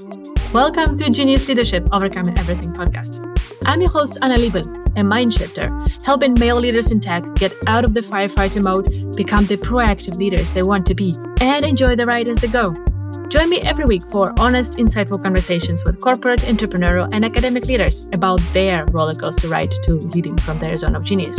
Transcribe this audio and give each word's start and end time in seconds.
Welcome 0.00 0.96
to 0.96 1.10
Genius 1.10 1.46
Leadership 1.46 1.86
Overcoming 1.92 2.38
Everything 2.38 2.72
podcast. 2.72 3.20
I'm 3.66 3.82
your 3.82 3.90
host, 3.90 4.16
Anna 4.22 4.36
Liebel, 4.36 4.64
a 4.96 5.04
mind 5.04 5.34
shifter, 5.34 5.70
helping 6.02 6.32
male 6.38 6.56
leaders 6.56 6.90
in 6.90 7.00
tech 7.00 7.22
get 7.34 7.52
out 7.66 7.84
of 7.84 7.92
the 7.92 8.00
firefighter 8.00 8.64
mode, 8.64 9.14
become 9.14 9.44
the 9.44 9.58
proactive 9.58 10.16
leaders 10.16 10.52
they 10.52 10.62
want 10.62 10.86
to 10.86 10.94
be, 10.94 11.14
and 11.42 11.66
enjoy 11.66 11.96
the 11.96 12.06
ride 12.06 12.28
as 12.28 12.38
they 12.38 12.48
go. 12.48 12.72
Join 13.28 13.50
me 13.50 13.60
every 13.60 13.84
week 13.84 14.02
for 14.04 14.32
honest, 14.40 14.78
insightful 14.78 15.22
conversations 15.22 15.84
with 15.84 16.00
corporate, 16.00 16.40
entrepreneurial, 16.40 17.10
and 17.12 17.22
academic 17.22 17.66
leaders 17.66 18.08
about 18.14 18.40
their 18.54 18.86
rollercoaster 18.86 19.50
ride 19.50 19.70
to 19.82 19.96
leading 19.96 20.38
from 20.38 20.58
their 20.60 20.78
zone 20.78 20.96
of 20.96 21.04
genius. 21.04 21.38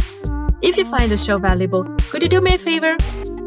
If 0.62 0.78
you 0.78 0.86
find 0.86 1.12
the 1.12 1.18
show 1.18 1.40
valuable, 1.40 1.86
could 2.12 2.22
you 2.22 2.30
do 2.30 2.42
me 2.42 2.54
a 2.54 2.60
favor? 2.60 2.96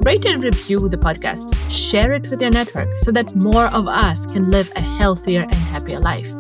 Rate 0.05 0.27
and 0.27 0.45
review 0.45 0.87
the 0.91 0.99
podcast. 0.99 1.55
Share 1.71 2.13
it 2.13 2.31
with 2.31 2.39
your 2.39 2.51
network 2.51 2.95
so 2.99 3.11
that 3.13 3.35
more 3.35 3.69
of 3.69 3.89
us 3.89 4.27
can 4.27 4.51
live 4.51 4.71
a 4.77 4.83
healthier 4.83 5.41
and 5.41 5.55
happier 5.55 5.99
life. 5.99 6.31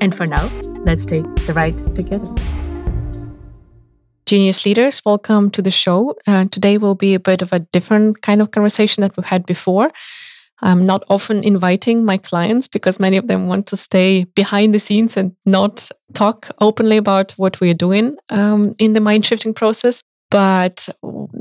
And 0.00 0.16
for 0.16 0.24
now, 0.24 0.48
let's 0.86 1.04
take 1.04 1.26
the 1.44 1.52
ride 1.52 1.76
together. 1.94 2.34
Genius 4.24 4.64
leaders, 4.64 5.02
welcome 5.04 5.50
to 5.50 5.60
the 5.60 5.70
show. 5.70 6.16
Uh, 6.26 6.46
today 6.50 6.78
will 6.78 6.94
be 6.94 7.12
a 7.12 7.20
bit 7.20 7.42
of 7.42 7.52
a 7.52 7.58
different 7.58 8.22
kind 8.22 8.40
of 8.40 8.52
conversation 8.52 9.02
that 9.02 9.14
we've 9.18 9.26
had 9.26 9.44
before. 9.44 9.90
I'm 10.62 10.86
not 10.86 11.04
often 11.10 11.44
inviting 11.44 12.06
my 12.06 12.16
clients 12.16 12.68
because 12.68 12.98
many 12.98 13.18
of 13.18 13.26
them 13.26 13.48
want 13.48 13.66
to 13.66 13.76
stay 13.76 14.24
behind 14.24 14.72
the 14.72 14.80
scenes 14.80 15.14
and 15.18 15.36
not 15.44 15.90
talk 16.14 16.48
openly 16.62 16.96
about 16.96 17.32
what 17.32 17.60
we're 17.60 17.74
doing 17.74 18.16
um, 18.30 18.74
in 18.78 18.94
the 18.94 19.00
mind 19.00 19.26
shifting 19.26 19.52
process. 19.52 20.02
But 20.30 20.88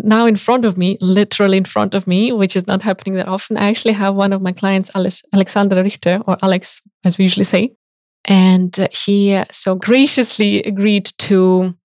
now 0.07 0.25
in 0.25 0.37
front 0.37 0.65
of 0.65 0.77
me, 0.77 0.97
literally 1.01 1.57
in 1.57 1.65
front 1.65 1.93
of 1.93 2.07
me, 2.07 2.31
which 2.31 2.55
is 2.55 2.65
not 2.65 2.81
happening 2.81 3.15
that 3.15 3.27
often, 3.27 3.57
I 3.57 3.67
actually 3.67 3.93
have 3.93 4.15
one 4.15 4.33
of 4.33 4.41
my 4.41 4.53
clients, 4.53 4.89
Alexander 5.33 5.83
Richter, 5.83 6.21
or 6.25 6.37
Alex, 6.41 6.81
as 7.03 7.17
we 7.17 7.25
usually 7.25 7.43
say. 7.43 7.75
And 8.25 8.87
he 8.91 9.41
so 9.51 9.75
graciously 9.75 10.63
agreed 10.63 11.11
to 11.19 11.75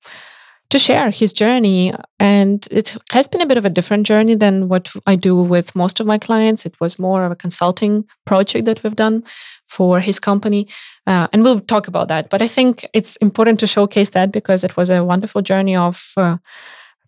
to 0.70 0.78
share 0.78 1.10
his 1.10 1.34
journey. 1.34 1.92
And 2.18 2.66
it 2.70 2.96
has 3.10 3.28
been 3.28 3.42
a 3.42 3.46
bit 3.46 3.58
of 3.58 3.66
a 3.66 3.70
different 3.70 4.06
journey 4.06 4.34
than 4.34 4.68
what 4.68 4.90
I 5.06 5.16
do 5.16 5.36
with 5.36 5.76
most 5.76 6.00
of 6.00 6.06
my 6.06 6.16
clients. 6.16 6.64
It 6.64 6.74
was 6.80 6.98
more 6.98 7.26
of 7.26 7.32
a 7.32 7.36
consulting 7.36 8.06
project 8.24 8.64
that 8.64 8.82
we've 8.82 8.96
done 8.96 9.22
for 9.66 10.00
his 10.00 10.18
company. 10.18 10.68
Uh, 11.06 11.28
and 11.30 11.42
we'll 11.42 11.60
talk 11.60 11.88
about 11.88 12.08
that. 12.08 12.30
But 12.30 12.40
I 12.40 12.48
think 12.48 12.86
it's 12.94 13.16
important 13.16 13.60
to 13.60 13.66
showcase 13.66 14.10
that 14.10 14.32
because 14.32 14.64
it 14.64 14.74
was 14.74 14.88
a 14.88 15.04
wonderful 15.04 15.42
journey 15.42 15.76
of. 15.76 16.12
Uh, 16.16 16.38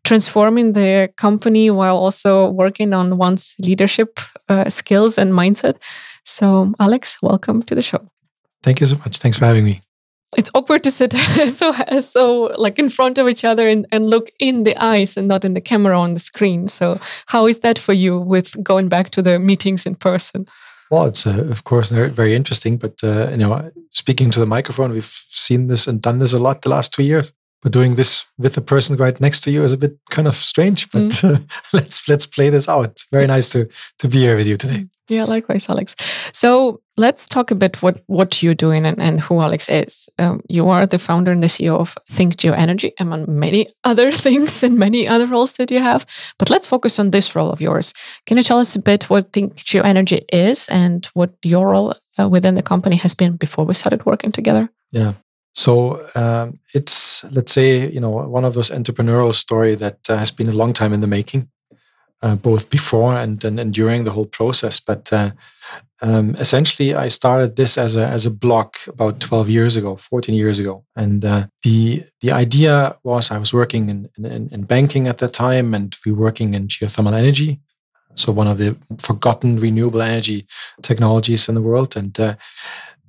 transforming 0.04 0.74
the 0.74 1.10
company 1.16 1.70
while 1.70 1.96
also 1.96 2.50
working 2.50 2.92
on 2.92 3.16
one's 3.16 3.56
leadership 3.58 4.20
uh, 4.48 4.68
skills 4.68 5.18
and 5.18 5.32
mindset. 5.32 5.76
So, 6.24 6.72
Alex, 6.78 7.18
welcome 7.22 7.62
to 7.62 7.74
the 7.74 7.82
show. 7.82 8.08
Thank 8.62 8.80
you 8.80 8.86
so 8.86 8.96
much. 8.96 9.18
Thanks 9.18 9.38
for 9.38 9.46
having 9.46 9.64
me. 9.64 9.80
It's 10.36 10.50
awkward 10.54 10.82
to 10.82 10.90
sit 10.90 11.12
so 11.48 11.72
so 12.00 12.52
like 12.58 12.78
in 12.78 12.90
front 12.90 13.18
of 13.18 13.28
each 13.28 13.44
other 13.44 13.68
and, 13.68 13.86
and 13.92 14.10
look 14.10 14.30
in 14.40 14.64
the 14.64 14.76
eyes 14.82 15.16
and 15.16 15.28
not 15.28 15.44
in 15.44 15.54
the 15.54 15.60
camera 15.60 15.98
on 15.98 16.14
the 16.14 16.20
screen. 16.20 16.68
So, 16.68 16.98
how 17.26 17.46
is 17.46 17.60
that 17.60 17.78
for 17.78 17.92
you 17.92 18.18
with 18.18 18.62
going 18.62 18.88
back 18.88 19.10
to 19.10 19.22
the 19.22 19.38
meetings 19.38 19.86
in 19.86 19.94
person? 19.94 20.46
Well, 20.90 21.06
it's 21.06 21.26
uh, 21.26 21.46
of 21.50 21.64
course 21.64 21.90
very 21.90 22.34
interesting, 22.34 22.78
but 22.78 22.94
uh, 23.04 23.28
you 23.30 23.36
know, 23.36 23.70
speaking 23.90 24.30
to 24.32 24.40
the 24.40 24.46
microphone, 24.46 24.92
we've 24.92 25.14
seen 25.30 25.68
this 25.68 25.86
and 25.86 26.02
done 26.02 26.18
this 26.18 26.32
a 26.32 26.38
lot 26.38 26.62
the 26.62 26.68
last 26.68 26.92
two 26.92 27.04
years 27.04 27.32
but 27.64 27.72
doing 27.72 27.94
this 27.94 28.26
with 28.38 28.54
the 28.54 28.60
person 28.60 28.96
right 28.96 29.18
next 29.20 29.40
to 29.40 29.50
you 29.50 29.64
is 29.64 29.72
a 29.72 29.78
bit 29.78 29.98
kind 30.10 30.28
of 30.28 30.36
strange. 30.36 30.90
But 30.90 31.02
mm. 31.02 31.34
uh, 31.34 31.40
let's 31.72 32.06
let's 32.08 32.26
play 32.26 32.50
this 32.50 32.68
out. 32.68 33.04
Very 33.10 33.26
nice 33.26 33.48
to 33.48 33.68
to 33.98 34.08
be 34.08 34.18
here 34.18 34.36
with 34.36 34.46
you 34.46 34.56
today. 34.56 34.86
Yeah, 35.08 35.24
likewise, 35.24 35.68
Alex. 35.68 35.96
So 36.32 36.80
let's 36.96 37.26
talk 37.26 37.50
a 37.50 37.54
bit 37.54 37.82
what 37.82 38.02
what 38.06 38.42
you're 38.42 38.54
doing 38.54 38.86
and, 38.86 39.00
and 39.00 39.18
who 39.18 39.40
Alex 39.40 39.68
is. 39.70 40.10
Um, 40.18 40.42
you 40.48 40.68
are 40.68 40.86
the 40.86 40.98
founder 40.98 41.32
and 41.32 41.42
the 41.42 41.48
CEO 41.48 41.78
of 41.78 41.96
Think 42.10 42.36
Geo 42.36 42.52
Energy, 42.52 42.92
among 43.00 43.24
many 43.28 43.66
other 43.84 44.12
things 44.12 44.62
and 44.62 44.78
many 44.78 45.08
other 45.08 45.26
roles 45.26 45.52
that 45.52 45.70
you 45.70 45.80
have. 45.80 46.04
But 46.38 46.50
let's 46.50 46.66
focus 46.66 46.98
on 46.98 47.10
this 47.10 47.34
role 47.34 47.50
of 47.50 47.62
yours. 47.62 47.94
Can 48.26 48.36
you 48.36 48.42
tell 48.42 48.60
us 48.60 48.76
a 48.76 48.82
bit 48.82 49.08
what 49.08 49.32
Think 49.32 49.56
Geo 49.56 49.82
Energy 49.82 50.22
is 50.32 50.68
and 50.68 51.06
what 51.14 51.30
your 51.42 51.68
role 51.68 51.94
uh, 52.18 52.28
within 52.28 52.56
the 52.56 52.62
company 52.62 52.96
has 52.96 53.14
been 53.14 53.36
before 53.36 53.64
we 53.64 53.74
started 53.74 54.04
working 54.04 54.32
together? 54.32 54.68
Yeah. 54.90 55.14
So 55.54 56.08
um, 56.14 56.58
it's 56.74 57.24
let's 57.30 57.52
say 57.52 57.88
you 57.88 58.00
know 58.00 58.10
one 58.10 58.44
of 58.44 58.54
those 58.54 58.70
entrepreneurial 58.70 59.34
story 59.34 59.74
that 59.76 59.98
uh, 60.08 60.16
has 60.16 60.30
been 60.30 60.48
a 60.48 60.52
long 60.52 60.72
time 60.72 60.92
in 60.92 61.00
the 61.00 61.06
making, 61.06 61.48
uh, 62.22 62.34
both 62.34 62.70
before 62.70 63.14
and, 63.14 63.42
and, 63.44 63.72
during 63.72 64.04
the 64.04 64.10
whole 64.10 64.26
process. 64.26 64.80
But 64.80 65.12
uh, 65.12 65.30
um, 66.02 66.34
essentially, 66.38 66.94
I 66.94 67.08
started 67.08 67.54
this 67.54 67.78
as 67.78 67.94
a 67.94 68.04
as 68.04 68.26
a 68.26 68.30
blog 68.30 68.74
about 68.88 69.20
twelve 69.20 69.48
years 69.48 69.76
ago, 69.76 69.94
fourteen 69.96 70.34
years 70.34 70.58
ago, 70.58 70.84
and 70.96 71.24
uh, 71.24 71.46
the 71.62 72.02
the 72.20 72.32
idea 72.32 72.96
was 73.04 73.30
I 73.30 73.38
was 73.38 73.54
working 73.54 73.88
in, 73.88 74.10
in, 74.18 74.48
in 74.50 74.62
banking 74.64 75.06
at 75.06 75.18
that 75.18 75.32
time, 75.32 75.72
and 75.72 75.96
we 76.04 76.12
were 76.12 76.24
working 76.24 76.54
in 76.54 76.66
geothermal 76.66 77.14
energy, 77.14 77.60
so 78.16 78.32
one 78.32 78.48
of 78.48 78.58
the 78.58 78.76
forgotten 78.98 79.56
renewable 79.56 80.02
energy 80.02 80.46
technologies 80.82 81.48
in 81.48 81.54
the 81.54 81.62
world, 81.62 81.96
and 81.96 82.18
uh, 82.18 82.34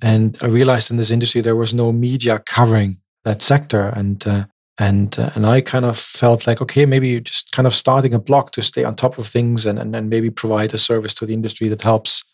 and 0.02 0.36
I 0.42 0.46
realized 0.46 0.90
in 0.90 0.96
this 0.96 1.10
industry 1.10 1.40
there 1.40 1.56
was 1.56 1.72
no 1.74 1.92
media 1.92 2.42
covering 2.44 2.98
that 3.24 3.42
sector, 3.42 3.88
and 3.88 4.26
uh, 4.26 4.44
and 4.78 5.18
uh, 5.18 5.30
and 5.34 5.46
I 5.46 5.60
kind 5.60 5.84
of 5.84 5.98
felt 5.98 6.46
like 6.46 6.60
okay, 6.60 6.86
maybe 6.86 7.08
you 7.08 7.20
just 7.20 7.52
kind 7.52 7.66
of 7.66 7.74
starting 7.74 8.14
a 8.14 8.18
blog 8.18 8.50
to 8.52 8.62
stay 8.62 8.84
on 8.84 8.94
top 8.94 9.18
of 9.18 9.26
things, 9.26 9.66
and 9.66 9.78
and, 9.78 9.96
and 9.96 10.10
maybe 10.10 10.30
provide 10.30 10.74
a 10.74 10.78
service 10.78 11.14
to 11.14 11.26
the 11.26 11.34
industry 11.34 11.68
that 11.68 11.82
helps 11.82 12.24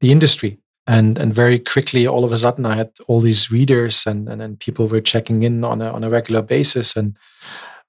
the 0.00 0.12
industry. 0.12 0.58
And 0.86 1.16
and 1.16 1.32
very 1.32 1.60
quickly, 1.60 2.06
all 2.06 2.24
of 2.24 2.32
a 2.32 2.38
sudden, 2.38 2.66
I 2.66 2.74
had 2.74 2.90
all 3.06 3.20
these 3.20 3.52
readers, 3.52 4.04
and 4.04 4.28
and, 4.28 4.42
and 4.42 4.58
people 4.58 4.88
were 4.88 5.00
checking 5.00 5.44
in 5.44 5.64
on 5.64 5.80
a 5.80 5.92
on 5.92 6.02
a 6.02 6.10
regular 6.10 6.42
basis, 6.42 6.96
and 6.96 7.16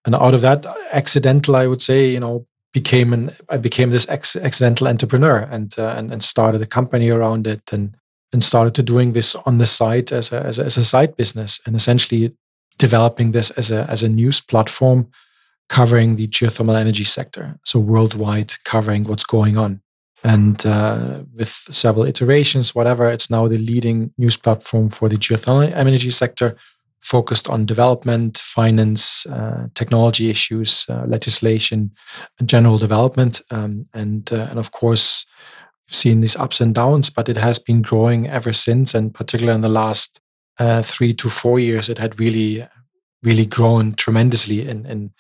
and 0.05 0.15
out 0.15 0.35
of 0.35 0.41
that, 0.41 0.65
accidental, 0.91 1.55
I 1.55 1.65
would 1.65 1.81
say, 1.81 2.09
you 2.09 2.19
know, 2.19 2.45
became 2.71 3.13
an 3.13 3.31
I 3.49 3.57
became 3.57 3.89
this 3.89 4.07
ex- 4.09 4.35
accidental 4.35 4.87
entrepreneur, 4.87 5.39
and 5.39 5.73
uh, 5.79 5.95
and 5.97 6.11
and 6.11 6.23
started 6.23 6.61
a 6.61 6.67
company 6.67 7.09
around 7.09 7.47
it, 7.47 7.73
and 7.73 7.95
and 8.33 8.43
started 8.43 8.75
to 8.75 8.83
doing 8.83 9.13
this 9.13 9.35
on 9.45 9.59
the 9.59 9.67
side 9.67 10.11
as 10.11 10.33
a, 10.33 10.41
as 10.43 10.59
a, 10.59 10.65
as 10.65 10.77
a 10.77 10.83
side 10.83 11.15
business 11.15 11.61
and 11.65 11.75
essentially 11.75 12.35
developing 12.77 13.31
this 13.31 13.51
as 13.51 13.71
a, 13.71 13.85
as 13.89 14.03
a 14.03 14.09
news 14.09 14.41
platform 14.41 15.07
covering 15.69 16.15
the 16.15 16.27
geothermal 16.27 16.75
energy 16.75 17.03
sector. 17.03 17.59
So 17.63 17.79
worldwide 17.79 18.51
covering 18.65 19.05
what's 19.05 19.23
going 19.23 19.57
on. 19.57 19.81
And 20.23 20.65
uh, 20.65 21.23
with 21.35 21.49
several 21.49 22.05
iterations, 22.05 22.73
whatever, 22.73 23.09
it's 23.09 23.29
now 23.29 23.47
the 23.47 23.57
leading 23.57 24.13
news 24.17 24.37
platform 24.37 24.89
for 24.89 25.09
the 25.09 25.17
geothermal 25.17 25.71
energy 25.73 26.11
sector, 26.11 26.55
focused 27.01 27.49
on 27.49 27.65
development, 27.65 28.37
finance, 28.37 29.25
uh, 29.25 29.67
technology 29.75 30.29
issues, 30.29 30.85
uh, 30.87 31.03
legislation, 31.07 31.91
and 32.39 32.47
general 32.47 32.77
development, 32.77 33.41
um, 33.51 33.85
and 33.93 34.31
uh, 34.31 34.47
and 34.49 34.57
of 34.57 34.71
course 34.71 35.25
seen 35.87 36.21
these 36.21 36.35
ups 36.35 36.61
and 36.61 36.73
downs, 36.73 37.09
but 37.09 37.29
it 37.29 37.37
has 37.37 37.59
been 37.59 37.81
growing 37.81 38.27
ever 38.27 38.53
since. 38.53 38.93
And 38.93 39.13
particularly 39.13 39.55
in 39.55 39.61
the 39.61 39.69
last 39.69 40.19
uh, 40.57 40.81
three 40.81 41.13
to 41.15 41.29
four 41.29 41.59
years, 41.59 41.89
it 41.89 41.97
had 41.97 42.19
really, 42.19 42.67
really 43.23 43.45
grown 43.45 43.93
tremendously 43.93 44.67
in, 44.67 44.85
in 44.85 45.11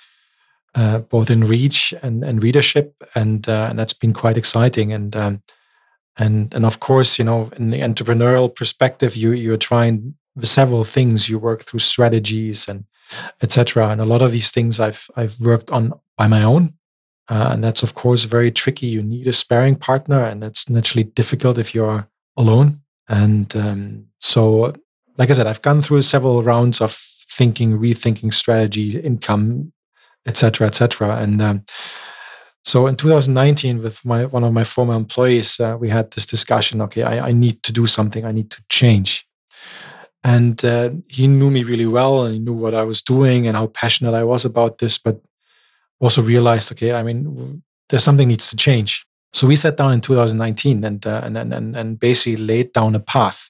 uh, 0.75 0.99
both 0.99 1.29
in 1.29 1.41
reach 1.41 1.93
and, 2.01 2.23
and 2.23 2.41
readership, 2.41 2.95
and 3.13 3.47
uh, 3.47 3.67
and 3.69 3.77
that's 3.77 3.93
been 3.93 4.13
quite 4.13 4.37
exciting. 4.37 4.91
And 4.91 5.15
um, 5.15 5.43
and 6.17 6.53
and 6.53 6.65
of 6.65 6.79
course, 6.79 7.19
you 7.19 7.25
know, 7.25 7.51
in 7.57 7.69
the 7.69 7.81
entrepreneurial 7.81 8.53
perspective, 8.53 9.15
you 9.15 9.31
you're 9.31 9.57
trying 9.57 10.15
several 10.41 10.83
things. 10.83 11.29
You 11.29 11.37
work 11.37 11.63
through 11.63 11.79
strategies 11.79 12.67
and 12.67 12.85
etc. 13.41 13.89
And 13.89 14.01
a 14.01 14.05
lot 14.05 14.21
of 14.21 14.31
these 14.31 14.49
things 14.49 14.79
I've 14.79 15.07
I've 15.15 15.39
worked 15.39 15.71
on 15.71 15.93
by 16.17 16.27
my 16.27 16.43
own 16.43 16.73
uh, 17.29 17.49
and 17.51 17.63
that's, 17.63 17.83
of 17.83 17.93
course, 17.93 18.25
very 18.25 18.51
tricky. 18.51 18.87
You 18.87 19.01
need 19.01 19.27
a 19.27 19.33
sparring 19.33 19.75
partner, 19.75 20.19
and 20.19 20.43
it's 20.43 20.69
naturally 20.69 21.03
difficult 21.03 21.57
if 21.57 21.73
you're 21.73 22.07
alone. 22.35 22.81
And 23.07 23.55
um, 23.55 24.07
so, 24.19 24.73
like 25.17 25.29
I 25.29 25.33
said, 25.33 25.47
I've 25.47 25.61
gone 25.61 25.81
through 25.81 26.01
several 26.01 26.43
rounds 26.43 26.81
of 26.81 26.93
thinking, 26.93 27.79
rethinking 27.79 28.33
strategy, 28.33 28.99
income, 28.99 29.71
etc., 30.25 30.67
etc. 30.67 31.15
And 31.17 31.41
um, 31.41 31.63
so, 32.65 32.87
in 32.87 32.97
2019, 32.97 33.81
with 33.81 34.03
my 34.03 34.25
one 34.25 34.43
of 34.43 34.51
my 34.51 34.65
former 34.65 34.93
employees, 34.93 35.59
uh, 35.59 35.77
we 35.79 35.89
had 35.89 36.11
this 36.11 36.25
discussion. 36.25 36.81
Okay, 36.81 37.03
I, 37.03 37.29
I, 37.29 37.31
need 37.31 37.63
to 37.63 37.71
do 37.71 37.87
something. 37.87 38.25
I 38.25 38.31
need 38.31 38.51
to 38.51 38.63
change. 38.69 39.25
And 40.25 40.63
uh, 40.63 40.91
he 41.09 41.27
knew 41.27 41.49
me 41.49 41.63
really 41.63 41.85
well, 41.85 42.25
and 42.25 42.33
he 42.33 42.39
knew 42.39 42.53
what 42.53 42.73
I 42.73 42.83
was 42.83 43.01
doing 43.01 43.47
and 43.47 43.57
how 43.57 43.67
passionate 43.67 44.13
I 44.13 44.23
was 44.23 44.45
about 44.45 44.77
this. 44.77 44.97
But 44.97 45.21
also 46.03 46.21
realized, 46.21 46.71
okay, 46.71 46.93
I 46.93 47.01
mean, 47.01 47.63
there's 47.89 48.03
something 48.03 48.27
needs 48.27 48.49
to 48.49 48.55
change. 48.55 49.05
So 49.31 49.47
we 49.47 49.55
sat 49.55 49.77
down 49.77 49.93
in 49.93 50.01
2019 50.01 50.83
and 50.83 51.07
uh, 51.07 51.21
and, 51.23 51.37
and 51.37 51.75
and 51.75 51.99
basically 51.99 52.37
laid 52.37 52.73
down 52.73 52.93
a 52.95 52.99
path. 52.99 53.49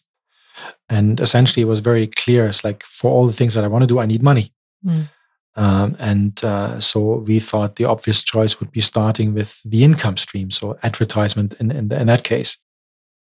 And 0.88 1.20
essentially, 1.20 1.64
it 1.64 1.68
was 1.68 1.80
very 1.80 2.08
clear. 2.08 2.46
It's 2.46 2.64
like 2.64 2.84
for 2.84 3.12
all 3.12 3.26
the 3.26 3.34
things 3.34 3.56
that 3.56 3.64
I 3.64 3.68
want 3.68 3.84
to 3.84 3.88
do, 3.88 4.00
I 4.00 4.06
need 4.06 4.22
money. 4.22 4.54
Mm. 4.86 5.10
Um, 5.56 5.96
and 6.00 6.44
uh, 6.44 6.80
so 6.80 7.18
we 7.18 7.40
thought 7.40 7.76
the 7.76 7.86
obvious 7.86 8.24
choice 8.24 8.60
would 8.60 8.72
be 8.72 8.82
starting 8.82 9.34
with 9.34 9.62
the 9.64 9.84
income 9.84 10.18
stream, 10.18 10.52
so 10.52 10.78
advertisement 10.84 11.54
in, 11.60 11.72
in, 11.72 11.92
in 11.92 12.08
that 12.08 12.24
case. 12.24 12.58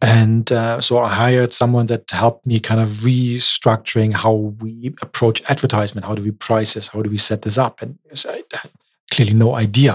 And 0.00 0.50
uh, 0.50 0.80
so 0.80 0.98
I 0.98 1.14
hired 1.14 1.52
someone 1.52 1.86
that 1.86 2.10
helped 2.10 2.44
me 2.44 2.58
kind 2.58 2.80
of 2.80 2.88
restructuring 2.88 4.12
how 4.12 4.34
we 4.34 4.94
approach 5.00 5.42
advertisement. 5.48 6.06
How 6.06 6.14
do 6.14 6.22
we 6.22 6.32
price 6.32 6.74
this? 6.74 6.88
How 6.88 7.02
do 7.02 7.10
we 7.10 7.18
set 7.18 7.42
this 7.42 7.56
up? 7.56 7.82
And 7.82 7.98
I 8.28 8.42
had 8.52 8.70
clearly 9.14 9.34
no 9.34 9.54
idea. 9.54 9.92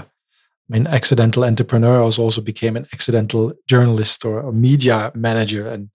I 0.70 0.74
mean, 0.74 0.88
accidental 0.88 1.44
entrepreneurs 1.44 2.20
also 2.20 2.42
became 2.42 2.76
an 2.78 2.88
accidental 2.94 3.54
journalist 3.68 4.26
or 4.26 4.40
a 4.40 4.52
media 4.52 5.12
manager. 5.16 5.68
And 5.68 5.90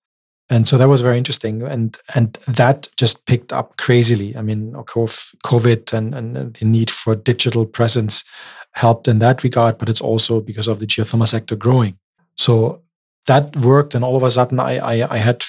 and 0.48 0.68
so 0.68 0.76
that 0.76 0.88
was 0.88 1.00
very 1.00 1.18
interesting. 1.18 1.62
And 1.62 1.96
and 2.14 2.38
that 2.46 2.88
just 2.96 3.24
picked 3.26 3.52
up 3.52 3.76
crazily. 3.76 4.36
I 4.36 4.42
mean, 4.42 4.74
of 4.74 4.86
course, 4.86 5.34
COVID 5.44 5.92
and, 5.92 6.14
and 6.14 6.54
the 6.54 6.64
need 6.64 6.90
for 6.90 7.14
digital 7.14 7.66
presence 7.66 8.24
helped 8.72 9.08
in 9.08 9.18
that 9.18 9.42
regard, 9.44 9.78
but 9.78 9.88
it's 9.88 10.00
also 10.00 10.40
because 10.40 10.68
of 10.68 10.78
the 10.78 10.86
geothermal 10.86 11.28
sector 11.28 11.56
growing. 11.56 11.98
So 12.36 12.82
that 13.26 13.56
worked, 13.56 13.94
and 13.94 14.04
all 14.04 14.16
of 14.16 14.22
a 14.22 14.30
sudden, 14.30 14.58
I 14.60 14.78
I, 14.78 15.14
I 15.14 15.18
had 15.18 15.44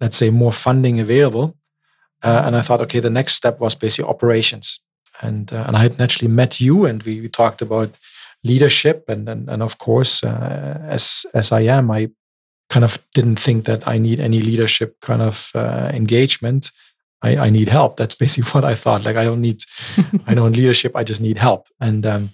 let's 0.00 0.16
say 0.16 0.30
more 0.30 0.52
funding 0.52 1.00
available, 1.00 1.56
uh, 2.22 2.42
and 2.46 2.56
I 2.56 2.60
thought, 2.62 2.80
okay, 2.80 3.00
the 3.00 3.10
next 3.10 3.34
step 3.34 3.60
was 3.60 3.74
basically 3.74 4.08
operations, 4.10 4.80
and 5.20 5.52
uh, 5.52 5.64
and 5.66 5.76
I 5.76 5.82
had 5.82 5.98
naturally 5.98 6.32
met 6.32 6.60
you, 6.60 6.84
and 6.84 7.02
we, 7.02 7.20
we 7.20 7.28
talked 7.28 7.62
about 7.62 7.96
leadership, 8.44 9.08
and 9.08 9.28
and, 9.28 9.48
and 9.48 9.62
of 9.62 9.78
course, 9.78 10.22
uh, 10.22 10.78
as 10.88 11.26
as 11.34 11.52
I 11.52 11.62
am, 11.62 11.90
I 11.90 12.10
kind 12.68 12.84
of 12.84 12.98
didn't 13.14 13.40
think 13.40 13.64
that 13.64 13.86
I 13.86 13.98
need 13.98 14.20
any 14.20 14.40
leadership 14.40 14.96
kind 15.00 15.22
of 15.22 15.50
uh, 15.54 15.90
engagement. 15.92 16.70
I, 17.22 17.36
I 17.36 17.50
need 17.50 17.68
help. 17.68 17.96
That's 17.96 18.14
basically 18.14 18.50
what 18.52 18.64
I 18.64 18.74
thought. 18.74 19.04
Like 19.04 19.16
I 19.16 19.24
don't 19.24 19.40
need, 19.40 19.62
I 20.26 20.34
don't 20.34 20.56
leadership. 20.56 20.96
I 20.96 21.04
just 21.04 21.20
need 21.20 21.38
help. 21.38 21.68
And 21.80 22.06
um, 22.06 22.30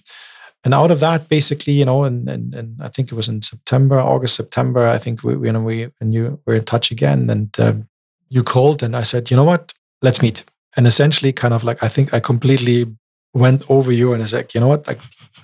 and 0.65 0.75
out 0.75 0.91
of 0.91 1.01
that, 1.01 1.29
basically, 1.29 1.75
you 1.75 1.85
know, 1.85 2.05
and, 2.05 2.29
and 2.29 2.55
and 2.55 2.83
I 2.83 2.89
think 2.89 3.11
it 3.11 3.15
was 3.15 3.29
in 3.29 3.43
September, 3.43 3.99
August, 3.99 4.35
September. 4.35 4.89
I 4.89 4.99
think 4.99 5.23
we, 5.23 5.33
you 5.47 5.53
know, 5.53 5.61
we 5.61 5.89
and 6.01 6.13
you 6.15 6.41
were 6.47 6.57
in 6.57 6.65
touch 6.65 6.91
again, 6.91 7.31
and 7.31 7.59
um, 7.61 7.89
you 8.29 8.43
called, 8.43 8.83
and 8.83 8.97
I 8.97 9.03
said, 9.03 9.31
you 9.31 9.37
know 9.37 9.45
what, 9.45 9.75
let's 10.03 10.23
meet. 10.23 10.45
And 10.77 10.87
essentially, 10.87 11.33
kind 11.33 11.55
of 11.55 11.65
like 11.65 11.83
I 11.83 11.89
think 11.89 12.13
I 12.13 12.21
completely 12.21 12.87
went 13.33 13.69
over 13.71 13.93
you, 13.93 14.13
and 14.13 14.23
I 14.23 14.27
said, 14.27 14.55
you 14.55 14.61
know 14.61 14.69
what, 14.69 14.87
like 14.87 15.01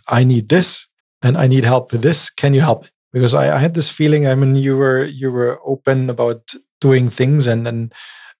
I 0.08 0.25
need 0.25 0.49
this, 0.49 0.87
and 1.23 1.37
I 1.37 1.46
need 1.46 1.64
help 1.64 1.93
with 1.93 2.02
this. 2.02 2.31
Can 2.31 2.55
you 2.55 2.61
help? 2.61 2.87
Because 3.12 3.34
I, 3.34 3.56
I 3.56 3.58
had 3.58 3.75
this 3.75 3.90
feeling. 3.90 4.26
I 4.26 4.34
mean, 4.34 4.56
you 4.56 4.76
were 4.76 5.05
you 5.05 5.31
were 5.31 5.61
open 5.64 6.11
about 6.11 6.55
doing 6.81 7.08
things, 7.08 7.46
and 7.46 7.67
and 7.67 7.93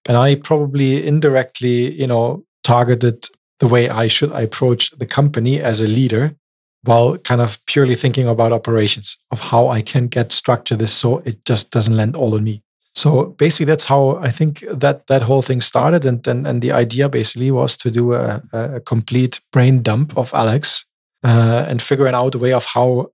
and 0.07 0.17
I 0.17 0.35
probably 0.35 1.05
indirectly, 1.05 1.91
you 1.91 2.07
know, 2.07 2.43
targeted 2.63 3.27
the 3.59 3.67
way 3.67 3.89
I 3.89 4.07
should 4.07 4.31
I 4.31 4.41
approach 4.41 4.91
the 4.97 5.05
company 5.05 5.61
as 5.61 5.81
a 5.81 5.87
leader 5.87 6.35
while 6.83 7.17
kind 7.17 7.41
of 7.41 7.65
purely 7.65 7.95
thinking 7.95 8.27
about 8.27 8.51
operations 8.51 9.17
of 9.31 9.39
how 9.39 9.69
I 9.69 9.81
can 9.81 10.07
get 10.07 10.31
structure 10.31 10.75
this 10.75 10.93
so 10.93 11.19
it 11.19 11.45
just 11.45 11.71
doesn't 11.71 11.95
land 11.95 12.15
all 12.15 12.35
on 12.35 12.43
me. 12.43 12.62
So 12.95 13.25
basically, 13.25 13.65
that's 13.65 13.85
how 13.85 14.17
I 14.17 14.29
think 14.29 14.63
that 14.71 15.07
that 15.07 15.23
whole 15.23 15.41
thing 15.41 15.61
started, 15.61 16.05
and 16.05 16.25
and, 16.27 16.47
and 16.47 16.61
the 16.61 16.71
idea 16.71 17.09
basically 17.09 17.51
was 17.51 17.75
to 17.77 17.89
do 17.89 18.13
a, 18.13 18.41
a 18.51 18.79
complete 18.79 19.39
brain 19.51 19.81
dump 19.81 20.15
of 20.17 20.33
Alex 20.33 20.85
uh, 21.23 21.65
and 21.67 21.81
figuring 21.81 22.13
out 22.13 22.35
a 22.35 22.39
way 22.39 22.53
of 22.53 22.65
how 22.65 23.11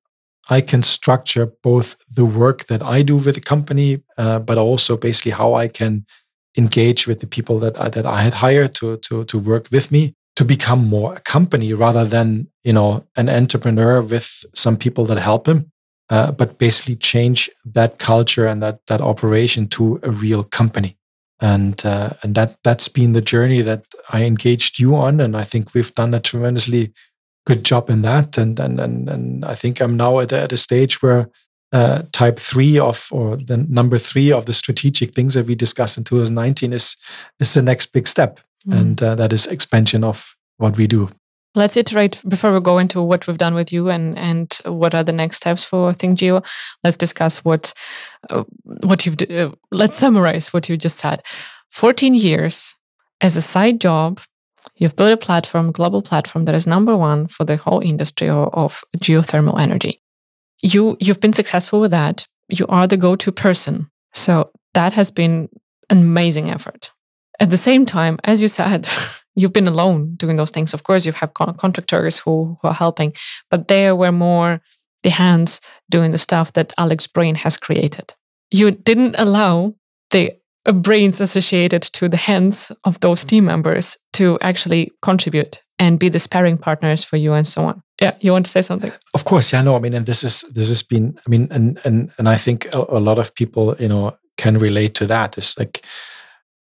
I 0.50 0.62
can 0.62 0.84
structure 0.84 1.54
both 1.64 1.96
the 2.12 2.26
work 2.26 2.66
that 2.66 2.82
I 2.84 3.04
do 3.04 3.18
with 3.18 3.36
the 3.36 3.42
company, 3.42 4.02
uh, 4.18 4.40
but 4.40 4.58
also 4.58 4.98
basically 4.98 5.32
how 5.32 5.54
I 5.54 5.68
can 5.68 6.06
engage 6.58 7.08
with 7.08 7.20
the 7.20 7.28
people 7.28 7.60
that 7.60 7.80
I, 7.80 7.90
that 7.90 8.06
I 8.06 8.22
had 8.22 8.36
hired 8.36 8.76
to 8.76 8.98
to 8.98 9.24
to 9.26 9.40
work 9.40 9.70
with 9.72 9.92
me 9.92 10.14
to 10.36 10.46
become 10.46 10.88
more 10.88 11.16
a 11.16 11.20
company 11.22 11.74
rather 11.74 12.06
than 12.06 12.48
you 12.64 12.74
know 12.74 13.06
an 13.16 13.30
entrepreneur 13.30 14.02
with 14.02 14.46
some 14.54 14.78
people 14.78 15.06
that 15.06 15.20
help 15.20 15.48
him 15.48 15.72
uh, 16.10 16.32
but 16.32 16.58
basically 16.58 16.96
change 16.96 17.50
that 17.66 18.00
culture 18.00 18.48
and 18.48 18.62
that 18.62 18.86
that 18.88 19.02
operation 19.02 19.68
to 19.68 20.00
a 20.04 20.12
real 20.12 20.44
company 20.44 20.98
and 21.40 21.86
uh, 21.86 22.12
and 22.24 22.36
that 22.36 22.58
that's 22.64 22.88
been 22.88 23.14
the 23.14 23.22
journey 23.22 23.62
that 23.62 23.86
I 24.10 24.24
engaged 24.24 24.80
you 24.80 24.96
on 24.96 25.20
and 25.20 25.36
I 25.38 25.44
think 25.44 25.74
we've 25.74 25.94
done 25.94 26.14
a 26.14 26.20
tremendously 26.20 26.94
good 27.46 27.64
job 27.64 27.90
in 27.90 28.02
that 28.02 28.38
and 28.38 28.60
and 28.60 28.80
and, 28.80 29.10
and 29.10 29.46
I 29.46 29.56
think 29.56 29.82
I'm 29.82 29.98
now 29.98 30.20
at 30.20 30.32
a, 30.32 30.42
at 30.42 30.54
a 30.54 30.58
stage 30.58 31.02
where 31.02 31.30
uh, 31.72 32.02
type 32.12 32.40
three 32.40 32.80
of 32.80 33.10
or 33.12 33.38
the 33.38 33.58
number 33.58 33.98
three 33.98 34.32
of 34.32 34.46
the 34.46 34.54
strategic 34.54 35.14
things 35.14 35.36
that 35.36 35.46
we 35.46 35.56
discussed 35.56 35.98
in 35.98 36.04
2019 36.04 36.74
is 36.74 36.98
is 37.40 37.54
the 37.54 37.62
next 37.62 37.94
big 37.94 38.08
step 38.08 38.40
mm. 38.68 38.78
and 38.78 39.04
uh, 39.04 39.16
that 39.16 39.32
is 39.32 39.48
expansion 39.48 40.04
of 40.04 40.36
what 40.58 40.76
we 40.78 40.88
do. 40.88 41.10
Let's 41.56 41.78
iterate 41.78 42.22
before 42.28 42.54
we 42.54 42.60
go 42.60 42.78
into 42.78 43.02
what 43.02 43.26
we've 43.26 43.38
done 43.38 43.56
with 43.56 43.74
you 43.74 43.90
and 43.90 44.18
and 44.18 44.54
what 44.66 44.94
are 44.94 45.04
the 45.04 45.12
next 45.12 45.38
steps 45.38 45.64
for 45.64 45.94
ThinkGeo. 45.94 46.46
Let's 46.84 46.98
discuss 46.98 47.44
what 47.44 47.74
uh, 48.30 48.44
what 48.84 49.06
you've. 49.06 49.20
Uh, 49.22 49.52
let's 49.72 49.98
summarize 49.98 50.54
what 50.54 50.70
you 50.70 50.78
just 50.78 50.98
said. 50.98 51.24
Fourteen 51.70 52.14
years 52.14 52.76
as 53.22 53.36
a 53.36 53.42
side 53.42 53.82
job, 53.82 54.22
you've 54.76 54.96
built 54.96 55.12
a 55.12 55.18
platform, 55.18 55.72
global 55.72 56.02
platform 56.02 56.46
that 56.46 56.56
is 56.56 56.68
number 56.68 56.96
one 56.96 57.28
for 57.28 57.44
the 57.44 57.58
whole 57.58 57.80
industry 57.80 58.30
of, 58.30 58.50
of 58.54 58.84
geothermal 58.98 59.60
energy. 59.60 60.02
You 60.62 60.98
you've 61.00 61.20
been 61.20 61.34
successful 61.34 61.80
with 61.80 61.92
that. 61.92 62.28
You 62.48 62.66
are 62.68 62.88
the 62.88 62.98
go-to 62.98 63.32
person. 63.32 63.90
So 64.14 64.52
that 64.74 64.94
has 64.94 65.12
been 65.12 65.50
an 65.90 66.00
amazing 66.00 66.50
effort. 66.50 66.92
At 67.40 67.50
the 67.50 67.58
same 67.58 67.86
time, 67.86 68.20
as 68.24 68.42
you 68.42 68.48
said, 68.48 68.88
you've 69.40 69.54
been 69.54 69.68
alone 69.68 70.16
doing 70.16 70.36
those 70.36 70.52
things. 70.52 70.74
Of 70.74 70.84
course, 70.84 71.06
you 71.06 71.14
have 71.14 71.34
contractors 71.34 72.20
who, 72.20 72.58
who 72.62 72.68
are 72.68 72.74
helping, 72.74 73.14
but 73.50 73.68
they 73.68 73.92
were 73.92 74.12
more 74.12 74.62
the 75.04 75.10
hands 75.10 75.62
doing 75.90 76.12
the 76.12 76.18
stuff 76.18 76.54
that 76.54 76.74
Alex 76.78 77.08
Brain 77.08 77.36
has 77.36 77.58
created. 77.58 78.14
You 78.52 78.72
didn't 78.72 79.16
allow 79.18 79.74
the 80.12 80.34
uh, 80.66 80.74
brains 80.74 81.22
associated 81.22 81.82
to 81.82 82.10
the 82.10 82.18
hands 82.18 82.72
of 82.84 83.00
those 83.00 83.24
team 83.24 83.46
members 83.46 83.98
to 84.14 84.38
actually 84.42 84.92
contribute 85.02 85.62
and 85.78 85.98
be 85.98 86.10
the 86.10 86.20
sparring 86.20 86.58
partners 86.58 87.06
for 87.06 87.16
you 87.16 87.34
and 87.34 87.48
so 87.48 87.64
on. 87.64 87.82
Yeah, 88.02 88.16
you 88.20 88.34
want 88.34 88.46
to 88.46 88.52
say 88.52 88.62
something? 88.62 88.92
Of 89.14 89.24
course, 89.24 89.54
yeah. 89.54 89.62
No, 89.62 89.76
I 89.76 89.80
mean, 89.80 89.94
and 89.94 90.06
this 90.06 90.24
is 90.24 90.42
this 90.52 90.68
has 90.68 90.84
been. 90.84 91.18
I 91.26 91.30
mean, 91.30 91.48
and 91.52 91.80
and 91.86 92.12
and 92.18 92.28
I 92.28 92.36
think 92.36 92.74
a, 92.76 92.80
a 92.90 93.00
lot 93.00 93.20
of 93.20 93.34
people, 93.36 93.76
you 93.80 93.88
know, 93.88 94.18
can 94.38 94.58
relate 94.58 94.96
to 94.96 95.06
that. 95.06 95.38
It's 95.38 95.58
like 95.58 95.86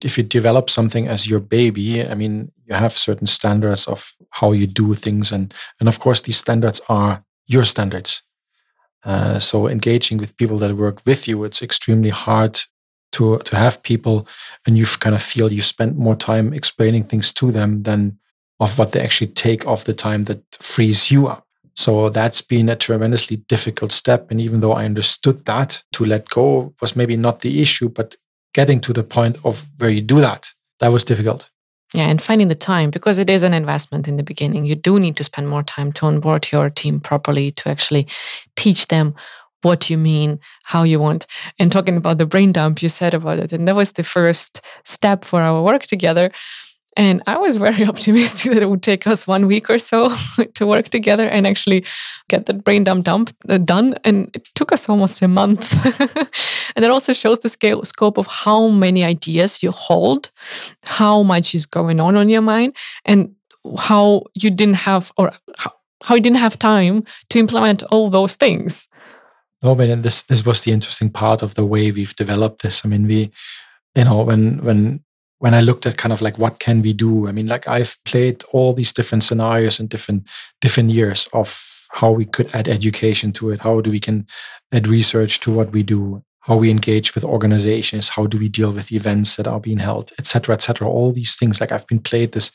if 0.04 0.18
you 0.18 0.24
develop 0.24 0.68
something 0.68 1.08
as 1.08 1.26
your 1.26 1.40
baby, 1.40 2.06
I 2.06 2.14
mean, 2.14 2.52
you 2.66 2.74
have 2.74 2.92
certain 2.92 3.26
standards 3.26 3.88
of 3.88 4.12
how 4.30 4.52
you 4.52 4.66
do 4.66 4.94
things, 4.94 5.32
and 5.32 5.54
and 5.80 5.88
of 5.88 5.98
course, 5.98 6.20
these 6.20 6.36
standards 6.36 6.80
are 6.88 7.24
your 7.46 7.64
standards. 7.64 8.22
Uh, 9.04 9.38
so 9.38 9.66
engaging 9.66 10.18
with 10.18 10.36
people 10.36 10.58
that 10.58 10.76
work 10.76 11.00
with 11.06 11.28
you, 11.28 11.44
it's 11.44 11.62
extremely 11.62 12.10
hard 12.10 12.60
to 13.12 13.38
to 13.38 13.56
have 13.56 13.82
people, 13.82 14.28
and 14.66 14.76
you 14.76 14.86
kind 14.86 15.14
of 15.14 15.22
feel 15.22 15.52
you 15.52 15.62
spend 15.62 15.96
more 15.96 16.16
time 16.16 16.52
explaining 16.52 17.04
things 17.04 17.32
to 17.32 17.50
them 17.50 17.82
than 17.82 18.18
of 18.60 18.78
what 18.78 18.92
they 18.92 19.00
actually 19.00 19.32
take 19.32 19.66
off 19.66 19.84
the 19.84 19.94
time 19.94 20.24
that 20.24 20.40
frees 20.60 21.10
you 21.10 21.26
up. 21.26 21.46
So 21.76 22.08
that's 22.08 22.40
been 22.40 22.68
a 22.68 22.76
tremendously 22.76 23.36
difficult 23.48 23.90
step. 23.92 24.30
And 24.30 24.40
even 24.40 24.60
though 24.60 24.72
I 24.72 24.84
understood 24.84 25.44
that, 25.46 25.82
to 25.94 26.04
let 26.04 26.28
go 26.28 26.72
was 26.80 26.94
maybe 26.94 27.16
not 27.16 27.40
the 27.40 27.60
issue, 27.60 27.88
but 27.88 28.16
getting 28.54 28.80
to 28.80 28.92
the 28.92 29.04
point 29.04 29.36
of 29.44 29.66
where 29.78 29.90
you 29.90 30.00
do 30.00 30.20
that, 30.20 30.52
that 30.80 30.88
was 30.88 31.04
difficult. 31.04 31.50
Yeah, 31.92 32.08
and 32.08 32.20
finding 32.20 32.48
the 32.48 32.56
time 32.56 32.90
because 32.90 33.18
it 33.18 33.30
is 33.30 33.44
an 33.44 33.54
investment 33.54 34.08
in 34.08 34.16
the 34.16 34.24
beginning. 34.24 34.64
You 34.64 34.74
do 34.74 34.98
need 34.98 35.16
to 35.16 35.24
spend 35.24 35.48
more 35.48 35.62
time 35.62 35.92
to 35.92 36.06
onboard 36.06 36.50
your 36.50 36.68
team 36.70 36.98
properly 36.98 37.52
to 37.52 37.68
actually 37.68 38.08
teach 38.56 38.88
them 38.88 39.14
what 39.62 39.88
you 39.88 39.96
mean, 39.96 40.40
how 40.64 40.82
you 40.82 40.98
want. 40.98 41.26
And 41.58 41.70
talking 41.70 41.96
about 41.96 42.18
the 42.18 42.26
brain 42.26 42.52
dump, 42.52 42.82
you 42.82 42.88
said 42.88 43.14
about 43.14 43.38
it. 43.38 43.52
And 43.52 43.66
that 43.68 43.76
was 43.76 43.92
the 43.92 44.02
first 44.02 44.60
step 44.84 45.24
for 45.24 45.40
our 45.40 45.62
work 45.62 45.84
together. 45.84 46.30
And 46.96 47.22
I 47.26 47.36
was 47.38 47.56
very 47.56 47.84
optimistic 47.92 48.52
that 48.52 48.62
it 48.62 48.70
would 48.70 48.82
take 48.82 49.06
us 49.06 49.26
one 49.26 49.46
week 49.46 49.68
or 49.70 49.78
so 49.78 50.14
to 50.54 50.66
work 50.66 50.88
together 50.88 51.28
and 51.28 51.46
actually 51.46 51.84
get 52.28 52.46
that 52.46 52.64
brain 52.64 52.84
dump 52.84 53.04
dump 53.04 53.30
uh, 53.48 53.58
done. 53.58 53.94
And 54.04 54.30
it 54.34 54.48
took 54.54 54.72
us 54.72 54.88
almost 54.88 55.22
a 55.22 55.28
month. 55.28 55.72
and 56.76 56.84
that 56.84 56.90
also 56.90 57.12
shows 57.12 57.40
the 57.40 57.48
scale 57.48 57.84
scope 57.84 58.18
of 58.18 58.26
how 58.26 58.68
many 58.68 59.04
ideas 59.04 59.62
you 59.62 59.70
hold, 59.70 60.30
how 60.84 61.22
much 61.22 61.54
is 61.54 61.66
going 61.66 62.00
on 62.00 62.16
on 62.16 62.28
your 62.28 62.42
mind, 62.42 62.76
and 63.04 63.34
how 63.78 64.22
you 64.34 64.50
didn't 64.50 64.76
have 64.76 65.12
or 65.16 65.32
how, 66.02 66.14
you 66.14 66.20
didn't 66.20 66.38
have 66.38 66.58
time 66.58 67.02
to 67.30 67.38
implement 67.38 67.82
all 67.84 68.10
those 68.10 68.34
things. 68.34 68.88
No, 69.62 69.74
but 69.74 70.02
this 70.02 70.22
this 70.24 70.44
was 70.44 70.60
the 70.60 70.72
interesting 70.72 71.10
part 71.10 71.42
of 71.42 71.54
the 71.54 71.64
way 71.64 71.90
we've 71.90 72.14
developed 72.14 72.60
this. 72.60 72.84
I 72.84 72.88
mean, 72.88 73.06
we, 73.06 73.32
you 73.94 74.04
know, 74.04 74.22
when 74.22 74.58
when 74.62 75.02
when 75.38 75.54
I 75.54 75.60
looked 75.60 75.86
at 75.86 75.96
kind 75.96 76.12
of 76.12 76.22
like 76.22 76.38
what 76.38 76.58
can 76.58 76.82
we 76.82 76.92
do, 76.92 77.28
I 77.28 77.32
mean, 77.32 77.46
like 77.46 77.68
I've 77.68 77.96
played 78.04 78.42
all 78.52 78.72
these 78.72 78.92
different 78.92 79.24
scenarios 79.24 79.80
and 79.80 79.88
different 79.88 80.26
different 80.60 80.90
years 80.90 81.28
of 81.32 81.70
how 81.90 82.10
we 82.10 82.24
could 82.24 82.54
add 82.54 82.68
education 82.68 83.32
to 83.32 83.50
it, 83.50 83.60
how 83.60 83.80
do 83.80 83.90
we 83.90 84.00
can 84.00 84.26
add 84.72 84.88
research 84.88 85.40
to 85.40 85.52
what 85.52 85.72
we 85.72 85.82
do, 85.82 86.22
how 86.40 86.56
we 86.56 86.70
engage 86.70 87.14
with 87.14 87.24
organizations, 87.24 88.08
how 88.10 88.26
do 88.26 88.38
we 88.38 88.48
deal 88.48 88.72
with 88.72 88.92
events 88.92 89.36
that 89.36 89.46
are 89.46 89.60
being 89.60 89.78
held, 89.78 90.12
etc., 90.18 90.54
etc. 90.54 90.88
All 90.88 91.12
these 91.12 91.36
things, 91.36 91.60
like 91.60 91.72
I've 91.72 91.86
been 91.86 92.00
played 92.00 92.32
this 92.32 92.50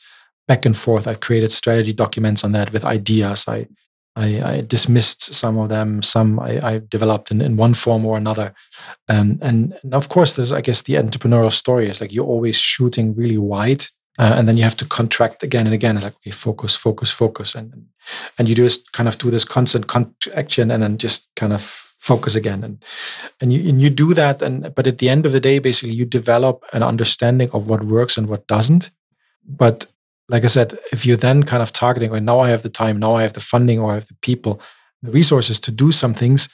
back 0.46 0.66
and 0.66 0.76
forth. 0.76 1.06
I've 1.06 1.20
created 1.20 1.52
strategy 1.52 1.92
documents 1.92 2.44
on 2.44 2.52
that 2.52 2.72
with 2.72 2.84
ideas. 2.84 3.46
I 3.48 3.66
I, 4.20 4.52
I 4.52 4.60
dismissed 4.60 5.32
some 5.32 5.56
of 5.58 5.70
them. 5.70 6.02
Some 6.02 6.38
I, 6.38 6.60
I 6.74 6.82
developed 6.86 7.30
in, 7.30 7.40
in 7.40 7.56
one 7.56 7.74
form 7.74 8.04
or 8.04 8.16
another. 8.16 8.52
Um, 9.08 9.38
and, 9.40 9.78
and 9.82 9.94
of 9.94 10.08
course, 10.08 10.36
there's 10.36 10.52
I 10.52 10.60
guess 10.60 10.82
the 10.82 10.94
entrepreneurial 10.94 11.52
story 11.52 11.88
is 11.88 12.00
like 12.00 12.12
you're 12.12 12.26
always 12.26 12.56
shooting 12.56 13.14
really 13.14 13.38
wide, 13.38 13.84
uh, 14.18 14.34
and 14.36 14.46
then 14.46 14.56
you 14.58 14.62
have 14.62 14.76
to 14.76 14.84
contract 14.84 15.42
again 15.42 15.66
and 15.66 15.74
again. 15.74 15.96
It's 15.96 16.04
like 16.04 16.16
okay, 16.16 16.30
focus, 16.30 16.76
focus, 16.76 17.10
focus, 17.10 17.54
and 17.54 17.86
and 18.38 18.48
you 18.48 18.54
just 18.54 18.92
kind 18.92 19.08
of 19.08 19.16
do 19.16 19.30
this 19.30 19.44
constant 19.44 19.86
contraction, 19.86 20.70
and 20.70 20.82
then 20.82 20.98
just 20.98 21.28
kind 21.34 21.52
of 21.52 21.62
focus 21.62 22.34
again, 22.34 22.62
and 22.62 22.84
and 23.40 23.52
you 23.54 23.68
and 23.70 23.80
you 23.80 23.88
do 23.88 24.12
that. 24.14 24.42
And 24.42 24.74
but 24.74 24.86
at 24.86 24.98
the 24.98 25.08
end 25.08 25.24
of 25.24 25.32
the 25.32 25.40
day, 25.40 25.60
basically, 25.60 25.94
you 25.94 26.04
develop 26.04 26.64
an 26.74 26.82
understanding 26.82 27.50
of 27.52 27.70
what 27.70 27.84
works 27.84 28.18
and 28.18 28.28
what 28.28 28.46
doesn't. 28.46 28.90
But 29.46 29.86
like 30.30 30.44
I 30.44 30.48
said, 30.48 30.78
if 30.92 31.04
you're 31.04 31.16
then 31.16 31.42
kind 31.42 31.62
of 31.62 31.72
targeting, 31.72 32.10
well, 32.10 32.20
now 32.20 32.38
I 32.40 32.50
have 32.50 32.62
the 32.62 32.70
time, 32.70 32.98
now 32.98 33.16
I 33.16 33.22
have 33.22 33.32
the 33.32 33.40
funding, 33.40 33.80
or 33.80 33.90
I 33.90 33.94
have 33.94 34.06
the 34.06 34.16
people, 34.22 34.60
the 35.02 35.10
resources 35.10 35.58
to 35.60 35.70
do 35.70 35.90
some 35.90 36.14
things, 36.14 36.48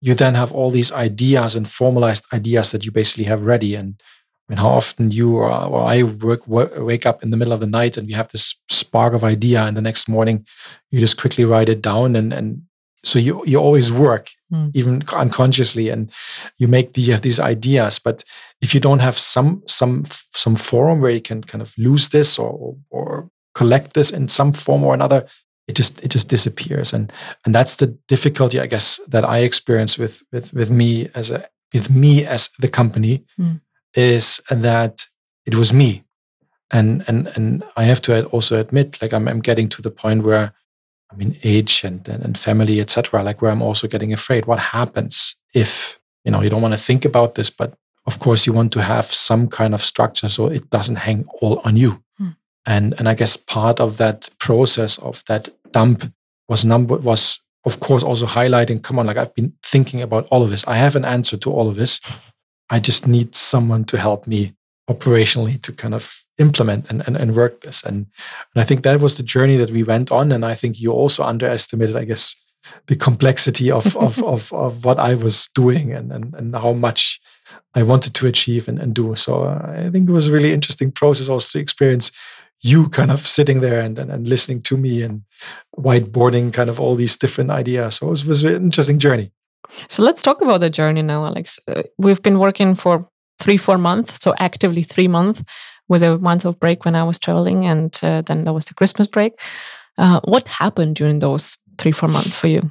you 0.00 0.14
then 0.14 0.34
have 0.34 0.52
all 0.52 0.70
these 0.70 0.90
ideas 0.90 1.54
and 1.54 1.68
formalized 1.68 2.26
ideas 2.32 2.72
that 2.72 2.84
you 2.84 2.90
basically 2.90 3.24
have 3.24 3.46
ready. 3.46 3.76
And 3.76 4.00
I 4.48 4.52
mean, 4.52 4.58
how 4.58 4.70
often 4.70 5.12
you 5.12 5.36
or, 5.36 5.50
or 5.50 5.82
I 5.82 6.02
work, 6.02 6.46
work, 6.48 6.72
wake 6.76 7.06
up 7.06 7.22
in 7.22 7.30
the 7.30 7.36
middle 7.36 7.52
of 7.52 7.60
the 7.60 7.66
night 7.66 7.96
and 7.96 8.08
we 8.08 8.14
have 8.14 8.28
this 8.28 8.58
spark 8.68 9.14
of 9.14 9.24
idea, 9.24 9.62
and 9.62 9.76
the 9.76 9.80
next 9.80 10.08
morning 10.08 10.44
you 10.90 10.98
just 10.98 11.20
quickly 11.20 11.44
write 11.44 11.68
it 11.68 11.80
down, 11.80 12.16
and 12.16 12.32
and 12.32 12.62
so 13.04 13.18
you 13.18 13.42
you 13.46 13.58
always 13.58 13.92
work 13.92 14.30
mm. 14.52 14.70
even 14.74 15.02
unconsciously, 15.14 15.88
and 15.88 16.10
you 16.58 16.68
make 16.68 16.92
the, 16.92 17.16
these 17.16 17.40
ideas, 17.40 17.98
but 17.98 18.24
if 18.60 18.74
you 18.74 18.80
don't 18.80 19.00
have 19.00 19.18
some 19.18 19.62
some 19.66 20.04
some 20.06 20.56
forum 20.56 21.00
where 21.00 21.10
you 21.10 21.20
can 21.20 21.42
kind 21.42 21.62
of 21.62 21.74
lose 21.78 22.10
this 22.10 22.38
or 22.38 22.76
or 22.90 23.30
collect 23.54 23.94
this 23.94 24.10
in 24.10 24.28
some 24.28 24.52
form 24.52 24.84
or 24.84 24.94
another 24.94 25.26
it 25.68 25.74
just 25.74 26.02
it 26.02 26.08
just 26.08 26.28
disappears 26.28 26.92
and 26.92 27.12
and 27.44 27.54
that's 27.54 27.76
the 27.76 27.86
difficulty 28.08 28.58
i 28.58 28.66
guess 28.66 29.00
that 29.08 29.24
i 29.24 29.38
experience 29.38 29.98
with 29.98 30.22
with 30.32 30.52
with 30.54 30.70
me 30.70 31.08
as 31.14 31.30
a 31.30 31.48
with 31.72 31.90
me 31.90 32.24
as 32.24 32.50
the 32.58 32.68
company 32.68 33.24
mm. 33.38 33.60
is 33.94 34.40
that 34.50 35.06
it 35.46 35.54
was 35.54 35.72
me 35.72 36.04
and 36.70 37.04
and 37.06 37.28
and 37.36 37.64
i 37.76 37.84
have 37.84 38.00
to 38.00 38.24
also 38.26 38.58
admit 38.58 39.00
like 39.00 39.12
i'm, 39.12 39.28
I'm 39.28 39.40
getting 39.40 39.68
to 39.70 39.82
the 39.82 39.90
point 39.90 40.24
where 40.24 40.52
i 41.12 41.16
mean 41.16 41.36
age 41.42 41.84
and 41.84 42.08
and, 42.08 42.24
and 42.24 42.38
family 42.38 42.80
etc 42.80 43.22
like 43.22 43.42
where 43.42 43.50
i'm 43.50 43.62
also 43.62 43.88
getting 43.88 44.12
afraid. 44.12 44.46
What 44.46 44.58
happens 44.58 45.36
if 45.54 46.00
you 46.24 46.30
know 46.32 46.42
you 46.42 46.50
don't 46.50 46.62
want 46.62 46.74
to 46.74 46.80
think 46.80 47.04
about 47.04 47.34
this 47.34 47.50
but 47.50 47.74
of 48.06 48.18
course 48.18 48.46
you 48.46 48.52
want 48.52 48.72
to 48.72 48.82
have 48.82 49.06
some 49.06 49.48
kind 49.48 49.74
of 49.74 49.82
structure 49.82 50.28
so 50.28 50.46
it 50.46 50.70
doesn't 50.70 50.96
hang 50.96 51.24
all 51.40 51.60
on 51.64 51.76
you. 51.76 52.02
Hmm. 52.18 52.30
and 52.66 52.94
and 52.98 53.08
i 53.08 53.14
guess 53.14 53.36
part 53.36 53.80
of 53.80 53.96
that 53.96 54.28
process 54.38 54.98
of 54.98 55.22
that 55.26 55.48
dump 55.72 56.12
was 56.48 56.64
number 56.64 56.96
was 56.96 57.40
of 57.64 57.78
course 57.80 58.02
also 58.02 58.26
highlighting 58.26 58.82
come 58.82 58.98
on 58.98 59.06
like 59.06 59.16
i've 59.16 59.34
been 59.34 59.52
thinking 59.72 60.02
about 60.02 60.26
all 60.30 60.42
of 60.42 60.50
this. 60.50 60.66
I 60.68 60.76
have 60.76 60.96
an 60.96 61.04
answer 61.04 61.38
to 61.38 61.50
all 61.50 61.68
of 61.68 61.76
this. 61.76 62.00
I 62.70 62.78
just 62.78 63.06
need 63.06 63.34
someone 63.34 63.84
to 63.84 63.98
help 63.98 64.26
me 64.26 64.54
operationally 64.88 65.60
to 65.62 65.72
kind 65.72 65.94
of 65.94 66.24
implement 66.42 66.90
and, 66.90 67.02
and, 67.06 67.16
and 67.16 67.34
work 67.34 67.60
this 67.60 67.82
and, 67.82 68.06
and 68.54 68.62
i 68.62 68.64
think 68.64 68.82
that 68.82 69.00
was 69.00 69.16
the 69.16 69.22
journey 69.34 69.56
that 69.56 69.70
we 69.70 69.82
went 69.82 70.10
on 70.10 70.32
and 70.32 70.44
i 70.44 70.54
think 70.54 70.80
you 70.80 70.92
also 70.92 71.22
underestimated 71.24 71.96
i 71.96 72.04
guess 72.04 72.36
the 72.86 72.96
complexity 72.96 73.70
of, 73.70 73.96
of, 74.06 74.22
of, 74.22 74.52
of 74.52 74.84
what 74.84 74.98
I 74.98 75.14
was 75.14 75.48
doing 75.54 75.92
and, 75.92 76.12
and, 76.12 76.34
and 76.34 76.54
how 76.54 76.72
much 76.72 77.20
I 77.74 77.82
wanted 77.82 78.14
to 78.14 78.26
achieve 78.26 78.68
and, 78.68 78.78
and 78.78 78.94
do. 78.94 79.14
So 79.16 79.44
uh, 79.44 79.74
I 79.76 79.90
think 79.90 80.08
it 80.08 80.12
was 80.12 80.28
a 80.28 80.32
really 80.32 80.52
interesting 80.52 80.92
process 80.92 81.28
also 81.28 81.58
to 81.58 81.62
experience 81.62 82.10
you 82.60 82.88
kind 82.90 83.10
of 83.10 83.20
sitting 83.20 83.60
there 83.60 83.80
and, 83.80 83.98
and, 83.98 84.10
and 84.10 84.28
listening 84.28 84.62
to 84.62 84.76
me 84.76 85.02
and 85.02 85.22
whiteboarding 85.76 86.52
kind 86.52 86.70
of 86.70 86.78
all 86.78 86.94
these 86.94 87.16
different 87.16 87.50
ideas. 87.50 87.96
So 87.96 88.06
it 88.06 88.10
was, 88.10 88.24
was 88.24 88.44
an 88.44 88.54
interesting 88.54 89.00
journey. 89.00 89.32
So 89.88 90.02
let's 90.02 90.22
talk 90.22 90.40
about 90.40 90.60
the 90.60 90.70
journey 90.70 91.02
now, 91.02 91.24
Alex. 91.24 91.58
Uh, 91.66 91.82
we've 91.98 92.22
been 92.22 92.38
working 92.38 92.74
for 92.76 93.08
three, 93.40 93.56
four 93.56 93.78
months, 93.78 94.22
so 94.22 94.34
actively 94.38 94.82
three 94.82 95.08
months 95.08 95.42
with 95.92 96.02
a 96.02 96.18
month 96.18 96.46
of 96.46 96.58
break 96.58 96.84
when 96.84 96.96
I 96.96 97.04
was 97.04 97.18
traveling, 97.18 97.66
and 97.66 97.96
uh, 98.02 98.22
then 98.22 98.44
there 98.44 98.54
was 98.54 98.64
the 98.64 98.74
Christmas 98.74 99.06
break. 99.06 99.32
Uh, 99.98 100.20
what 100.24 100.48
happened 100.48 100.96
during 100.96 101.18
those 101.20 101.58
three, 101.76 101.92
four 101.92 102.08
months 102.08 102.38
for 102.38 102.48
you? 102.48 102.62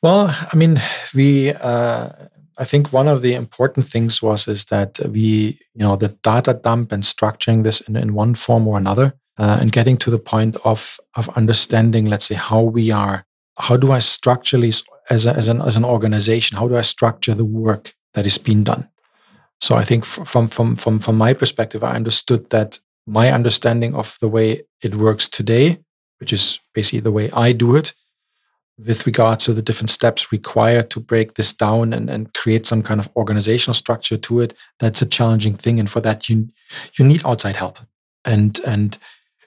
Well, 0.00 0.34
I 0.52 0.56
mean, 0.56 0.80
we, 1.12 1.50
uh, 1.50 2.08
I 2.56 2.64
think 2.64 2.92
one 2.92 3.08
of 3.08 3.20
the 3.20 3.34
important 3.34 3.86
things 3.86 4.22
was 4.22 4.46
is 4.46 4.66
that 4.66 5.00
we, 5.10 5.58
you 5.74 5.82
know, 5.84 5.96
the 5.96 6.16
data 6.22 6.54
dump 6.54 6.92
and 6.92 7.02
structuring 7.02 7.64
this 7.64 7.80
in, 7.80 7.96
in 7.96 8.14
one 8.14 8.36
form 8.36 8.68
or 8.68 8.78
another, 8.78 9.14
uh, 9.38 9.58
and 9.60 9.72
getting 9.72 9.96
to 9.98 10.10
the 10.10 10.18
point 10.18 10.56
of 10.64 11.00
of 11.14 11.28
understanding, 11.36 12.06
let's 12.06 12.26
say, 12.26 12.36
how 12.36 12.62
we 12.62 12.92
are, 12.92 13.24
how 13.58 13.76
do 13.76 13.90
I 13.90 13.98
structurally 13.98 14.72
as 15.10 15.26
a, 15.26 15.34
as 15.34 15.48
an 15.48 15.60
as 15.62 15.76
an 15.76 15.84
organization, 15.84 16.58
how 16.58 16.68
do 16.68 16.76
I 16.76 16.82
structure 16.82 17.34
the 17.34 17.50
work 17.64 17.94
that 18.14 18.26
is 18.26 18.38
being 18.38 18.64
done? 18.64 18.88
So 19.60 19.76
I 19.76 19.84
think 19.84 20.04
from 20.04 20.48
from 20.48 20.76
from 20.76 20.98
from 20.98 21.16
my 21.16 21.34
perspective, 21.34 21.82
I 21.82 21.94
understood 21.94 22.50
that 22.50 22.78
my 23.06 23.32
understanding 23.32 23.94
of 23.94 24.16
the 24.20 24.28
way 24.28 24.62
it 24.82 24.94
works 24.94 25.28
today, 25.28 25.78
which 26.20 26.32
is 26.32 26.60
basically 26.74 27.00
the 27.00 27.12
way 27.12 27.30
I 27.32 27.52
do 27.52 27.74
it, 27.74 27.94
with 28.78 29.06
regards 29.06 29.44
to 29.44 29.52
the 29.52 29.62
different 29.62 29.90
steps 29.90 30.30
required 30.30 30.90
to 30.90 31.00
break 31.00 31.34
this 31.34 31.52
down 31.52 31.92
and, 31.92 32.08
and 32.08 32.32
create 32.34 32.66
some 32.66 32.82
kind 32.82 33.00
of 33.00 33.10
organizational 33.16 33.74
structure 33.74 34.16
to 34.16 34.40
it 34.40 34.54
that's 34.78 35.02
a 35.02 35.06
challenging 35.06 35.56
thing. 35.56 35.80
And 35.80 35.90
for 35.90 36.00
that 36.00 36.28
you 36.28 36.48
you 36.98 37.04
need 37.04 37.26
outside 37.26 37.56
help. 37.56 37.78
And 38.24 38.60
and 38.66 38.98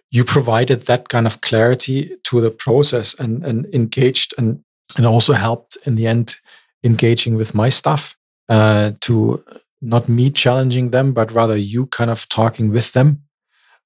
you 0.09 0.25
provided 0.25 0.81
that 0.81 1.07
kind 1.07 1.25
of 1.25 1.39
clarity 1.39 2.17
to 2.23 2.41
the 2.41 2.51
process 2.51 3.13
and 3.13 3.45
and 3.45 3.65
engaged 3.73 4.33
and 4.37 4.63
and 4.97 5.05
also 5.05 5.33
helped 5.33 5.77
in 5.85 5.95
the 5.95 6.07
end 6.07 6.35
engaging 6.83 7.35
with 7.35 7.53
my 7.53 7.69
staff 7.69 8.17
uh, 8.49 8.91
to 8.99 9.43
not 9.81 10.07
me 10.07 10.29
challenging 10.29 10.91
them 10.91 11.13
but 11.13 11.31
rather 11.31 11.57
you 11.57 11.87
kind 11.87 12.11
of 12.11 12.27
talking 12.29 12.71
with 12.71 12.93
them 12.93 13.23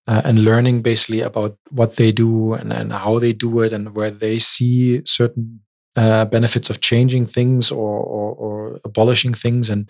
uh, 0.07 0.21
and 0.23 0.43
learning 0.43 0.81
basically 0.81 1.21
about 1.21 1.57
what 1.71 1.95
they 1.95 2.11
do 2.11 2.53
and, 2.53 2.71
and 2.71 2.93
how 2.93 3.17
they 3.19 3.33
do 3.33 3.61
it 3.61 3.73
and 3.73 3.95
where 3.95 4.11
they 4.11 4.37
see 4.37 5.01
certain 5.05 5.61
uh, 5.95 6.25
benefits 6.25 6.69
of 6.69 6.81
changing 6.81 7.25
things 7.25 7.71
or, 7.71 7.97
or, 7.99 8.33
or, 8.33 8.79
abolishing 8.83 9.33
things. 9.33 9.69
And, 9.69 9.89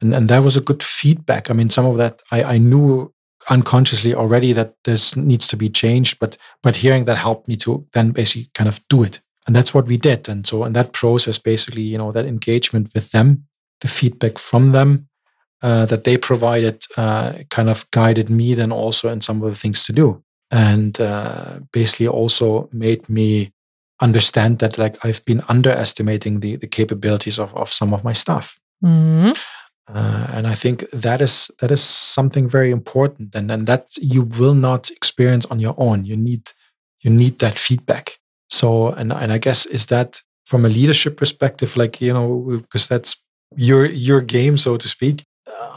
and 0.00 0.14
and 0.14 0.28
that 0.28 0.42
was 0.42 0.56
a 0.56 0.60
good 0.60 0.82
feedback. 0.82 1.50
I 1.50 1.54
mean 1.54 1.70
some 1.70 1.86
of 1.86 1.96
that 1.96 2.22
I, 2.30 2.42
I 2.42 2.58
knew 2.58 3.12
unconsciously 3.48 4.14
already 4.14 4.52
that 4.52 4.74
this 4.84 5.16
needs 5.16 5.46
to 5.46 5.56
be 5.56 5.70
changed 5.70 6.18
but 6.18 6.36
but 6.62 6.76
hearing 6.76 7.06
that 7.06 7.16
helped 7.16 7.48
me 7.48 7.56
to 7.56 7.86
then 7.94 8.10
basically 8.10 8.50
kind 8.54 8.68
of 8.68 8.86
do 8.88 9.02
it. 9.02 9.20
And 9.46 9.56
that's 9.56 9.72
what 9.72 9.86
we 9.86 9.96
did. 9.96 10.28
And 10.28 10.46
so 10.46 10.64
in 10.64 10.74
that 10.74 10.92
process 10.92 11.38
basically 11.38 11.82
you 11.82 11.98
know 11.98 12.12
that 12.12 12.26
engagement 12.26 12.90
with 12.94 13.10
them 13.10 13.44
the 13.80 13.88
feedback 13.88 14.38
from 14.38 14.72
them 14.72 15.07
uh, 15.62 15.86
that 15.86 16.04
they 16.04 16.16
provided 16.16 16.84
uh, 16.96 17.32
kind 17.50 17.68
of 17.68 17.90
guided 17.90 18.30
me 18.30 18.54
then 18.54 18.72
also 18.72 19.08
in 19.08 19.20
some 19.20 19.42
of 19.42 19.50
the 19.50 19.58
things 19.58 19.84
to 19.84 19.92
do 19.92 20.22
and 20.50 21.00
uh, 21.00 21.58
basically 21.72 22.08
also 22.08 22.68
made 22.72 23.08
me 23.08 23.52
understand 24.00 24.58
that 24.60 24.78
like 24.78 25.04
I've 25.04 25.24
been 25.24 25.42
underestimating 25.48 26.40
the 26.40 26.56
the 26.56 26.66
capabilities 26.66 27.38
of, 27.38 27.54
of 27.54 27.68
some 27.68 27.92
of 27.92 28.04
my 28.04 28.12
staff. 28.12 28.58
Mm-hmm. 28.84 29.32
Uh, 29.92 30.26
and 30.32 30.46
I 30.46 30.54
think 30.54 30.88
that 30.90 31.20
is 31.20 31.50
that 31.60 31.70
is 31.70 31.82
something 31.82 32.48
very 32.48 32.70
important, 32.70 33.34
and 33.34 33.50
and 33.50 33.66
that 33.66 33.96
you 34.00 34.22
will 34.22 34.54
not 34.54 34.90
experience 34.90 35.46
on 35.46 35.60
your 35.60 35.74
own. 35.78 36.04
You 36.04 36.16
need 36.16 36.52
you 37.00 37.10
need 37.10 37.38
that 37.38 37.54
feedback. 37.54 38.18
So 38.50 38.88
and 38.88 39.12
and 39.12 39.32
I 39.32 39.38
guess 39.38 39.66
is 39.66 39.86
that 39.86 40.22
from 40.46 40.64
a 40.64 40.68
leadership 40.68 41.16
perspective, 41.16 41.76
like 41.76 42.00
you 42.00 42.12
know, 42.12 42.58
because 42.60 42.86
that's 42.86 43.16
your 43.56 43.86
your 43.86 44.20
game, 44.20 44.56
so 44.56 44.76
to 44.76 44.88
speak. 44.88 45.24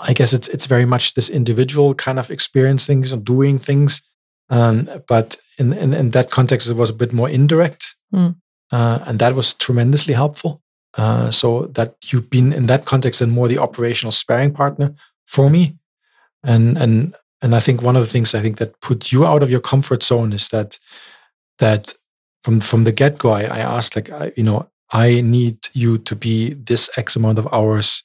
I 0.01 0.13
guess 0.13 0.33
it's 0.33 0.47
it's 0.47 0.65
very 0.65 0.85
much 0.85 1.13
this 1.13 1.29
individual 1.29 1.93
kind 1.93 2.19
of 2.19 2.31
experience 2.31 2.85
things 2.85 3.11
and 3.11 3.23
doing 3.23 3.59
things. 3.59 4.01
Um, 4.49 4.89
but 5.07 5.37
in, 5.57 5.71
in, 5.71 5.93
in 5.93 6.11
that 6.11 6.29
context, 6.29 6.69
it 6.69 6.75
was 6.75 6.89
a 6.89 6.93
bit 6.93 7.13
more 7.13 7.29
indirect, 7.29 7.95
mm. 8.13 8.35
uh, 8.71 8.99
and 9.05 9.17
that 9.19 9.33
was 9.33 9.53
tremendously 9.53 10.13
helpful. 10.13 10.61
Uh, 10.97 11.31
so 11.31 11.67
that 11.67 11.95
you've 12.07 12.29
been 12.29 12.51
in 12.51 12.65
that 12.65 12.83
context 12.83 13.21
and 13.21 13.31
more 13.31 13.47
the 13.47 13.57
operational 13.57 14.11
sparring 14.11 14.51
partner 14.51 14.93
for 15.25 15.49
me, 15.49 15.77
and 16.43 16.77
and 16.77 17.15
and 17.41 17.55
I 17.55 17.59
think 17.59 17.81
one 17.81 17.95
of 17.95 18.03
the 18.03 18.11
things 18.11 18.35
I 18.35 18.41
think 18.41 18.57
that 18.57 18.81
put 18.81 19.11
you 19.11 19.25
out 19.25 19.41
of 19.41 19.49
your 19.49 19.61
comfort 19.61 20.03
zone 20.03 20.33
is 20.33 20.49
that 20.49 20.79
that 21.59 21.93
from 22.43 22.59
from 22.59 22.83
the 22.83 22.91
get 22.91 23.17
go, 23.17 23.31
I, 23.31 23.43
I 23.43 23.59
asked 23.59 23.95
like 23.95 24.09
I, 24.09 24.33
you 24.35 24.43
know 24.43 24.67
I 24.91 25.21
need 25.21 25.69
you 25.73 25.97
to 25.99 26.15
be 26.15 26.53
this 26.53 26.89
X 26.97 27.15
amount 27.15 27.39
of 27.39 27.47
hours 27.53 28.03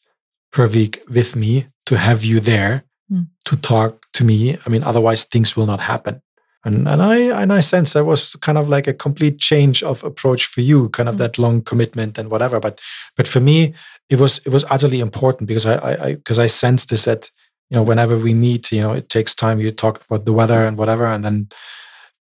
per 0.57 0.67
week 0.67 1.03
with 1.11 1.37
me 1.37 1.67
to 1.85 1.99
have 1.99 2.25
you 2.25 2.41
there 2.41 2.85
mm. 3.13 3.27
to 3.45 3.57
talk 3.59 4.07
to 4.15 4.25
me. 4.25 4.57
I 4.65 4.71
mean, 4.71 4.83
otherwise 4.83 5.25
things 5.25 5.55
will 5.55 5.67
not 5.67 5.81
happen. 5.81 6.23
And 6.65 6.89
and 6.89 7.03
I 7.03 7.19
and 7.43 7.53
I 7.53 7.61
sense 7.61 7.93
that 7.93 8.07
was 8.07 8.37
kind 8.41 8.59
of 8.59 8.67
like 8.67 8.89
a 8.89 8.95
complete 8.95 9.39
change 9.39 9.83
of 9.83 10.03
approach 10.03 10.47
for 10.47 10.63
you, 10.63 10.89
kind 10.89 11.09
of 11.09 11.17
mm. 11.17 11.19
that 11.19 11.39
long 11.39 11.63
commitment 11.63 12.19
and 12.19 12.31
whatever. 12.31 12.59
But 12.59 12.81
but 13.17 13.29
for 13.29 13.41
me, 13.41 13.75
it 14.09 14.19
was 14.19 14.39
it 14.47 14.49
was 14.49 14.65
utterly 14.71 15.01
important 15.01 15.47
because 15.47 15.67
I 15.67 15.75
I 16.07 16.15
because 16.15 16.39
I, 16.39 16.45
I 16.45 16.49
sensed 16.49 16.89
this 16.89 17.05
that 17.05 17.31
you 17.71 17.77
know 17.77 17.85
whenever 17.85 18.17
we 18.19 18.35
meet, 18.35 18.73
you 18.73 18.81
know, 18.81 18.95
it 18.97 19.09
takes 19.09 19.35
time. 19.35 19.61
You 19.61 19.73
talk 19.73 20.03
about 20.07 20.25
the 20.25 20.33
weather 20.33 20.67
and 20.67 20.79
whatever, 20.79 21.07
and 21.07 21.23
then 21.23 21.49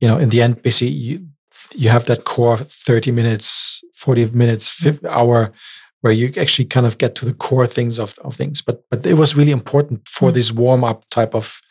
you 0.01 0.09
know 0.09 0.19
in 0.19 0.29
the 0.29 0.43
end, 0.43 0.63
basically 0.63 0.95
you, 0.95 1.29
you 1.75 1.91
have 1.91 2.05
that 2.07 2.25
core 2.25 2.59
30 2.59 3.13
minutes, 3.13 3.83
40 3.95 4.31
minutes, 4.33 4.69
50 4.71 5.07
hour 5.07 5.53
where 6.05 6.13
you 6.13 6.31
actually 6.37 6.67
kind 6.67 6.85
of 6.85 6.99
get 6.99 7.15
to 7.15 7.25
the 7.25 7.33
core 7.33 7.67
things 7.67 7.99
of, 7.99 8.19
of 8.19 8.37
things. 8.37 8.61
But 8.61 8.85
but 8.91 9.07
it 9.07 9.15
was 9.15 9.35
really 9.35 9.53
important 9.53 10.07
for 10.07 10.31
mm. 10.31 10.35
this 10.35 10.53
warm 10.53 10.85
up 10.85 11.09
type 11.09 11.35
of 11.35 11.63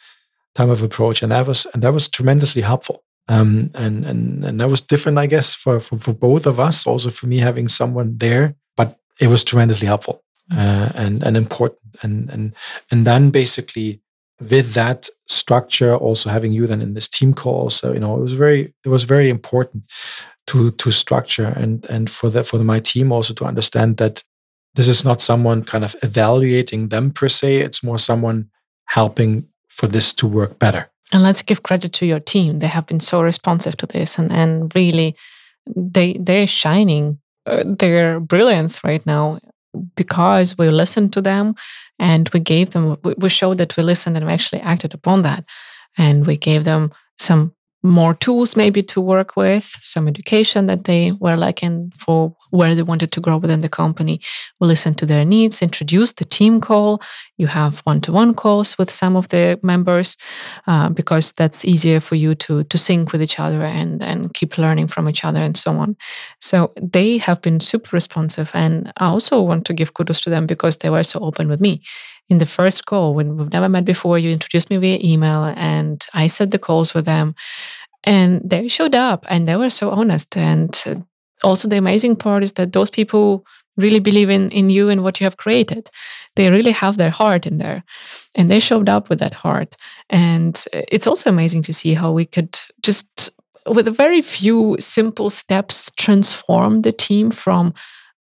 time 0.56 0.72
of 0.72 0.82
approach, 0.82 1.22
and 1.22 1.32
that 1.32 1.48
was 1.48 1.68
and 1.72 1.84
that 1.84 1.94
was 1.94 2.10
tremendously 2.10 2.64
helpful. 2.64 3.04
Um, 3.28 3.70
and 3.76 4.04
and 4.04 4.44
and 4.44 4.60
that 4.60 4.70
was 4.70 4.82
different, 4.82 5.20
I 5.20 5.28
guess, 5.28 5.54
for, 5.54 5.80
for 5.80 6.00
for 6.00 6.14
both 6.14 6.48
of 6.48 6.60
us. 6.60 6.88
Also 6.88 7.12
for 7.12 7.28
me 7.28 7.38
having 7.38 7.68
someone 7.68 8.18
there, 8.18 8.56
but 8.76 8.98
it 9.20 9.28
was 9.28 9.44
tremendously 9.44 9.86
helpful 9.86 10.24
uh, 10.52 10.90
and 10.96 11.24
and 11.24 11.38
important. 11.38 11.80
And 12.02 12.32
and 12.32 12.56
and 12.90 13.06
then 13.06 13.30
basically 13.30 14.02
with 14.40 14.74
that 14.74 15.10
structure, 15.28 15.96
also 15.96 16.32
having 16.32 16.54
you 16.54 16.66
then 16.66 16.82
in 16.82 16.96
this 16.96 17.08
team 17.08 17.36
call, 17.36 17.70
so 17.70 17.94
you 17.94 18.00
know 18.00 18.18
it 18.18 18.22
was 18.22 18.34
very 18.34 18.74
it 18.84 18.90
was 18.90 19.04
very 19.04 19.30
important 19.30 19.86
to 20.48 20.72
to 20.72 20.92
structure 20.92 21.54
and 21.56 21.86
and 21.90 22.10
for 22.10 22.30
the 22.30 22.44
for 22.44 22.60
my 22.60 22.80
team 22.80 23.12
also 23.12 23.34
to 23.34 23.46
understand 23.46 23.98
that 23.98 24.24
this 24.76 24.88
is 24.88 25.06
not 25.06 25.22
someone 25.22 25.64
kind 25.64 25.84
of 25.84 25.96
evaluating 26.02 26.90
them 26.90 27.12
per 27.12 27.30
se 27.30 27.58
it's 27.58 27.84
more 27.84 27.98
someone 27.98 28.50
helping 28.86 29.48
for 29.68 29.88
this 29.88 30.14
to 30.14 30.28
work 30.28 30.60
better. 30.60 30.90
And 31.12 31.24
let's 31.24 31.42
give 31.42 31.64
credit 31.64 31.94
to 31.94 32.06
your 32.06 32.20
team. 32.20 32.60
They 32.60 32.68
have 32.68 32.86
been 32.86 33.00
so 33.00 33.22
responsive 33.22 33.76
to 33.78 33.88
this 33.88 34.20
and 34.20 34.32
and 34.32 34.74
really 34.76 35.16
they 35.76 36.18
they're 36.20 36.48
shining 36.48 37.20
uh, 37.46 37.64
their 37.66 38.20
brilliance 38.20 38.84
right 38.84 39.06
now 39.06 39.40
because 39.96 40.58
we 40.58 40.70
listened 40.70 41.14
to 41.14 41.22
them 41.22 41.56
and 42.00 42.30
we 42.30 42.40
gave 42.40 42.72
them 42.72 42.98
we, 43.04 43.14
we 43.18 43.30
showed 43.30 43.58
that 43.58 43.76
we 43.78 43.84
listened 43.84 44.18
and 44.18 44.26
we 44.26 44.34
actually 44.34 44.62
acted 44.62 44.94
upon 44.94 45.24
that. 45.24 45.44
And 45.98 46.26
we 46.26 46.38
gave 46.38 46.64
them 46.64 46.92
some 47.20 47.54
more 47.84 48.14
tools 48.14 48.56
maybe 48.56 48.82
to 48.82 49.02
work 49.02 49.36
with, 49.36 49.66
some 49.82 50.08
education 50.08 50.68
that 50.68 50.86
they 50.86 51.12
were 51.20 51.36
lacking 51.36 51.92
for 51.92 52.34
where 52.50 52.76
they 52.76 52.84
wanted 52.84 53.12
to 53.12 53.20
grow 53.20 53.38
within 53.38 53.60
the 53.60 53.70
company. 53.70 54.22
We 54.60 54.68
listen 54.68 54.96
to 54.96 55.06
their 55.06 55.26
needs, 55.26 55.62
introduce 55.62 56.14
the 56.14 56.24
team 56.24 56.62
call. 56.62 57.02
You 57.38 57.48
have 57.48 57.80
one-to-one 57.86 58.36
calls 58.36 58.78
with 58.78 58.92
some 58.92 59.16
of 59.16 59.30
the 59.30 59.60
members 59.64 60.18
uh, 60.68 60.90
because 60.90 61.34
that's 61.34 61.66
easier 61.66 62.00
for 62.00 62.16
you 62.16 62.36
to 62.36 62.64
to 62.64 62.78
sync 62.78 63.12
with 63.12 63.22
each 63.22 63.40
other 63.40 63.64
and 63.64 64.04
and 64.04 64.34
keep 64.34 64.58
learning 64.58 64.88
from 64.88 65.10
each 65.10 65.26
other 65.26 65.40
and 65.40 65.58
so 65.58 65.72
on. 65.72 65.96
So 66.40 66.74
they 66.82 67.18
have 67.18 67.42
been 67.42 67.60
super 67.60 67.96
responsive, 67.96 68.52
and 68.54 68.92
I 68.98 69.08
also 69.08 69.42
want 69.42 69.66
to 69.66 69.74
give 69.74 69.94
kudos 69.94 70.22
to 70.22 70.30
them 70.30 70.46
because 70.46 70.78
they 70.78 70.90
were 70.90 71.04
so 71.04 71.20
open 71.20 71.48
with 71.48 71.60
me 71.60 71.82
in 72.30 72.38
the 72.38 72.46
first 72.46 72.86
call 72.86 73.14
when 73.14 73.38
we've 73.38 73.52
never 73.52 73.70
met 73.70 73.86
before 73.86 74.18
you 74.18 74.32
introduced 74.32 74.70
me 74.70 74.78
via 74.78 74.98
email 75.04 75.44
and 75.58 76.08
i 76.14 76.28
set 76.28 76.52
the 76.52 76.60
calls 76.60 76.94
with 76.94 77.06
them 77.06 77.36
and 78.04 78.42
they 78.44 78.68
showed 78.68 78.96
up 78.96 79.26
and 79.30 79.48
they 79.48 79.56
were 79.56 79.70
so 79.70 79.90
honest 79.90 80.38
and 80.38 81.04
also 81.44 81.68
the 81.68 81.78
amazing 81.78 82.16
part 82.16 82.44
is 82.44 82.54
that 82.54 82.72
those 82.74 82.90
people 82.90 83.46
really 83.78 84.00
believe 84.00 84.30
in 84.30 84.50
in 84.52 84.70
you 84.70 84.90
and 84.90 85.04
what 85.04 85.20
you 85.20 85.26
have 85.26 85.38
created. 85.38 85.90
They 86.36 86.50
really 86.50 86.72
have 86.72 86.98
their 86.98 87.10
heart 87.10 87.46
in 87.46 87.58
there 87.58 87.84
and 88.36 88.50
they 88.50 88.60
showed 88.60 88.90
up 88.90 89.10
with 89.10 89.20
that 89.20 89.34
heart. 89.34 89.76
And 90.10 90.64
it's 90.74 91.08
also 91.08 91.30
amazing 91.30 91.64
to 91.64 91.74
see 91.74 91.94
how 91.94 92.12
we 92.12 92.26
could 92.26 92.60
just 92.82 93.32
with 93.66 93.88
a 93.88 93.92
very 93.92 94.22
few 94.22 94.76
simple 94.80 95.30
steps 95.30 95.92
transform 95.96 96.82
the 96.82 96.92
team 96.92 97.32
from 97.32 97.74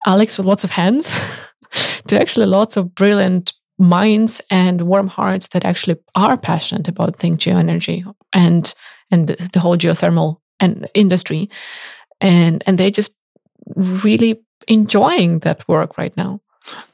alex 0.05 0.37
with 0.37 0.47
lots 0.47 0.65
of 0.65 0.71
hands 0.71 1.19
to 2.07 2.21
actually 2.21 2.45
lots 2.45 2.77
of 2.77 2.95
brilliant 2.95 3.55
minds 3.79 4.43
and 4.51 4.83
warm 4.83 5.09
hearts 5.09 5.49
that 5.49 5.65
actually 5.65 5.97
are 6.15 6.37
passionate 6.37 6.89
about 6.89 7.17
think 7.17 7.41
geoenergy 7.41 8.05
and 8.33 8.75
and 9.11 9.29
the 9.29 9.61
whole 9.61 9.77
geothermal 9.77 10.37
and 10.61 10.89
industry. 10.95 11.51
And 12.21 12.63
and 12.67 12.79
they're 12.79 12.91
just 12.91 13.15
really 14.05 14.41
enjoying 14.69 15.41
that 15.41 15.67
work 15.69 15.99
right 15.99 16.17
now 16.17 16.41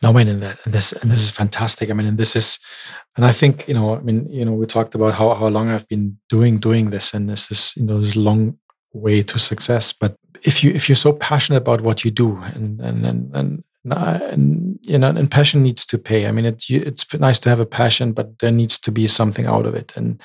no, 0.02 0.10
I 0.10 0.12
mean, 0.12 0.28
and, 0.28 0.42
this 0.42 0.92
and 0.92 1.10
this 1.10 1.22
is 1.22 1.30
fantastic. 1.30 1.90
I 1.90 1.92
mean, 1.92 2.06
and 2.06 2.18
this 2.18 2.36
is, 2.36 2.58
and 3.16 3.24
I 3.24 3.32
think 3.32 3.66
you 3.68 3.74
know, 3.74 3.96
I 3.96 4.00
mean, 4.00 4.26
you 4.30 4.44
know, 4.44 4.52
we 4.52 4.66
talked 4.66 4.94
about 4.94 5.14
how 5.14 5.34
how 5.34 5.48
long 5.48 5.68
I've 5.68 5.88
been 5.88 6.18
doing 6.28 6.58
doing 6.58 6.90
this, 6.90 7.12
and 7.12 7.28
this 7.28 7.50
is 7.50 7.74
you 7.76 7.84
know 7.84 8.00
this 8.00 8.16
long 8.16 8.58
way 8.92 9.22
to 9.22 9.38
success. 9.38 9.92
But 9.92 10.16
if 10.44 10.62
you 10.62 10.70
if 10.70 10.88
you're 10.88 10.96
so 10.96 11.12
passionate 11.12 11.58
about 11.58 11.80
what 11.80 12.04
you 12.04 12.10
do, 12.10 12.36
and 12.54 12.80
and 12.80 13.04
and 13.04 13.34
and 13.34 13.64
and 13.84 14.78
you 14.82 14.98
know, 14.98 15.08
and 15.08 15.30
passion 15.30 15.62
needs 15.62 15.84
to 15.86 15.98
pay. 15.98 16.26
I 16.26 16.32
mean, 16.32 16.46
it, 16.46 16.64
it's 16.70 17.12
nice 17.14 17.40
to 17.40 17.48
have 17.48 17.60
a 17.60 17.66
passion, 17.66 18.12
but 18.12 18.38
there 18.38 18.52
needs 18.52 18.78
to 18.78 18.92
be 18.92 19.06
something 19.06 19.46
out 19.46 19.66
of 19.66 19.74
it, 19.74 19.96
and 19.96 20.20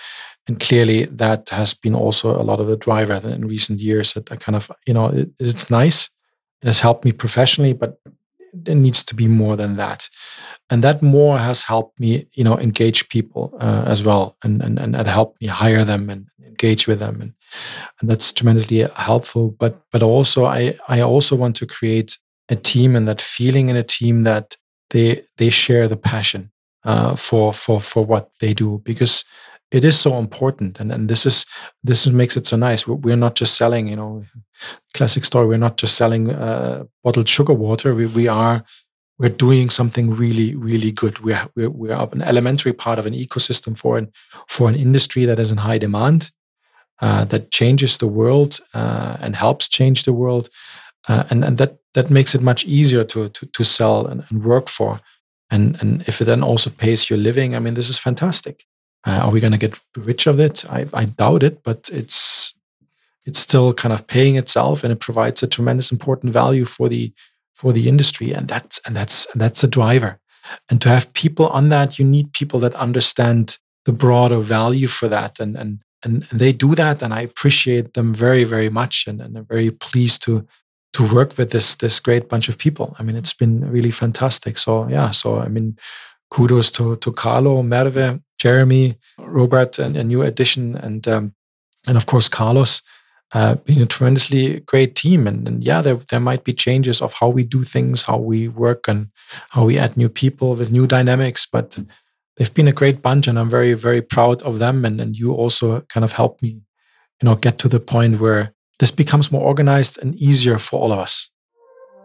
and 0.47 0.59
clearly 0.59 1.05
that 1.05 1.49
has 1.49 1.73
been 1.73 1.95
also 1.95 2.39
a 2.39 2.43
lot 2.43 2.59
of 2.59 2.67
the 2.67 2.77
driver 2.77 3.19
in 3.27 3.47
recent 3.47 3.79
years. 3.79 4.13
That 4.13 4.31
I 4.31 4.35
kind 4.35 4.55
of, 4.55 4.71
you 4.85 4.93
know, 4.93 5.07
it, 5.07 5.29
it's 5.39 5.69
nice, 5.69 6.09
it 6.61 6.67
has 6.67 6.79
helped 6.79 7.05
me 7.05 7.11
professionally, 7.11 7.73
but 7.73 7.99
there 8.53 8.75
needs 8.75 9.03
to 9.05 9.15
be 9.15 9.27
more 9.27 9.55
than 9.55 9.77
that, 9.77 10.09
and 10.69 10.83
that 10.83 11.01
more 11.01 11.37
has 11.37 11.63
helped 11.63 11.99
me, 11.99 12.27
you 12.33 12.43
know, 12.43 12.57
engage 12.57 13.09
people 13.09 13.57
uh, 13.59 13.83
as 13.87 14.03
well, 14.03 14.37
and 14.43 14.61
and 14.61 14.79
and 14.79 14.95
it 14.95 15.07
helped 15.07 15.41
me 15.41 15.47
hire 15.47 15.85
them 15.85 16.09
and 16.09 16.27
engage 16.45 16.87
with 16.87 16.99
them, 16.99 17.21
and 17.21 17.33
and 17.99 18.09
that's 18.09 18.31
tremendously 18.33 18.87
helpful. 18.95 19.51
But 19.51 19.81
but 19.91 20.03
also 20.03 20.45
I 20.45 20.77
I 20.87 21.01
also 21.01 21.35
want 21.35 21.55
to 21.57 21.65
create 21.65 22.17
a 22.49 22.55
team 22.55 22.95
and 22.95 23.07
that 23.07 23.21
feeling 23.21 23.69
in 23.69 23.75
a 23.75 23.83
team 23.83 24.23
that 24.23 24.57
they 24.89 25.23
they 25.37 25.49
share 25.49 25.87
the 25.87 25.97
passion 25.97 26.51
uh, 26.83 27.15
for 27.15 27.53
for 27.53 27.79
for 27.81 28.05
what 28.05 28.29
they 28.39 28.53
do 28.53 28.81
because 28.83 29.23
it 29.71 29.83
is 29.83 29.99
so 29.99 30.17
important 30.17 30.79
and, 30.79 30.91
and 30.91 31.09
this 31.09 31.25
is 31.25 31.45
this 31.83 32.05
makes 32.07 32.35
it 32.37 32.47
so 32.47 32.57
nice 32.57 32.87
we're 32.87 33.15
not 33.15 33.35
just 33.35 33.55
selling 33.55 33.87
you 33.87 33.95
know 33.95 34.23
classic 34.93 35.25
story 35.25 35.47
we're 35.47 35.57
not 35.57 35.77
just 35.77 35.95
selling 35.95 36.31
uh, 36.31 36.83
bottled 37.03 37.27
sugar 37.27 37.53
water 37.53 37.95
we, 37.95 38.05
we 38.05 38.27
are 38.27 38.63
we're 39.17 39.29
doing 39.29 39.69
something 39.69 40.09
really 40.09 40.55
really 40.55 40.91
good 40.91 41.19
we're, 41.19 41.47
we're 41.55 41.69
we're 41.69 42.09
an 42.11 42.21
elementary 42.21 42.73
part 42.73 42.99
of 42.99 43.05
an 43.05 43.13
ecosystem 43.13 43.77
for 43.77 43.97
an 43.97 44.11
for 44.47 44.69
an 44.69 44.75
industry 44.75 45.25
that 45.25 45.39
is 45.39 45.51
in 45.51 45.57
high 45.57 45.77
demand 45.77 46.31
uh, 47.01 47.25
that 47.25 47.49
changes 47.51 47.97
the 47.97 48.07
world 48.07 48.59
uh, 48.73 49.17
and 49.19 49.35
helps 49.35 49.67
change 49.67 50.03
the 50.03 50.13
world 50.13 50.49
uh, 51.07 51.23
and 51.29 51.43
and 51.43 51.57
that 51.57 51.77
that 51.93 52.09
makes 52.09 52.35
it 52.35 52.41
much 52.41 52.65
easier 52.65 53.03
to 53.03 53.29
to, 53.29 53.45
to 53.47 53.63
sell 53.63 54.05
and, 54.07 54.23
and, 54.29 54.43
work 54.43 54.69
for. 54.69 55.01
And 55.49 55.77
and 55.81 56.07
if 56.07 56.21
it 56.21 56.25
then 56.25 56.43
also 56.43 56.69
pays 56.69 57.09
your 57.09 57.19
living, 57.19 57.55
I 57.55 57.59
mean, 57.59 57.73
this 57.73 57.89
is 57.89 57.99
fantastic. 57.99 58.65
Uh, 59.05 59.21
are 59.23 59.31
we 59.31 59.39
going 59.39 59.51
to 59.51 59.57
get 59.57 59.79
rich 59.97 60.27
of 60.27 60.39
it? 60.39 60.63
I, 60.69 60.87
I 60.93 61.05
doubt 61.05 61.43
it, 61.43 61.63
but 61.63 61.89
it's 61.91 62.53
it's 63.25 63.39
still 63.39 63.73
kind 63.73 63.93
of 63.93 64.07
paying 64.07 64.35
itself, 64.35 64.83
and 64.83 64.91
it 64.91 64.99
provides 64.99 65.43
a 65.43 65.47
tremendous 65.47 65.91
important 65.91 66.33
value 66.33 66.65
for 66.65 66.89
the 66.89 67.13
for 67.53 67.73
the 67.73 67.87
industry, 67.87 68.31
and 68.31 68.47
that's 68.47 68.79
and 68.85 68.95
that's 68.95 69.27
and 69.31 69.41
that's 69.41 69.63
a 69.63 69.67
driver. 69.67 70.19
And 70.69 70.81
to 70.81 70.89
have 70.89 71.13
people 71.13 71.47
on 71.47 71.69
that, 71.69 71.99
you 71.99 72.05
need 72.05 72.33
people 72.33 72.59
that 72.61 72.73
understand 72.75 73.57
the 73.85 73.93
broader 73.93 74.39
value 74.39 74.87
for 74.87 75.07
that, 75.07 75.39
and 75.39 75.57
and 75.57 75.79
and, 76.03 76.27
and 76.29 76.39
they 76.39 76.51
do 76.51 76.75
that, 76.75 77.01
and 77.01 77.13
I 77.13 77.21
appreciate 77.21 77.93
them 77.93 78.13
very 78.13 78.43
very 78.43 78.69
much, 78.69 79.05
and, 79.07 79.21
and 79.21 79.37
I'm 79.37 79.45
very 79.45 79.71
pleased 79.71 80.23
to 80.23 80.47
to 80.93 81.13
work 81.13 81.37
with 81.37 81.51
this 81.51 81.75
this 81.75 81.99
great 81.99 82.27
bunch 82.27 82.49
of 82.49 82.57
people. 82.57 82.95
I 82.99 83.03
mean, 83.03 83.15
it's 83.15 83.33
been 83.33 83.69
really 83.69 83.91
fantastic. 83.91 84.57
So 84.57 84.87
yeah, 84.87 85.11
so 85.11 85.39
I 85.39 85.47
mean, 85.47 85.77
kudos 86.31 86.71
to 86.71 86.95
to 86.97 87.11
Carlo, 87.11 87.61
Merve, 87.61 88.19
Jeremy, 88.39 88.95
Robert, 89.19 89.77
and 89.77 89.95
a 89.95 90.03
new 90.03 90.23
addition, 90.23 90.75
and 90.75 91.07
um, 91.07 91.33
and 91.87 91.97
of 91.97 92.05
course 92.05 92.29
Carlos. 92.29 92.81
Uh, 93.33 93.55
being 93.63 93.81
a 93.81 93.85
tremendously 93.85 94.59
great 94.59 94.93
team, 94.93 95.25
and, 95.25 95.47
and 95.47 95.63
yeah, 95.63 95.81
there 95.81 95.95
there 96.09 96.19
might 96.19 96.43
be 96.43 96.51
changes 96.53 97.01
of 97.01 97.13
how 97.13 97.29
we 97.29 97.45
do 97.45 97.63
things, 97.63 98.03
how 98.03 98.17
we 98.17 98.49
work, 98.49 98.89
and 98.89 99.07
how 99.51 99.63
we 99.63 99.79
add 99.79 99.95
new 99.95 100.09
people 100.09 100.53
with 100.53 100.69
new 100.69 100.85
dynamics. 100.85 101.45
But 101.45 101.79
they've 102.35 102.53
been 102.53 102.67
a 102.67 102.73
great 102.73 103.01
bunch, 103.01 103.29
and 103.29 103.39
I'm 103.39 103.49
very 103.49 103.73
very 103.73 104.01
proud 104.01 104.41
of 104.41 104.59
them. 104.59 104.83
And 104.83 104.99
and 104.99 105.17
you 105.17 105.33
also 105.33 105.79
kind 105.87 106.03
of 106.03 106.11
helped 106.11 106.41
me, 106.41 106.49
you 106.49 107.23
know, 107.23 107.35
get 107.35 107.57
to 107.59 107.69
the 107.69 107.79
point 107.79 108.19
where 108.19 108.53
this 108.79 108.91
becomes 108.91 109.31
more 109.31 109.43
organized 109.43 109.97
and 110.01 110.13
easier 110.15 110.57
for 110.57 110.81
all 110.81 110.91
of 110.91 110.99
us. 110.99 111.31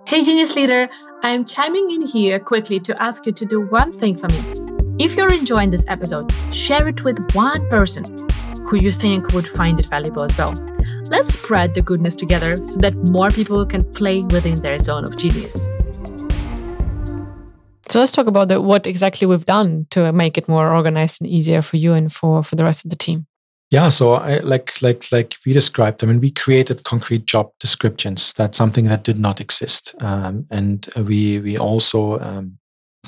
Hey, 0.07 0.23
Genius 0.23 0.55
Leader, 0.55 0.88
I'm 1.25 1.45
chiming 1.45 1.90
in 1.90 2.03
here 2.07 2.38
quickly 2.38 2.79
to 2.79 3.03
ask 3.03 3.27
you 3.27 3.33
to 3.33 3.45
do 3.45 3.62
one 3.62 3.90
thing 3.90 4.16
for 4.16 4.29
me. 4.29 5.05
If 5.05 5.16
you're 5.16 5.33
enjoying 5.35 5.71
this 5.71 5.85
episode, 5.88 6.33
share 6.53 6.87
it 6.87 7.03
with 7.03 7.19
one 7.35 7.69
person 7.69 8.05
who 8.69 8.77
you 8.77 8.92
think 8.92 9.33
would 9.33 9.49
find 9.49 9.81
it 9.81 9.87
valuable 9.87 10.23
as 10.23 10.38
well. 10.38 10.53
Let's 11.11 11.33
spread 11.33 11.75
the 11.75 11.83
goodness 11.83 12.14
together 12.14 12.57
so 12.64 12.79
that 12.83 12.95
more 13.11 13.31
people 13.31 13.66
can 13.66 13.83
play 13.95 14.23
within 14.23 14.61
their 14.61 14.79
zone 14.79 15.03
of 15.03 15.16
genius. 15.16 15.64
So 17.88 17.99
let's 17.99 18.12
talk 18.12 18.29
about 18.29 18.47
the, 18.47 18.61
what 18.61 18.87
exactly 18.87 19.27
we've 19.27 19.45
done 19.45 19.88
to 19.90 20.12
make 20.12 20.38
it 20.38 20.49
more 20.49 20.73
organized 20.73 21.21
and 21.21 21.29
easier 21.29 21.62
for 21.62 21.79
you 21.79 21.95
and 21.95 22.12
for, 22.12 22.45
for 22.45 22.55
the 22.55 22.62
rest 22.62 22.85
of 22.85 22.90
the 22.90 22.97
team. 22.97 23.27
Yeah, 23.72 23.88
so 23.88 24.12
I, 24.12 24.38
like 24.38 24.81
like 24.81 25.11
like 25.11 25.35
we 25.44 25.52
described, 25.52 26.02
I 26.02 26.07
mean, 26.07 26.20
we 26.20 26.31
created 26.31 26.85
concrete 26.85 27.26
job 27.26 27.50
descriptions. 27.59 28.33
That's 28.33 28.57
something 28.57 28.85
that 28.85 29.02
did 29.02 29.18
not 29.18 29.40
exist, 29.40 29.94
um, 30.00 30.46
and 30.50 30.88
we 30.96 31.40
we 31.40 31.59
also 31.59 32.20
um, 32.20 32.59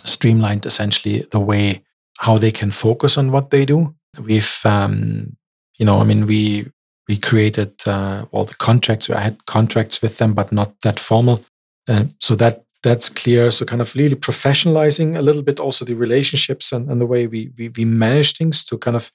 streamlined 0.05 0.66
essentially 0.66 1.27
the 1.31 1.38
way 1.40 1.85
how 2.18 2.38
they 2.38 2.51
can 2.51 2.73
focus 2.73 3.16
on 3.16 3.31
what 3.31 3.51
they 3.51 3.64
do. 3.64 3.94
We've 4.21 4.59
um, 4.64 5.37
you 5.79 5.87
know, 5.87 6.01
I 6.01 6.05
mean, 6.05 6.27
we 6.27 6.66
we 7.09 7.18
created 7.18 7.75
uh, 7.87 8.25
all 8.33 8.44
the 8.44 8.55
contracts. 8.57 9.09
I 9.09 9.21
had 9.21 9.47
contracts 9.47 10.03
with 10.03 10.18
them, 10.18 10.35
but 10.35 10.51
not 10.51 10.75
that 10.83 10.99
formal. 10.99 11.44
Uh, 11.88 12.05
so 12.21 12.35
that 12.35 12.64
that's 12.83 13.09
clear. 13.09 13.51
So 13.53 13.64
kind 13.64 13.81
of 13.81 13.94
really 13.94 14.16
professionalizing 14.16 15.16
a 15.16 15.23
little 15.23 15.42
bit 15.42 15.61
also 15.61 15.85
the 15.85 15.94
relationships 15.94 16.73
and, 16.73 16.90
and 16.90 17.01
the 17.01 17.07
way 17.07 17.29
we, 17.29 17.53
we 17.57 17.68
we 17.77 17.85
manage 17.85 18.37
things 18.37 18.64
to 18.64 18.79
kind 18.79 18.97
of 18.97 19.12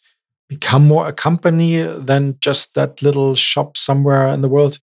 become 0.50 0.88
more 0.88 1.08
a 1.08 1.14
company 1.14 1.82
than 1.82 2.38
just 2.40 2.74
that 2.74 3.02
little 3.02 3.36
shop 3.36 3.78
somewhere 3.78 4.28
in 4.28 4.42
the 4.42 4.50
world. 4.50 4.80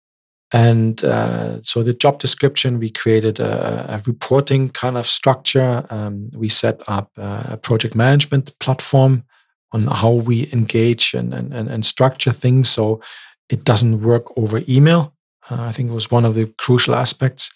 And 0.52 1.04
uh, 1.04 1.60
so 1.62 1.82
the 1.82 1.92
job 1.92 2.18
description, 2.20 2.78
we 2.78 2.90
created 2.90 3.40
a, 3.40 3.94
a 3.94 4.02
reporting 4.06 4.68
kind 4.68 4.96
of 4.96 5.06
structure. 5.06 5.84
Um, 5.90 6.30
we 6.36 6.48
set 6.48 6.82
up 6.86 7.10
a 7.16 7.56
project 7.56 7.94
management 7.94 8.56
platform 8.60 9.24
on 9.72 9.88
how 9.88 10.12
we 10.12 10.48
engage 10.52 11.14
and, 11.14 11.34
and, 11.34 11.52
and 11.52 11.84
structure 11.84 12.32
things 12.32 12.68
so 12.68 13.00
it 13.48 13.64
doesn't 13.64 14.02
work 14.02 14.36
over 14.38 14.62
email. 14.68 15.14
Uh, 15.50 15.62
I 15.62 15.72
think 15.72 15.90
it 15.90 15.94
was 15.94 16.10
one 16.10 16.24
of 16.24 16.34
the 16.34 16.46
crucial 16.58 16.94
aspects. 16.94 17.50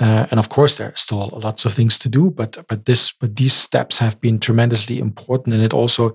Uh, 0.00 0.26
and 0.30 0.38
of 0.38 0.48
course, 0.48 0.76
there 0.76 0.88
are 0.88 0.96
still 0.96 1.28
lots 1.42 1.64
of 1.64 1.74
things 1.74 1.98
to 1.98 2.08
do, 2.08 2.30
but 2.30 2.64
but 2.68 2.84
this 2.84 3.12
but 3.12 3.34
these 3.34 3.52
steps 3.52 3.98
have 3.98 4.20
been 4.20 4.38
tremendously 4.38 5.00
important, 5.00 5.54
and 5.54 5.64
it 5.64 5.74
also 5.74 6.14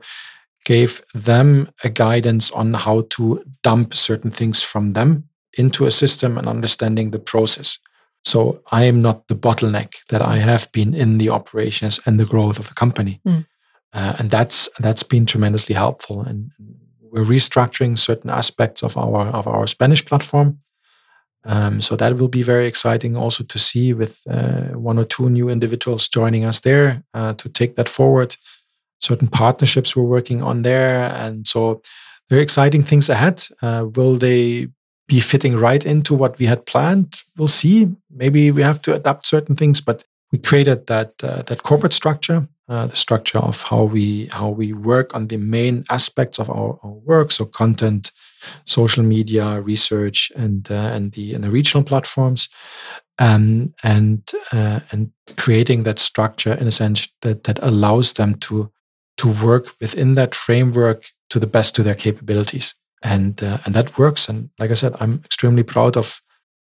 gave 0.65 1.01
them 1.13 1.69
a 1.83 1.89
guidance 1.89 2.51
on 2.51 2.73
how 2.73 3.05
to 3.09 3.43
dump 3.61 3.93
certain 3.93 4.31
things 4.31 4.63
from 4.63 4.93
them 4.93 5.29
into 5.57 5.85
a 5.85 5.91
system 5.91 6.37
and 6.37 6.47
understanding 6.47 7.11
the 7.11 7.19
process. 7.19 7.79
So 8.25 8.61
I 8.71 8.83
am 8.83 9.01
not 9.01 9.27
the 9.27 9.35
bottleneck 9.35 9.95
that 10.09 10.21
I 10.21 10.37
have 10.37 10.71
been 10.71 10.93
in 10.93 11.17
the 11.17 11.29
operations 11.29 11.99
and 12.05 12.19
the 12.19 12.25
growth 12.25 12.59
of 12.59 12.67
the 12.69 12.73
company. 12.73 13.19
Mm. 13.27 13.45
Uh, 13.93 14.15
and 14.17 14.31
that's 14.31 14.69
that's 14.79 15.03
been 15.03 15.25
tremendously 15.25 15.75
helpful. 15.75 16.21
And 16.21 16.51
we're 16.99 17.25
restructuring 17.25 17.99
certain 17.99 18.29
aspects 18.29 18.81
of 18.83 18.97
our 18.97 19.27
of 19.27 19.47
our 19.47 19.67
Spanish 19.67 20.03
platform. 20.03 20.59
Um, 21.45 21.81
so 21.81 21.95
that 21.97 22.17
will 22.17 22.29
be 22.29 22.41
very 22.41 22.67
exciting 22.67 23.17
also 23.17 23.43
to 23.43 23.59
see 23.59 23.93
with 23.93 24.21
uh, 24.29 24.79
one 24.79 24.97
or 24.97 25.03
two 25.03 25.29
new 25.29 25.49
individuals 25.49 26.07
joining 26.07 26.45
us 26.45 26.61
there 26.61 27.03
uh, 27.13 27.33
to 27.33 27.49
take 27.49 27.75
that 27.75 27.89
forward. 27.89 28.37
Certain 29.03 29.27
partnerships 29.27 29.95
we're 29.95 30.03
working 30.03 30.41
on 30.41 30.61
there, 30.61 31.11
and 31.23 31.47
so 31.47 31.81
very 32.29 32.41
exciting 32.41 32.83
things 32.83 33.09
ahead. 33.09 33.43
Uh, 33.61 33.85
will 33.95 34.15
they 34.17 34.67
be 35.07 35.19
fitting 35.19 35.57
right 35.57 35.85
into 35.85 36.15
what 36.15 36.39
we 36.39 36.45
had 36.45 36.65
planned? 36.65 37.21
We'll 37.37 37.49
see. 37.49 37.89
Maybe 38.09 38.51
we 38.51 38.61
have 38.61 38.81
to 38.83 38.95
adapt 38.95 39.27
certain 39.27 39.55
things, 39.55 39.81
but 39.81 40.05
we 40.31 40.39
created 40.39 40.87
that 40.87 41.11
uh, 41.23 41.43
that 41.43 41.63
corporate 41.63 41.93
structure 41.93 42.47
uh, 42.69 42.87
the 42.87 42.95
structure 42.95 43.39
of 43.39 43.63
how 43.63 43.83
we 43.83 44.29
how 44.31 44.49
we 44.49 44.73
work 44.73 45.13
on 45.15 45.27
the 45.27 45.37
main 45.37 45.83
aspects 45.89 46.39
of 46.39 46.49
our, 46.49 46.79
our 46.83 46.91
work, 46.91 47.31
so 47.31 47.45
content, 47.45 48.11
social 48.65 49.03
media, 49.03 49.59
research, 49.61 50.31
and 50.35 50.71
uh, 50.71 50.89
and 50.95 51.11
the 51.11 51.33
and 51.33 51.43
the 51.43 51.51
regional 51.51 51.83
platforms, 51.83 52.47
um, 53.19 53.73
and 53.83 54.31
uh, 54.53 54.79
and 54.91 55.11
creating 55.37 55.83
that 55.83 55.99
structure 55.99 56.53
in 56.53 56.67
a 56.67 56.71
sense 56.71 57.09
that 57.21 57.43
that 57.43 57.59
allows 57.61 58.13
them 58.13 58.35
to 58.35 58.71
to 59.17 59.27
work 59.45 59.67
within 59.79 60.15
that 60.15 60.35
framework 60.35 61.05
to 61.29 61.39
the 61.39 61.47
best 61.47 61.75
to 61.75 61.83
their 61.83 61.95
capabilities, 61.95 62.75
and 63.01 63.41
uh, 63.43 63.59
and 63.65 63.73
that 63.73 63.97
works. 63.97 64.29
And 64.29 64.49
like 64.59 64.71
I 64.71 64.75
said, 64.75 64.95
I'm 64.99 65.21
extremely 65.25 65.63
proud 65.63 65.97
of 65.97 66.21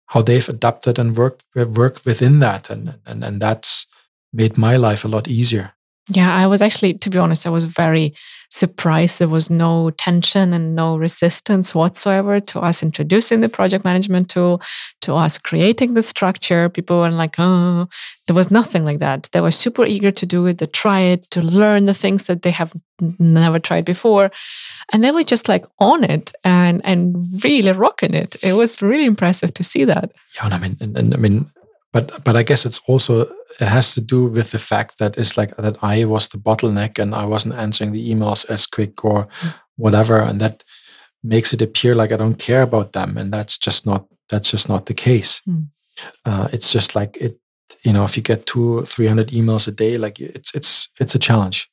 how 0.06 0.22
they've 0.22 0.48
adapted 0.48 0.98
and 0.98 1.16
worked 1.16 1.44
work 1.54 2.04
within 2.04 2.40
that, 2.40 2.70
and 2.70 2.98
and 3.06 3.24
and 3.24 3.40
that's 3.40 3.86
made 4.32 4.56
my 4.56 4.76
life 4.76 5.04
a 5.04 5.08
lot 5.08 5.28
easier 5.28 5.74
yeah, 6.08 6.34
I 6.34 6.46
was 6.46 6.62
actually, 6.62 6.94
to 6.94 7.10
be 7.10 7.18
honest, 7.18 7.46
I 7.46 7.50
was 7.50 7.64
very 7.64 8.14
surprised 8.50 9.18
there 9.18 9.28
was 9.28 9.48
no 9.48 9.90
tension 9.92 10.52
and 10.52 10.74
no 10.74 10.96
resistance 10.96 11.74
whatsoever 11.74 12.38
to 12.38 12.60
us 12.60 12.82
introducing 12.82 13.40
the 13.40 13.48
project 13.48 13.82
management 13.82 14.28
tool, 14.28 14.60
to 15.00 15.14
us 15.14 15.38
creating 15.38 15.94
the 15.94 16.02
structure. 16.02 16.68
People 16.68 16.98
were 16.98 17.10
like, 17.10 17.36
oh, 17.38 17.88
there 18.26 18.36
was 18.36 18.50
nothing 18.50 18.84
like 18.84 18.98
that. 18.98 19.30
They 19.32 19.40
were 19.40 19.50
super 19.50 19.86
eager 19.86 20.10
to 20.10 20.26
do 20.26 20.44
it, 20.46 20.58
to 20.58 20.66
try 20.66 21.00
it, 21.00 21.30
to 21.30 21.40
learn 21.40 21.86
the 21.86 21.94
things 21.94 22.24
that 22.24 22.42
they 22.42 22.50
have 22.50 22.74
never 23.18 23.58
tried 23.58 23.86
before. 23.86 24.30
And 24.92 25.02
they 25.02 25.12
were 25.12 25.24
just 25.24 25.48
like 25.48 25.64
on 25.78 26.04
it 26.04 26.32
and 26.44 26.82
and 26.84 27.16
really 27.42 27.72
rocking 27.72 28.12
it. 28.12 28.36
It 28.44 28.52
was 28.52 28.82
really 28.82 29.06
impressive 29.06 29.54
to 29.54 29.64
see 29.64 29.84
that. 29.84 30.12
Yeah, 30.36 30.44
and 30.44 30.54
I 30.54 30.58
mean, 30.58 30.76
and, 30.78 30.96
and 30.98 31.14
I 31.14 31.16
mean, 31.16 31.50
but 31.92 32.24
but 32.24 32.36
I 32.36 32.42
guess 32.42 32.64
it's 32.66 32.80
also 32.86 33.20
it 33.60 33.68
has 33.68 33.94
to 33.94 34.00
do 34.00 34.24
with 34.24 34.50
the 34.50 34.58
fact 34.58 34.98
that 34.98 35.16
it's 35.18 35.36
like 35.36 35.56
that 35.56 35.76
I 35.82 36.04
was 36.04 36.28
the 36.28 36.38
bottleneck 36.38 36.98
and 36.98 37.14
I 37.14 37.26
wasn't 37.26 37.54
answering 37.54 37.92
the 37.92 38.10
emails 38.10 38.48
as 38.48 38.66
quick 38.66 39.04
or 39.04 39.28
whatever, 39.76 40.20
and 40.20 40.40
that 40.40 40.64
makes 41.22 41.52
it 41.52 41.62
appear 41.62 41.94
like 41.94 42.12
I 42.12 42.16
don't 42.16 42.38
care 42.38 42.62
about 42.62 42.92
them, 42.92 43.18
and 43.18 43.32
that's 43.32 43.58
just 43.58 43.86
not 43.86 44.06
that's 44.28 44.50
just 44.50 44.68
not 44.68 44.86
the 44.86 44.94
case. 44.94 45.42
Mm. 45.46 45.66
Uh, 46.24 46.48
it's 46.52 46.72
just 46.72 46.94
like 46.94 47.16
it, 47.18 47.38
you 47.82 47.92
know, 47.92 48.04
if 48.04 48.16
you 48.16 48.22
get 48.22 48.46
two 48.46 48.82
three 48.82 49.06
hundred 49.06 49.28
emails 49.28 49.68
a 49.68 49.72
day, 49.72 49.98
like 49.98 50.18
it's 50.18 50.54
it's 50.54 50.88
it's 50.98 51.14
a 51.14 51.18
challenge, 51.18 51.70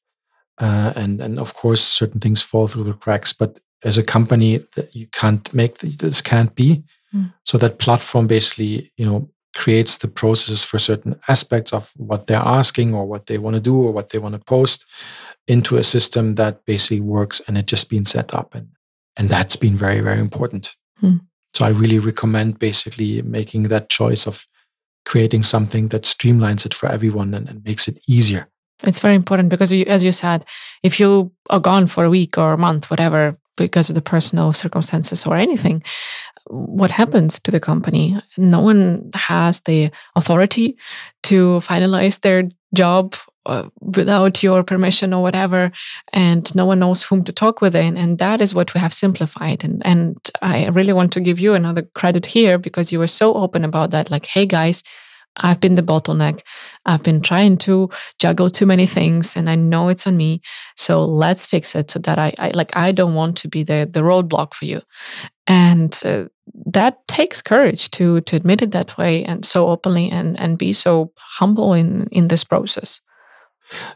uh, 0.57 0.93
and 0.95 1.21
and 1.21 1.39
of 1.39 1.53
course 1.53 1.81
certain 1.81 2.19
things 2.19 2.41
fall 2.41 2.67
through 2.67 2.83
the 2.83 2.93
cracks, 2.93 3.33
but 3.33 3.59
as 3.83 3.97
a 3.97 4.03
company 4.03 4.57
that 4.75 4.93
you 4.93 5.07
can't 5.07 5.53
make 5.53 5.77
this 5.77 6.21
can't 6.21 6.53
be. 6.55 6.83
Mm. 7.15 7.33
So 7.43 7.57
that 7.57 7.79
platform 7.79 8.27
basically, 8.27 8.91
you 8.97 9.05
know, 9.05 9.29
creates 9.55 9.97
the 9.97 10.07
processes 10.07 10.63
for 10.63 10.77
certain 10.77 11.19
aspects 11.27 11.73
of 11.73 11.91
what 11.95 12.27
they're 12.27 12.37
asking 12.37 12.93
or 12.93 13.05
what 13.05 13.25
they 13.25 13.37
want 13.37 13.55
to 13.55 13.61
do 13.61 13.81
or 13.81 13.91
what 13.91 14.09
they 14.09 14.19
want 14.19 14.33
to 14.33 14.39
post 14.39 14.85
into 15.47 15.77
a 15.77 15.83
system 15.83 16.35
that 16.35 16.63
basically 16.65 17.01
works 17.01 17.41
and 17.47 17.57
it 17.57 17.65
just 17.65 17.89
been 17.89 18.05
set 18.05 18.33
up 18.33 18.53
and 18.53 18.69
and 19.17 19.27
that's 19.27 19.55
been 19.55 19.75
very 19.75 19.99
very 20.01 20.19
important 20.19 20.75
hmm. 20.99 21.17
so 21.53 21.65
i 21.65 21.69
really 21.69 21.97
recommend 21.97 22.59
basically 22.59 23.21
making 23.23 23.63
that 23.63 23.89
choice 23.89 24.27
of 24.27 24.45
creating 25.05 25.41
something 25.41 25.87
that 25.87 26.03
streamlines 26.03 26.65
it 26.65 26.73
for 26.73 26.87
everyone 26.87 27.33
and, 27.33 27.49
and 27.49 27.63
makes 27.65 27.87
it 27.87 27.97
easier 28.07 28.47
it's 28.85 29.01
very 29.01 29.15
important 29.15 29.49
because 29.49 29.71
you, 29.71 29.83
as 29.85 30.03
you 30.03 30.11
said 30.11 30.45
if 30.83 30.99
you 30.99 31.31
are 31.49 31.59
gone 31.59 31.87
for 31.87 32.03
a 32.03 32.09
week 32.09 32.37
or 32.37 32.53
a 32.53 32.57
month 32.57 32.91
whatever 32.91 33.35
because 33.57 33.89
of 33.89 33.95
the 33.95 34.01
personal 34.01 34.53
circumstances 34.53 35.25
or 35.25 35.35
anything 35.35 35.83
what 36.47 36.91
happens 36.91 37.39
to 37.39 37.51
the 37.51 37.59
company. 37.59 38.17
No 38.37 38.61
one 38.61 39.09
has 39.13 39.61
the 39.61 39.91
authority 40.15 40.77
to 41.23 41.59
finalize 41.59 42.21
their 42.21 42.49
job 42.73 43.15
uh, 43.45 43.69
without 43.79 44.43
your 44.43 44.63
permission 44.63 45.13
or 45.13 45.23
whatever 45.23 45.71
and 46.13 46.53
no 46.53 46.65
one 46.65 46.79
knows 46.79 47.03
whom 47.03 47.23
to 47.23 47.31
talk 47.31 47.61
with 47.61 47.75
and, 47.75 47.97
and 47.97 48.19
that 48.19 48.41
is 48.41 48.53
what 48.53 48.73
we 48.73 48.79
have 48.79 48.93
simplified 48.93 49.63
and 49.63 49.81
and 49.85 50.29
i 50.41 50.67
really 50.67 50.93
want 50.93 51.11
to 51.11 51.19
give 51.19 51.39
you 51.39 51.55
another 51.55 51.81
credit 51.95 52.27
here 52.27 52.59
because 52.59 52.91
you 52.91 52.99
were 52.99 53.07
so 53.07 53.33
open 53.33 53.65
about 53.65 53.89
that 53.89 54.11
like 54.11 54.25
hey 54.27 54.45
guys 54.45 54.83
I've 55.39 55.59
been 55.59 55.75
the 55.75 55.83
bottleneck. 55.83 56.41
I've 56.85 57.03
been 57.03 57.21
trying 57.21 57.57
to 57.59 57.89
juggle 58.19 58.49
too 58.49 58.65
many 58.65 58.85
things 58.85 59.35
and 59.35 59.49
I 59.49 59.55
know 59.55 59.89
it's 59.89 60.07
on 60.07 60.17
me. 60.17 60.41
So 60.75 61.05
let's 61.05 61.45
fix 61.45 61.75
it 61.75 61.91
so 61.91 61.99
that 61.99 62.19
I, 62.19 62.33
I 62.39 62.51
like 62.53 62.75
I 62.75 62.91
don't 62.91 63.15
want 63.15 63.37
to 63.37 63.47
be 63.47 63.63
the 63.63 63.89
the 63.91 64.01
roadblock 64.01 64.53
for 64.53 64.65
you. 64.65 64.81
And 65.47 65.99
uh, 66.05 66.25
that 66.65 67.05
takes 67.07 67.41
courage 67.41 67.89
to 67.91 68.21
to 68.21 68.35
admit 68.35 68.61
it 68.61 68.71
that 68.71 68.97
way 68.97 69.23
and 69.23 69.45
so 69.45 69.69
openly 69.69 70.09
and 70.11 70.39
and 70.39 70.57
be 70.57 70.73
so 70.73 71.11
humble 71.17 71.73
in 71.73 72.07
in 72.11 72.27
this 72.27 72.43
process. 72.43 73.01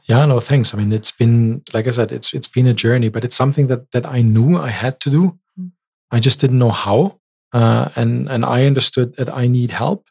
Yeah, 0.04 0.26
no, 0.26 0.40
thanks. 0.40 0.74
I 0.74 0.78
mean, 0.78 0.92
it's 0.92 1.12
been 1.12 1.64
like 1.74 1.88
I 1.88 1.92
said, 1.92 2.12
it's 2.12 2.34
it's 2.34 2.48
been 2.48 2.68
a 2.68 2.74
journey, 2.74 3.10
but 3.10 3.24
it's 3.24 3.36
something 3.36 3.68
that 3.68 3.92
that 3.92 4.06
I 4.06 4.22
knew 4.22 4.58
I 4.58 4.70
had 4.70 5.00
to 5.02 5.10
do. 5.10 5.40
Mm. 5.60 5.72
I 6.12 6.20
just 6.20 6.40
didn't 6.40 6.60
know 6.60 6.72
how, 6.72 7.20
uh, 7.54 7.90
and 7.96 8.30
and 8.30 8.46
I 8.46 8.66
understood 8.66 9.16
that 9.16 9.34
I 9.34 9.48
need 9.48 9.72
help, 9.72 10.08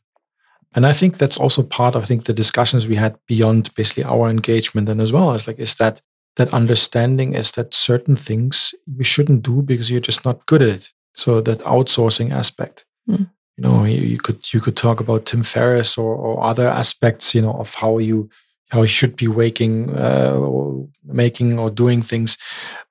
and 0.75 0.87
I 0.87 0.93
think 0.93 1.19
that's 1.19 1.39
also 1.39 1.63
part 1.63 1.95
of 1.95 2.03
I 2.03 2.07
think 2.07 2.25
the 2.25 2.33
discussions 2.33 2.89
we 2.89 2.97
had 2.97 3.19
beyond 3.27 3.75
basically 3.75 4.05
our 4.05 4.29
engagement 4.29 4.89
and 4.89 5.01
as 5.01 5.13
well 5.13 5.33
as 5.33 5.47
like 5.47 5.59
is 5.59 5.75
that 5.77 6.01
that 6.37 6.55
understanding 6.55 7.35
is 7.35 7.53
that 7.53 7.75
certain 7.75 8.17
things 8.17 8.75
you 8.87 9.05
shouldn't 9.05 9.43
do 9.43 9.63
because 9.63 9.91
you're 9.91 10.01
just 10.01 10.25
not 10.25 10.47
good 10.47 10.63
at 10.63 10.69
it. 10.69 10.93
So 11.15 11.41
that 11.43 11.59
outsourcing 11.59 12.33
aspect. 12.33 12.87
Mm. 13.09 13.31
You 13.59 13.65
know, 13.65 13.85
you, 13.85 14.01
you, 14.01 14.19
could 14.19 14.51
you 14.55 14.61
could 14.61 14.77
talk 14.77 14.99
about 14.99 15.27
Tim 15.27 15.43
Ferriss 15.43 15.99
or, 15.99 16.15
or 16.15 16.43
other 16.43 16.67
aspects, 16.67 17.35
you 17.35 17.43
know, 17.43 17.53
of 17.53 17.75
how 17.75 17.99
you 17.99 18.31
how 18.71 18.81
you 18.81 18.89
should 18.89 19.15
be 19.15 19.29
waking, 19.29 19.95
uh, 19.95 20.35
or 20.35 20.89
making 21.05 21.59
or 21.59 21.69
doing 21.69 22.01
things, 22.01 22.39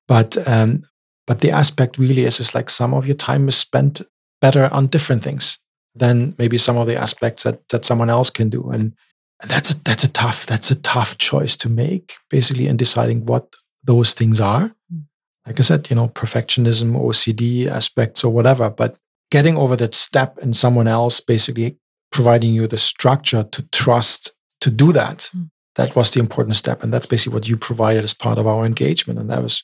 but 0.08 0.38
um, 0.48 0.84
but 1.26 1.42
the 1.42 1.50
aspect 1.50 1.98
really 1.98 2.26
is 2.26 2.40
is 2.40 2.54
like 2.54 2.70
some 2.70 2.94
of 2.94 3.08
your 3.08 3.16
time 3.16 3.50
is 3.50 3.56
spent 3.56 4.04
better 4.40 4.70
on 4.72 4.86
different 4.86 5.24
things 5.24 5.58
than 5.96 6.36
maybe 6.38 6.58
some 6.58 6.78
of 6.78 6.88
the 6.88 6.96
aspects 6.96 7.44
that 7.44 7.68
that 7.70 7.86
someone 7.86 8.10
else 8.10 8.30
can 8.30 8.50
do. 8.50 8.70
And 8.70 8.94
and 9.42 9.50
that's 9.50 9.72
a 9.72 9.76
that's 9.84 10.04
a 10.04 10.10
tough 10.10 10.46
that's 10.46 10.72
a 10.72 10.76
tough 10.76 11.18
choice 11.18 11.58
to 11.58 11.70
make 11.70 12.14
basically 12.30 12.68
in 12.68 12.78
deciding 12.78 13.26
what 13.26 13.54
those 13.84 14.14
things 14.14 14.40
are. 14.40 14.72
Mm. 14.94 15.04
like 15.48 15.60
i 15.60 15.64
said 15.64 15.90
you 15.90 15.96
know 15.96 16.08
perfectionism 16.10 16.92
ocd 16.94 17.68
aspects 17.68 18.24
or 18.24 18.32
whatever 18.32 18.70
but 18.70 18.96
getting 19.32 19.58
over 19.58 19.76
that 19.76 19.96
step 19.96 20.38
and 20.42 20.56
someone 20.56 20.88
else 20.88 21.20
basically 21.20 21.78
providing 22.12 22.54
you 22.54 22.68
the 22.68 22.78
structure 22.78 23.44
to 23.44 23.64
trust 23.72 24.34
to 24.60 24.70
do 24.70 24.92
that 24.92 25.32
mm. 25.36 25.50
that 25.76 25.96
was 25.96 26.12
the 26.12 26.20
important 26.20 26.56
step. 26.56 26.84
And 26.84 26.94
that's 26.94 27.08
basically 27.08 27.34
what 27.34 27.48
you 27.48 27.58
provided 27.58 28.04
as 28.04 28.14
part 28.14 28.38
of 28.38 28.46
our 28.46 28.66
engagement. 28.66 29.20
And 29.20 29.30
that 29.30 29.42
was 29.42 29.64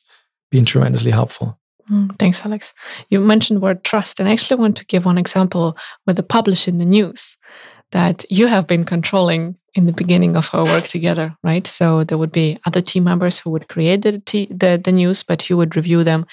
being 0.49 0.65
tremendously 0.65 1.11
helpful 1.11 1.59
Mm, 1.89 2.17
thanks, 2.19 2.45
Alex. 2.45 2.73
You 3.09 3.19
mentioned 3.21 3.61
word 3.61 3.83
trust, 3.83 4.19
and 4.19 4.27
I 4.27 4.33
actually 4.33 4.59
want 4.59 4.77
to 4.77 4.85
give 4.85 5.05
one 5.05 5.17
example 5.17 5.77
with 6.05 6.17
the 6.17 6.23
publish 6.23 6.67
in 6.67 6.77
the 6.79 6.85
news 6.85 7.37
that 7.91 8.25
you 8.29 8.47
have 8.47 8.67
been 8.67 8.83
controlling 8.83 9.55
in 9.73 9.85
the 9.85 9.93
beginning 9.93 10.35
of 10.35 10.49
our 10.53 10.65
work 10.65 10.85
together, 10.85 11.35
right? 11.43 11.65
So 11.65 12.03
there 12.03 12.17
would 12.17 12.31
be 12.31 12.59
other 12.65 12.81
team 12.81 13.05
members 13.05 13.39
who 13.39 13.51
would 13.51 13.69
create 13.69 14.01
the, 14.01 14.21
the, 14.49 14.81
the 14.83 14.91
news, 14.91 15.23
but 15.23 15.49
you 15.49 15.55
would 15.55 15.75
review 15.75 16.03
them 16.03 16.25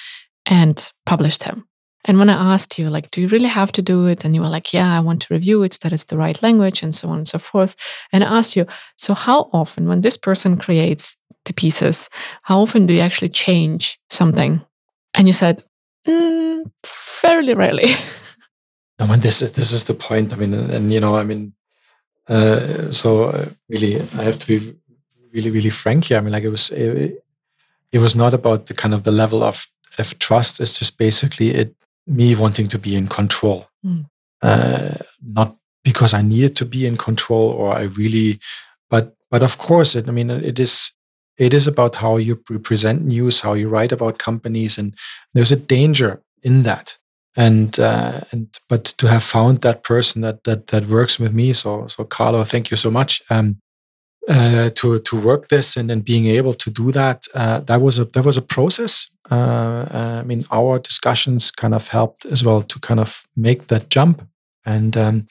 and 0.46 0.90
publish 1.06 1.38
them. 1.38 1.68
And 2.06 2.18
when 2.18 2.28
I 2.28 2.54
asked 2.54 2.78
you, 2.78 2.90
like, 2.90 3.10
do 3.10 3.22
you 3.22 3.28
really 3.28 3.48
have 3.48 3.72
to 3.72 3.82
do 3.82 4.06
it? 4.06 4.24
And 4.24 4.34
you 4.34 4.40
were 4.40 4.48
like, 4.48 4.74
yeah, 4.74 4.94
I 4.94 5.00
want 5.00 5.22
to 5.22 5.34
review 5.34 5.62
it, 5.62 5.78
that 5.82 5.92
it's 5.92 6.04
the 6.04 6.18
right 6.18 6.42
language, 6.42 6.82
and 6.82 6.94
so 6.94 7.08
on 7.08 7.18
and 7.18 7.28
so 7.28 7.38
forth. 7.38 7.76
And 8.12 8.24
I 8.24 8.38
asked 8.38 8.56
you, 8.56 8.66
so 8.96 9.14
how 9.14 9.48
often, 9.52 9.88
when 9.88 10.00
this 10.00 10.16
person 10.16 10.58
creates 10.58 11.16
the 11.44 11.54
pieces, 11.54 12.10
how 12.42 12.60
often 12.60 12.86
do 12.86 12.94
you 12.94 13.00
actually 13.00 13.30
change 13.30 13.98
something? 14.10 14.64
And 15.14 15.26
you 15.26 15.32
said, 15.32 15.64
mm, 16.06 16.70
fairly 16.82 17.54
rarely. 17.54 17.94
I 18.98 19.06
mean, 19.06 19.20
this 19.20 19.42
is 19.42 19.52
this 19.52 19.72
is 19.72 19.84
the 19.84 19.94
point. 19.94 20.32
I 20.32 20.36
mean, 20.36 20.54
and, 20.54 20.70
and 20.70 20.92
you 20.92 21.00
know, 21.00 21.16
I 21.16 21.24
mean, 21.24 21.54
uh, 22.28 22.90
so 22.92 23.24
uh, 23.24 23.48
really, 23.68 24.00
I 24.00 24.24
have 24.24 24.38
to 24.38 24.46
be 24.46 24.74
really, 25.32 25.50
really 25.50 25.70
frank 25.70 26.04
here. 26.04 26.18
I 26.18 26.20
mean, 26.20 26.32
like 26.32 26.44
it 26.44 26.48
was, 26.48 26.70
it, 26.70 27.24
it 27.92 27.98
was 27.98 28.14
not 28.14 28.34
about 28.34 28.66
the 28.66 28.74
kind 28.74 28.94
of 28.94 29.02
the 29.02 29.10
level 29.10 29.42
of 29.42 29.66
of 29.98 30.18
trust. 30.18 30.60
It's 30.60 30.78
just 30.78 30.96
basically 30.96 31.50
it 31.50 31.74
me 32.06 32.34
wanting 32.36 32.68
to 32.68 32.78
be 32.78 32.94
in 32.94 33.08
control, 33.08 33.68
mm. 33.84 34.06
uh, 34.42 34.94
not 35.22 35.56
because 35.82 36.14
I 36.14 36.22
needed 36.22 36.56
to 36.56 36.64
be 36.64 36.86
in 36.86 36.96
control 36.96 37.50
or 37.50 37.72
I 37.72 37.82
really, 37.82 38.40
but 38.90 39.16
but 39.30 39.42
of 39.42 39.58
course, 39.58 39.94
it, 39.94 40.08
I 40.08 40.12
mean, 40.12 40.30
it 40.30 40.58
is 40.60 40.92
it 41.36 41.52
is 41.52 41.66
about 41.66 41.96
how 41.96 42.16
you 42.16 42.36
present 42.36 43.04
news, 43.04 43.40
how 43.40 43.54
you 43.54 43.68
write 43.68 43.92
about 43.92 44.18
companies, 44.18 44.78
and 44.78 44.94
there's 45.32 45.52
a 45.52 45.56
danger 45.56 46.22
in 46.42 46.62
that. 46.62 46.98
And 47.36 47.80
uh, 47.80 48.20
and 48.30 48.48
but 48.68 48.84
to 48.98 49.08
have 49.08 49.24
found 49.24 49.62
that 49.62 49.82
person 49.82 50.22
that 50.22 50.44
that 50.44 50.68
that 50.68 50.86
works 50.86 51.18
with 51.18 51.34
me 51.34 51.52
so 51.52 51.88
so 51.88 52.04
carlo 52.04 52.44
thank 52.44 52.70
you 52.70 52.76
so 52.76 52.92
much 52.92 53.22
um, 53.28 53.56
uh, 54.28 54.70
to 54.70 55.00
to 55.00 55.20
work 55.20 55.48
this 55.48 55.76
and 55.76 55.90
then 55.90 56.00
being 56.00 56.26
able 56.26 56.54
to 56.54 56.70
do 56.70 56.92
that 56.92 57.26
uh, 57.34 57.58
that 57.58 57.80
was 57.80 57.98
a 57.98 58.04
that 58.04 58.24
was 58.24 58.36
a 58.36 58.42
process. 58.42 59.10
Uh, 59.30 59.34
uh, 59.34 60.20
i 60.20 60.22
mean 60.22 60.44
our 60.52 60.78
discussions 60.78 61.50
kind 61.50 61.74
of 61.74 61.88
helped 61.88 62.24
as 62.26 62.44
well 62.44 62.62
to 62.62 62.78
kind 62.78 63.00
of 63.00 63.26
make 63.36 63.66
that 63.66 63.88
jump. 63.88 64.22
And 64.64 64.96
um, 64.96 65.26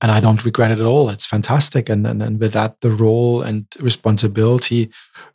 and 0.00 0.12
i 0.12 0.20
don't 0.20 0.44
regret 0.44 0.70
it 0.70 0.78
at 0.78 0.86
all. 0.86 1.10
It's 1.10 1.26
fantastic. 1.26 1.88
And, 1.88 2.06
and 2.06 2.22
and 2.22 2.40
with 2.40 2.52
that 2.52 2.80
the 2.80 2.90
role 2.90 3.42
and 3.42 3.66
responsibility 3.80 4.90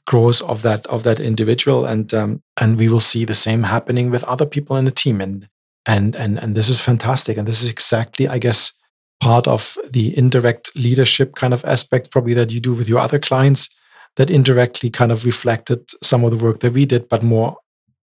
grows 0.06 0.42
of 0.42 0.62
that 0.62 0.86
of 0.88 1.04
that 1.04 1.20
individual. 1.20 1.86
And 1.86 2.14
um, 2.14 2.42
and 2.60 2.78
we 2.78 2.88
will 2.88 3.02
see 3.02 3.26
the 3.26 3.36
same 3.36 3.64
happening 3.64 4.10
with 4.10 4.24
other 4.24 4.46
people 4.46 4.78
in 4.78 4.86
the 4.86 4.92
team. 4.92 5.22
And 5.22 5.48
and 5.86 6.16
and 6.16 6.40
and 6.40 6.56
this 6.56 6.70
is 6.70 6.80
fantastic. 6.80 7.38
And 7.38 7.48
this 7.48 7.62
is 7.64 7.70
exactly 7.70 8.28
i 8.28 8.38
guess 8.38 8.74
part 9.20 9.48
of 9.48 9.78
the 9.90 10.18
indirect 10.18 10.76
leadership 10.76 11.36
kind 11.36 11.54
of 11.54 11.64
aspect 11.66 12.12
probably 12.12 12.34
that 12.34 12.52
you 12.52 12.60
do 12.60 12.74
with 12.74 12.90
your 12.90 13.00
other 13.00 13.20
clients 13.20 13.70
that 14.16 14.30
indirectly 14.30 14.90
kind 14.90 15.12
of 15.12 15.26
reflected 15.26 15.80
some 16.04 16.24
of 16.24 16.32
the 16.32 16.44
work 16.44 16.60
that 16.60 16.74
we 16.74 16.86
did 16.86 17.08
but 17.08 17.24
more 17.24 17.56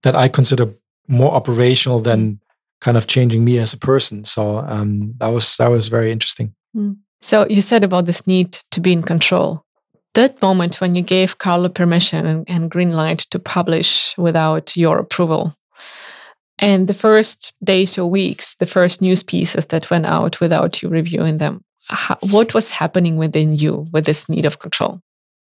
that 0.03 0.17
i 0.17 0.29
consider 0.29 0.73
more 1.09 1.33
operational 1.33 2.01
than 2.01 2.41
kind 2.81 2.97
of 2.97 3.07
changing 3.07 3.45
me 3.45 3.59
as 3.59 3.73
a 3.73 3.79
person 3.79 4.25
so 4.25 4.59
um, 4.59 5.15
that 5.19 5.29
was 5.29 5.57
that 5.57 5.71
was 5.71 5.89
very 5.89 6.11
interesting 6.11 6.55
mm. 6.77 6.97
so 7.21 7.47
you 7.49 7.61
said 7.61 7.85
about 7.85 8.07
this 8.07 8.27
need 8.27 8.53
to 8.71 8.81
be 8.81 8.93
in 8.93 9.03
control 9.03 9.65
that 10.15 10.41
moment 10.43 10.81
when 10.81 10.95
you 10.95 11.03
gave 11.03 11.39
carlo 11.39 11.69
permission 11.69 12.27
and, 12.27 12.49
and 12.49 12.71
green 12.71 12.93
light 12.93 13.21
to 13.21 13.39
publish 13.39 14.15
without 14.19 14.77
your 14.77 14.99
approval 14.99 15.53
and 16.61 16.89
the 16.89 16.95
first 16.95 17.55
days 17.65 17.99
or 17.99 18.09
weeks, 18.09 18.55
the 18.57 18.67
first 18.67 19.01
news 19.01 19.23
pieces 19.23 19.67
that 19.69 19.91
went 19.91 20.05
out 20.05 20.41
without 20.41 20.83
you 20.83 20.91
reviewing 20.91 21.39
them, 21.39 21.65
how, 21.89 22.19
what 22.21 22.53
was 22.53 22.71
happening 22.71 23.17
within 23.17 23.57
you 23.57 23.89
with 23.93 24.05
this 24.05 24.29
need 24.29 24.45
of 24.45 24.59
control? 24.59 25.01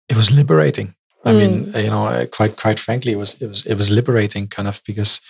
It 0.10 0.18
was 0.18 0.30
liberating. 0.30 0.94
I 1.24 1.32
mm. 1.32 1.38
mean, 1.38 1.84
you 1.84 1.90
know, 1.90 2.28
quite 2.32 2.58
quite 2.58 2.80
frankly, 2.80 3.14
it 3.14 3.18
was 3.18 3.42
it 3.42 3.48
was 3.48 3.66
it 3.66 3.76
was 3.76 3.90
liberating, 3.90 4.48
kind 4.48 4.68
of 4.68 4.82
because, 4.86 5.22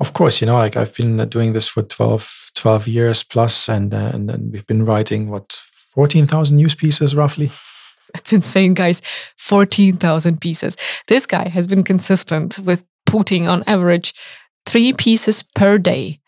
of 0.00 0.12
course, 0.12 0.40
you 0.40 0.46
know, 0.46 0.58
like 0.58 0.76
I've 0.76 0.94
been 0.94 1.28
doing 1.28 1.52
this 1.52 1.68
for 1.68 1.82
12, 1.82 2.50
12 2.54 2.88
years 2.88 3.22
plus, 3.22 3.68
and 3.68 3.92
uh, 3.92 4.10
and, 4.12 4.30
and 4.30 4.52
we've 4.52 4.66
been 4.66 4.84
writing 4.84 5.30
what 5.30 5.52
fourteen 5.94 6.26
thousand 6.26 6.56
news 6.56 6.74
pieces 6.74 7.14
roughly. 7.14 7.50
That's 8.14 8.32
insane, 8.32 8.74
guys. 8.74 9.02
14,000 9.36 10.40
pieces. 10.40 10.76
This 11.06 11.26
guy 11.26 11.48
has 11.48 11.66
been 11.66 11.84
consistent 11.84 12.58
with 12.58 12.84
putting 13.06 13.48
on 13.48 13.62
average 13.66 14.14
three 14.66 14.92
pieces 14.92 15.42
per 15.54 15.78
day, 15.78 16.20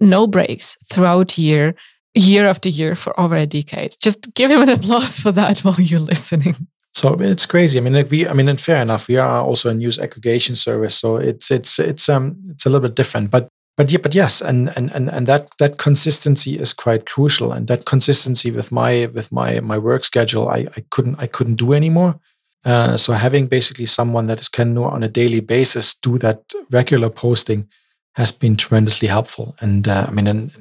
no 0.00 0.26
breaks 0.26 0.76
throughout 0.90 1.38
year, 1.38 1.74
year 2.14 2.46
after 2.46 2.68
year 2.68 2.94
for 2.94 3.18
over 3.18 3.36
a 3.36 3.46
decade. 3.46 3.96
Just 4.00 4.34
give 4.34 4.50
him 4.50 4.62
an 4.62 4.68
applause 4.68 5.18
for 5.18 5.32
that 5.32 5.58
while 5.64 5.80
you're 5.80 6.00
listening. 6.00 6.56
So 6.94 7.14
it's 7.20 7.46
crazy. 7.46 7.78
I 7.78 7.80
mean, 7.80 7.94
like 7.94 8.10
we, 8.10 8.28
I 8.28 8.34
mean, 8.34 8.48
and 8.48 8.60
fair 8.60 8.82
enough, 8.82 9.08
we 9.08 9.16
are 9.16 9.40
also 9.40 9.70
a 9.70 9.74
news 9.74 9.98
aggregation 9.98 10.56
service, 10.56 10.94
so 10.94 11.16
it's 11.16 11.50
it's 11.50 11.78
it's 11.78 12.08
um 12.08 12.36
it's 12.50 12.66
a 12.66 12.70
little 12.70 12.86
bit 12.86 12.94
different, 12.94 13.30
but 13.30 13.48
but 13.76 13.90
yeah, 13.90 13.98
but 14.02 14.14
yes, 14.14 14.42
and 14.42 14.70
and 14.76 14.94
and 14.94 15.08
and 15.08 15.26
that 15.26 15.48
that 15.58 15.78
consistency 15.78 16.58
is 16.58 16.74
quite 16.74 17.06
crucial, 17.06 17.52
and 17.52 17.66
that 17.68 17.86
consistency 17.86 18.50
with 18.50 18.70
my 18.70 19.06
with 19.06 19.32
my 19.32 19.60
my 19.60 19.78
work 19.78 20.04
schedule, 20.04 20.48
I 20.48 20.68
I 20.76 20.84
couldn't 20.90 21.16
I 21.18 21.26
couldn't 21.26 21.54
do 21.54 21.72
anymore. 21.72 22.20
Uh, 22.64 22.96
so 22.96 23.14
having 23.14 23.46
basically 23.46 23.86
someone 23.86 24.26
that 24.26 24.38
is 24.38 24.48
can 24.48 24.76
on 24.78 25.02
a 25.02 25.08
daily 25.08 25.40
basis 25.40 25.94
do 25.94 26.18
that 26.18 26.52
regular 26.70 27.10
posting 27.10 27.68
has 28.12 28.30
been 28.30 28.56
tremendously 28.56 29.08
helpful. 29.08 29.56
And 29.60 29.88
uh, 29.88 30.06
I 30.08 30.10
mean, 30.12 30.26
and, 30.26 30.54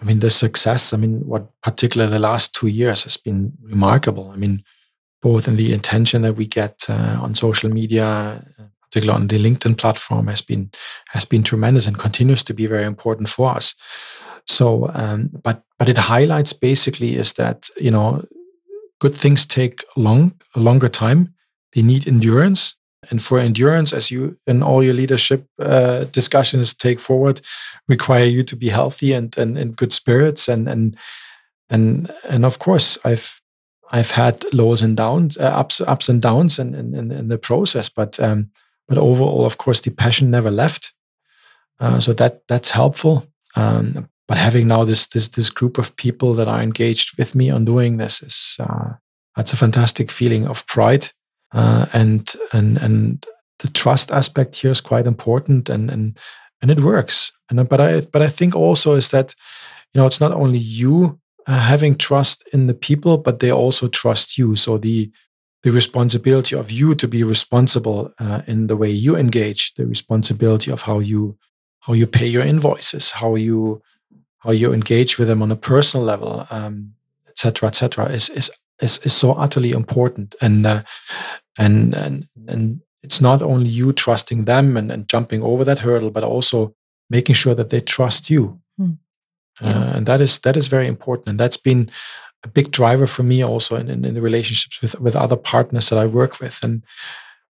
I 0.00 0.04
mean 0.04 0.20
the 0.20 0.30
success. 0.30 0.92
I 0.92 0.96
mean, 0.96 1.26
what 1.26 1.48
particularly 1.60 2.12
the 2.12 2.18
last 2.18 2.54
two 2.54 2.68
years 2.68 3.02
has 3.02 3.16
been 3.16 3.52
remarkable. 3.60 4.30
I 4.30 4.36
mean, 4.36 4.62
both 5.22 5.48
in 5.48 5.56
the 5.56 5.72
attention 5.72 6.22
that 6.22 6.34
we 6.34 6.46
get 6.46 6.86
uh, 6.88 7.18
on 7.22 7.34
social 7.34 7.70
media, 7.70 8.44
particularly 8.82 9.22
on 9.22 9.28
the 9.28 9.38
LinkedIn 9.38 9.78
platform, 9.78 10.26
has 10.26 10.42
been 10.42 10.70
has 11.10 11.24
been 11.24 11.42
tremendous 11.42 11.86
and 11.86 11.98
continues 11.98 12.42
to 12.44 12.54
be 12.54 12.66
very 12.66 12.84
important 12.84 13.28
for 13.28 13.56
us. 13.56 13.74
So, 14.46 14.90
um, 14.94 15.30
but 15.42 15.62
but 15.78 15.88
it 15.88 15.98
highlights 15.98 16.52
basically 16.52 17.16
is 17.16 17.34
that 17.34 17.70
you 17.80 17.90
know 17.90 18.24
good 19.00 19.14
things 19.14 19.46
take 19.46 19.84
long 19.96 20.32
a 20.54 20.60
longer 20.60 20.88
time. 20.88 21.34
They 21.72 21.82
need 21.82 22.06
endurance. 22.06 22.76
And 23.10 23.20
for 23.20 23.40
endurance, 23.40 23.92
as 23.92 24.12
you 24.12 24.38
in 24.46 24.62
all 24.62 24.84
your 24.84 24.94
leadership 24.94 25.46
uh, 25.58 26.04
discussions 26.12 26.72
take 26.72 27.00
forward, 27.00 27.40
require 27.88 28.26
you 28.26 28.44
to 28.44 28.56
be 28.56 28.68
healthy 28.68 29.12
and 29.12 29.36
and 29.38 29.58
in 29.58 29.72
good 29.72 29.92
spirits. 29.92 30.48
And 30.48 30.68
and 30.68 30.96
and 31.68 32.12
and 32.28 32.44
of 32.44 32.58
course, 32.58 32.98
I've 33.04 33.41
I've 33.92 34.12
had 34.12 34.44
lows 34.54 34.82
and 34.82 34.96
downs, 34.96 35.36
uh, 35.36 35.42
ups 35.42 35.80
ups 35.80 36.08
and 36.08 36.20
downs, 36.20 36.58
in 36.58 36.74
in, 36.74 37.12
in 37.12 37.28
the 37.28 37.38
process. 37.38 37.88
But 37.90 38.18
um, 38.18 38.50
but 38.88 38.98
overall, 38.98 39.44
of 39.44 39.58
course, 39.58 39.80
the 39.80 39.90
passion 39.90 40.30
never 40.30 40.50
left. 40.50 40.92
Uh, 41.78 42.00
so 42.00 42.12
that 42.14 42.46
that's 42.48 42.70
helpful. 42.70 43.26
Um, 43.54 44.08
but 44.26 44.38
having 44.38 44.66
now 44.68 44.84
this 44.84 45.06
this 45.06 45.28
this 45.28 45.50
group 45.50 45.78
of 45.78 45.94
people 45.96 46.32
that 46.34 46.48
are 46.48 46.62
engaged 46.62 47.18
with 47.18 47.34
me 47.34 47.50
on 47.50 47.64
doing 47.64 47.98
this 47.98 48.22
is 48.22 48.56
uh, 48.58 48.94
that's 49.36 49.52
a 49.52 49.58
fantastic 49.58 50.10
feeling 50.10 50.46
of 50.46 50.66
pride, 50.66 51.08
uh, 51.52 51.86
and 51.92 52.34
and 52.52 52.78
and 52.78 53.26
the 53.58 53.68
trust 53.68 54.10
aspect 54.10 54.56
here 54.56 54.70
is 54.70 54.80
quite 54.80 55.06
important, 55.06 55.68
and 55.68 55.90
and 55.90 56.18
and 56.62 56.70
it 56.70 56.80
works. 56.80 57.32
And 57.50 57.68
but 57.68 57.80
I 57.80 58.00
but 58.00 58.22
I 58.22 58.28
think 58.28 58.56
also 58.56 58.94
is 58.94 59.10
that 59.10 59.34
you 59.92 60.00
know 60.00 60.06
it's 60.06 60.20
not 60.20 60.32
only 60.32 60.58
you 60.58 61.20
having 61.46 61.96
trust 61.96 62.46
in 62.52 62.66
the 62.66 62.74
people, 62.74 63.18
but 63.18 63.38
they 63.38 63.50
also 63.50 63.88
trust 63.88 64.38
you. 64.38 64.56
So 64.56 64.78
the 64.78 65.10
the 65.62 65.70
responsibility 65.70 66.56
of 66.56 66.72
you 66.72 66.94
to 66.96 67.06
be 67.06 67.22
responsible 67.22 68.12
uh, 68.18 68.42
in 68.48 68.66
the 68.66 68.76
way 68.76 68.90
you 68.90 69.16
engage, 69.16 69.74
the 69.74 69.86
responsibility 69.86 70.72
of 70.72 70.82
how 70.82 70.98
you 70.98 71.38
how 71.80 71.92
you 71.92 72.06
pay 72.06 72.26
your 72.26 72.42
invoices, 72.42 73.10
how 73.10 73.34
you 73.36 73.82
how 74.38 74.50
you 74.50 74.72
engage 74.72 75.18
with 75.18 75.28
them 75.28 75.42
on 75.42 75.52
a 75.52 75.56
personal 75.56 76.04
level, 76.04 76.46
um, 76.50 76.94
etc., 77.28 77.68
etc., 77.68 78.06
is, 78.06 78.28
is 78.30 78.50
is 78.80 78.98
is 78.98 79.12
so 79.12 79.32
utterly 79.32 79.70
important. 79.70 80.34
And 80.40 80.66
uh, 80.66 80.82
and 81.58 81.94
and 81.94 82.28
and 82.48 82.80
it's 83.02 83.20
not 83.20 83.42
only 83.42 83.68
you 83.68 83.92
trusting 83.92 84.44
them 84.44 84.76
and, 84.76 84.90
and 84.90 85.08
jumping 85.08 85.42
over 85.42 85.64
that 85.64 85.80
hurdle, 85.80 86.10
but 86.10 86.24
also 86.24 86.74
making 87.10 87.34
sure 87.34 87.54
that 87.54 87.70
they 87.70 87.80
trust 87.80 88.30
you. 88.30 88.60
Hmm. 88.76 88.92
Yeah. 89.60 89.78
Uh, 89.78 89.96
and 89.96 90.06
that 90.06 90.20
is 90.20 90.38
that 90.40 90.56
is 90.56 90.68
very 90.68 90.86
important. 90.86 91.28
And 91.28 91.38
that's 91.38 91.56
been 91.56 91.90
a 92.44 92.48
big 92.48 92.70
driver 92.70 93.06
for 93.06 93.22
me 93.22 93.44
also 93.44 93.76
in, 93.76 93.88
in, 93.88 94.04
in, 94.04 94.14
the 94.14 94.20
relationships 94.20 94.80
with 94.80 95.00
with 95.00 95.16
other 95.16 95.36
partners 95.36 95.88
that 95.88 95.98
I 95.98 96.06
work 96.06 96.40
with. 96.40 96.62
And 96.62 96.82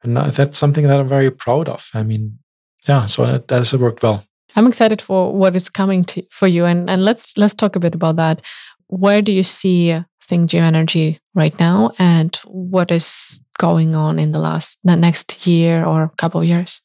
and 0.02 0.16
that's 0.16 0.58
something 0.58 0.86
that 0.86 1.00
I'm 1.00 1.08
very 1.08 1.30
proud 1.30 1.68
of. 1.68 1.90
I 1.94 2.02
mean, 2.02 2.38
yeah, 2.86 3.06
so 3.06 3.24
that, 3.24 3.48
that 3.48 3.58
has 3.58 3.74
worked 3.74 4.02
well. 4.02 4.24
I'm 4.56 4.66
excited 4.66 5.02
for 5.02 5.32
what 5.32 5.56
is 5.56 5.68
coming 5.68 6.04
to, 6.04 6.22
for 6.30 6.46
you, 6.46 6.64
and 6.64 6.88
and 6.88 7.04
let's 7.04 7.36
let's 7.38 7.54
talk 7.54 7.76
a 7.76 7.80
bit 7.80 7.94
about 7.94 8.16
that. 8.16 8.42
Where 8.86 9.22
do 9.22 9.32
you 9.32 9.42
see 9.42 9.98
Think 10.22 10.50
Geoenergy 10.50 11.18
right 11.34 11.58
now, 11.58 11.92
and 11.98 12.36
what 12.44 12.90
is 12.90 13.40
going 13.58 13.94
on 13.94 14.18
in 14.18 14.32
the 14.32 14.38
last 14.38 14.78
the 14.84 14.96
next 14.96 15.46
year 15.46 15.84
or 15.84 16.10
couple 16.16 16.40
of 16.40 16.46
years? 16.46 16.82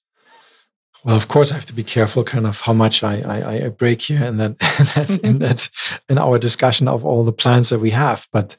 Well, 1.03 1.15
of 1.15 1.27
course, 1.29 1.51
I 1.51 1.55
have 1.55 1.65
to 1.67 1.73
be 1.73 1.83
careful, 1.83 2.23
kind 2.23 2.45
of 2.45 2.59
how 2.61 2.73
much 2.73 3.03
I, 3.03 3.21
I, 3.21 3.65
I 3.65 3.69
break 3.69 4.01
here 4.01 4.23
in 4.23 4.37
that, 4.37 4.49
in 4.51 4.57
mm-hmm. 4.57 5.37
that 5.39 5.69
in 6.09 6.17
our 6.17 6.37
discussion 6.37 6.87
of 6.87 7.05
all 7.05 7.23
the 7.23 7.31
plans 7.31 7.69
that 7.69 7.79
we 7.79 7.91
have. 7.91 8.27
But 8.31 8.57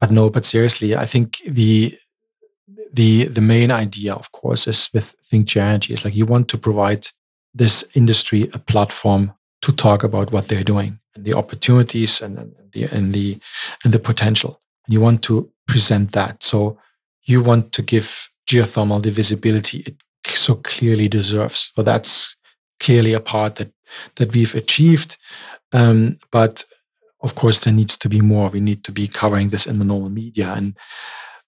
but 0.00 0.10
no, 0.10 0.28
but 0.28 0.44
seriously, 0.44 0.94
I 0.94 1.06
think 1.06 1.38
the 1.46 1.98
the 2.92 3.24
the 3.24 3.40
main 3.40 3.70
idea, 3.70 4.14
of 4.14 4.32
course, 4.32 4.66
is 4.66 4.90
with 4.92 5.14
Think 5.24 5.56
Energy 5.56 5.94
is 5.94 6.04
like 6.04 6.14
you 6.14 6.26
want 6.26 6.48
to 6.48 6.58
provide 6.58 7.08
this 7.54 7.84
industry 7.94 8.50
a 8.52 8.58
platform 8.58 9.32
to 9.62 9.72
talk 9.72 10.04
about 10.04 10.30
what 10.30 10.48
they're 10.48 10.64
doing 10.64 11.00
and 11.14 11.24
the 11.24 11.34
opportunities 11.34 12.20
and, 12.20 12.38
and 12.38 12.54
the 12.72 12.84
and 12.84 13.14
the 13.14 13.38
and 13.82 13.94
the 13.94 13.98
potential. 13.98 14.60
You 14.88 15.00
want 15.00 15.22
to 15.22 15.50
present 15.66 16.12
that. 16.12 16.42
So 16.42 16.78
you 17.24 17.42
want 17.42 17.72
to 17.72 17.82
give 17.82 18.28
geothermal 18.46 19.02
the 19.02 19.10
visibility 19.10 19.78
it 19.86 19.96
so 20.26 20.56
clearly 20.56 21.08
deserves. 21.08 21.72
So 21.74 21.82
that's 21.82 22.36
clearly 22.80 23.12
a 23.12 23.20
part 23.20 23.56
that 23.56 23.72
that 24.16 24.34
we've 24.34 24.54
achieved. 24.54 25.16
Um, 25.72 26.18
but 26.30 26.64
of 27.20 27.34
course, 27.34 27.60
there 27.60 27.72
needs 27.72 27.96
to 27.98 28.08
be 28.08 28.20
more. 28.20 28.48
We 28.48 28.60
need 28.60 28.84
to 28.84 28.92
be 28.92 29.08
covering 29.08 29.50
this 29.50 29.66
in 29.66 29.78
the 29.78 29.84
normal 29.84 30.10
media, 30.10 30.52
and 30.56 30.76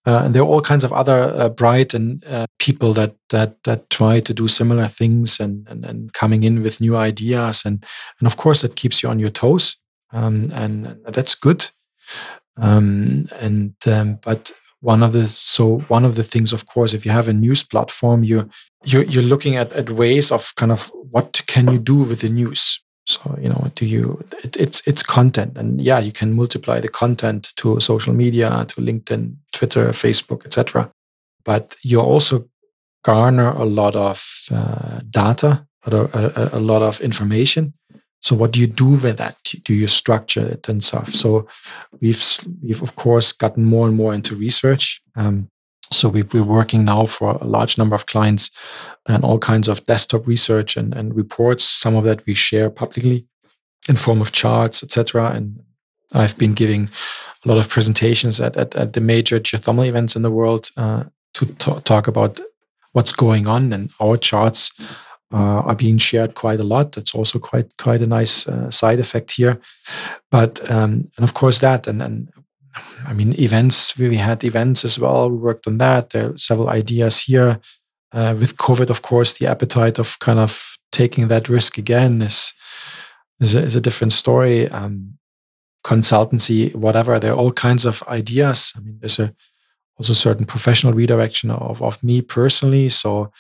uh, 0.06 0.22
and 0.24 0.35
there 0.35 0.42
are 0.42 0.46
all 0.46 0.62
kinds 0.62 0.85
of 0.85 0.92
other 0.92 1.33
uh, 1.37 1.48
bright 1.48 1.94
and 1.94 2.24
uh, 2.24 2.46
people 2.59 2.92
that 2.94 3.14
that 3.28 3.62
that 3.64 3.90
try 3.90 4.20
to 4.20 4.35
do 4.35 4.48
similar 4.48 4.88
things 4.88 5.38
and, 5.38 5.66
and 5.68 5.85
and 5.85 6.12
coming 6.12 6.42
in 6.42 6.62
with 6.62 6.80
new 6.80 6.96
ideas, 6.96 7.62
and 7.64 7.85
and 8.18 8.26
of 8.26 8.37
course 8.37 8.62
that 8.62 8.76
keeps 8.76 9.02
you 9.02 9.09
on 9.09 9.18
your 9.18 9.30
toes, 9.30 9.76
um, 10.12 10.50
and, 10.54 10.98
that's 11.06 11.35
good. 11.35 11.70
Um, 12.56 13.26
and 13.40 13.74
um, 13.87 14.18
but 14.22 14.52
one 14.81 15.03
of 15.03 15.12
the 15.12 15.27
so 15.27 15.79
one 15.88 16.05
of 16.05 16.14
the 16.14 16.23
things 16.23 16.53
of 16.53 16.66
course 16.66 16.95
if 16.95 17.05
you 17.05 17.12
have 17.12 17.29
a 17.29 17.33
news 17.33 17.62
platform 17.62 18.25
you 18.25 18.49
you're, 18.85 19.05
you're 19.05 19.23
looking 19.23 19.57
at, 19.57 19.73
at 19.73 19.90
ways 19.90 20.33
of 20.33 20.55
kind 20.57 20.73
of 20.73 20.90
what 21.11 21.43
can 21.47 21.71
you 21.71 21.79
do 21.79 21.97
with 21.97 22.21
the 22.21 22.31
news. 22.31 22.81
So 23.07 23.38
you 23.40 23.49
know 23.49 23.71
do 23.75 23.85
you 23.85 24.21
it, 24.43 24.57
it's 24.57 24.83
it's 24.87 25.03
content. 25.03 25.59
And 25.59 25.81
yeah 25.81 25.99
you 25.99 26.12
can 26.12 26.33
multiply 26.33 26.81
the 26.81 26.88
content 26.88 27.53
to 27.57 27.81
social 27.81 28.14
media 28.14 28.66
to 28.69 28.81
linkedin 28.81 29.37
twitter 29.53 29.88
facebook 29.88 30.45
etc 30.47 30.93
but 31.45 31.77
you 31.83 32.01
also 32.01 32.49
garner 33.03 33.51
a 33.51 33.64
lot 33.64 33.97
of 33.97 34.23
uh, 34.53 35.01
data 35.09 35.66
a, 35.87 35.97
a, 35.97 36.59
a 36.59 36.61
lot 36.61 36.83
of 36.83 37.01
information 37.01 37.73
so 38.20 38.37
what 38.37 38.52
do 38.52 38.61
you 38.61 38.66
do 38.66 38.90
with 38.90 39.16
that? 39.16 39.37
Do 39.64 39.74
you 39.74 39.87
structure 39.87 40.46
it 40.46 40.68
and 40.68 40.85
stuff? 40.85 41.12
So 41.14 41.48
we've 42.00 42.22
we've 42.62 42.83
of 42.83 42.94
course 42.96 43.33
gotten 43.33 43.64
more 43.64 43.87
and 43.88 43.96
more 43.96 44.14
into 44.14 44.37
research. 44.37 45.02
Um, 45.16 45.48
so 45.92 46.09
we, 46.09 46.22
we're 46.22 46.44
working 46.44 46.85
now 46.85 47.06
for 47.06 47.33
a 47.40 47.44
large 47.44 47.76
number 47.76 47.96
of 47.96 48.06
clients 48.06 48.50
and 49.09 49.24
all 49.24 49.38
kinds 49.38 49.66
of 49.66 49.85
desktop 49.87 50.26
research 50.26 50.76
and, 50.76 50.94
and 50.94 51.16
reports. 51.16 51.64
Some 51.64 51.96
of 51.96 52.04
that 52.04 52.24
we 52.26 52.35
share 52.35 52.70
publicly 52.70 53.26
in 53.88 53.96
form 53.96 54.20
of 54.20 54.30
charts, 54.30 54.85
etc. 54.85 55.33
And 55.33 55.62
I've 56.14 56.38
been 56.38 56.52
giving 56.52 56.90
a 57.44 57.48
lot 57.48 57.59
of 57.59 57.68
presentations 57.68 58.40
at, 58.40 58.56
at, 58.56 58.76
at 58.76 58.92
the 58.92 59.00
major 59.00 59.40
geothermal 59.40 59.88
events 59.88 60.14
in 60.14 60.22
the 60.22 60.30
world 60.30 60.70
uh, 60.76 61.04
to 61.35 61.46
t- 61.46 61.80
talk 61.85 62.06
about 62.06 62.38
what's 62.92 63.12
going 63.12 63.46
on 63.46 63.72
and 63.72 63.90
our 64.00 64.16
charts 64.16 64.70
uh, 65.33 65.62
are 65.64 65.77
being 65.77 65.99
shared 65.99 66.35
quite 66.35 66.61
a 66.61 66.64
lot. 66.64 66.93
That's 66.93 67.14
also 67.14 67.38
quite 67.38 67.77
quite 67.77 68.03
a 68.03 68.07
nice 68.07 68.49
uh, 68.49 68.71
side 68.71 69.01
effect 69.01 69.33
here. 69.33 69.61
But 70.31 70.61
um, 70.71 71.11
and 71.16 71.25
of 71.25 71.35
course 71.35 71.61
that 71.61 71.87
and 71.87 72.03
and 72.03 72.29
I 73.07 73.12
mean 73.12 73.35
events. 73.38 73.97
We 73.97 74.16
had 74.16 74.45
events 74.45 74.85
as 74.85 74.99
well. 74.99 75.31
We 75.31 75.38
worked 75.38 75.66
on 75.66 75.79
that. 75.79 76.11
There 76.11 76.31
are 76.31 76.38
several 76.38 76.69
ideas 76.69 77.23
here. 77.23 77.61
Uh, 78.12 78.35
with 78.38 78.57
COVID, 78.57 78.90
of 78.90 79.03
course, 79.03 79.35
the 79.35 79.47
appetite 79.47 80.01
of 80.01 80.19
kind 80.19 80.40
of 80.40 80.77
taking 80.90 81.29
that 81.29 81.49
risk 81.49 81.79
again 81.79 82.23
is 82.23 82.53
is 83.38 83.55
a, 83.55 83.62
is 83.62 83.77
a 83.77 83.81
different 83.81 84.12
story. 84.12 84.69
Um, 84.69 85.19
consultancy, 85.85 86.75
whatever. 86.75 87.19
There 87.19 87.33
are 87.33 87.38
all 87.38 87.53
kinds 87.53 87.87
of 87.87 88.03
ideas. 88.09 88.73
I 88.77 88.81
mean, 88.81 88.99
there's 89.01 89.19
a 89.19 89.33
also 89.97 90.12
certain 90.12 90.45
professional 90.45 90.93
redirection 90.93 91.51
of 91.51 91.81
of 91.83 92.03
me 92.03 92.21
personally. 92.21 92.88
So 92.88 93.31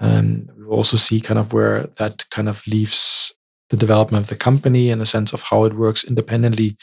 we 0.00 0.59
also 0.70 0.96
see 0.96 1.20
kind 1.20 1.38
of 1.38 1.52
where 1.52 1.88
that 1.96 2.28
kind 2.30 2.48
of 2.48 2.66
leaves 2.66 3.32
the 3.70 3.76
development 3.76 4.24
of 4.24 4.28
the 4.28 4.36
company 4.36 4.90
in 4.90 4.98
the 4.98 5.06
sense 5.06 5.32
of 5.32 5.44
how 5.44 5.64
it 5.64 5.74
works 5.74 6.04
independently, 6.04 6.76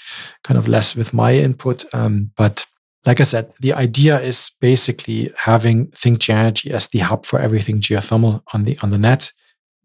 kind 0.43 0.58
of 0.58 0.67
less 0.67 0.95
with 0.95 1.13
my 1.13 1.34
input. 1.36 1.86
Um, 1.93 2.32
but 2.36 2.65
like 3.06 3.19
I 3.21 3.23
said, 3.23 3.54
the 3.60 3.73
idea 3.73 4.19
is 4.19 4.52
basically 4.60 5.32
having 5.38 5.88
ThinkGeoEnergy 5.88 6.71
as 6.71 6.88
the 6.88 7.00
hub 7.00 7.26
for 7.26 7.39
everything 7.39 7.80
geothermal 7.80 8.41
on 8.54 8.63
the 8.63 8.78
on 8.82 8.91
the 8.91 8.97
net, 8.97 9.32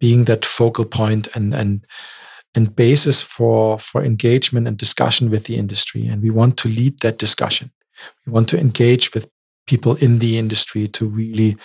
being 0.00 0.24
that 0.24 0.44
focal 0.44 0.84
point 0.84 1.28
and 1.34 1.54
and 1.54 1.86
and 2.54 2.74
basis 2.74 3.22
for 3.22 3.78
for 3.78 4.02
engagement 4.02 4.66
and 4.66 4.76
discussion 4.76 5.30
with 5.30 5.44
the 5.44 5.56
industry. 5.56 6.06
And 6.06 6.22
we 6.22 6.30
want 6.30 6.56
to 6.58 6.68
lead 6.68 7.00
that 7.00 7.18
discussion. 7.18 7.70
We 8.26 8.32
want 8.32 8.48
to 8.50 8.58
engage 8.58 9.14
with 9.14 9.28
people 9.66 9.94
in 9.96 10.18
the 10.18 10.38
industry 10.38 10.88
to 10.88 11.06
really 11.06 11.56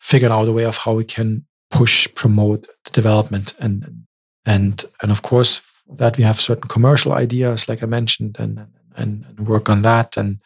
figure 0.00 0.30
out 0.30 0.48
a 0.48 0.52
way 0.52 0.64
of 0.64 0.78
how 0.78 0.94
we 0.94 1.04
can 1.04 1.46
push, 1.76 2.08
promote 2.14 2.66
the 2.84 2.90
development 2.90 3.54
and 3.58 4.06
and 4.44 4.84
and 5.02 5.10
of 5.10 5.22
course 5.22 5.62
that 5.98 6.16
we 6.16 6.24
have 6.24 6.40
certain 6.40 6.68
commercial 6.68 7.12
ideas, 7.12 7.68
like 7.68 7.82
I 7.82 7.86
mentioned, 7.86 8.36
and 8.38 8.66
and, 8.96 9.24
and 9.26 9.48
work 9.48 9.68
on 9.68 9.82
that. 9.82 10.16
And 10.16 10.38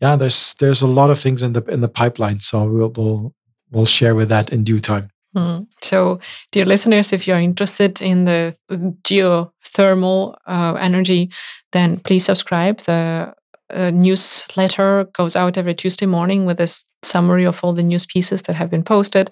yeah, 0.00 0.16
there's 0.16 0.54
there's 0.54 0.82
a 0.82 0.86
lot 0.86 1.10
of 1.10 1.20
things 1.20 1.42
in 1.42 1.52
the 1.52 1.62
in 1.64 1.80
the 1.80 1.88
pipeline. 1.88 2.40
So 2.40 2.64
we'll 2.64 2.92
we'll 2.96 3.34
we'll 3.70 3.86
share 3.86 4.14
with 4.14 4.28
that 4.28 4.52
in 4.52 4.64
due 4.64 4.80
time. 4.80 5.10
Mm. 5.36 5.66
So, 5.82 6.18
dear 6.50 6.64
listeners, 6.64 7.12
if 7.12 7.26
you're 7.26 7.38
interested 7.38 8.00
in 8.00 8.24
the 8.24 8.56
geothermal 9.02 10.34
uh, 10.46 10.74
energy, 10.80 11.30
then 11.72 11.98
please 11.98 12.24
subscribe. 12.24 12.78
The 12.78 13.34
a 13.70 13.90
newsletter 13.90 15.08
goes 15.12 15.36
out 15.36 15.56
every 15.56 15.74
Tuesday 15.74 16.06
morning 16.06 16.46
with 16.46 16.58
this 16.58 16.86
summary 17.02 17.44
of 17.44 17.62
all 17.62 17.72
the 17.72 17.82
news 17.82 18.06
pieces 18.06 18.42
that 18.42 18.56
have 18.56 18.70
been 18.70 18.82
posted. 18.82 19.30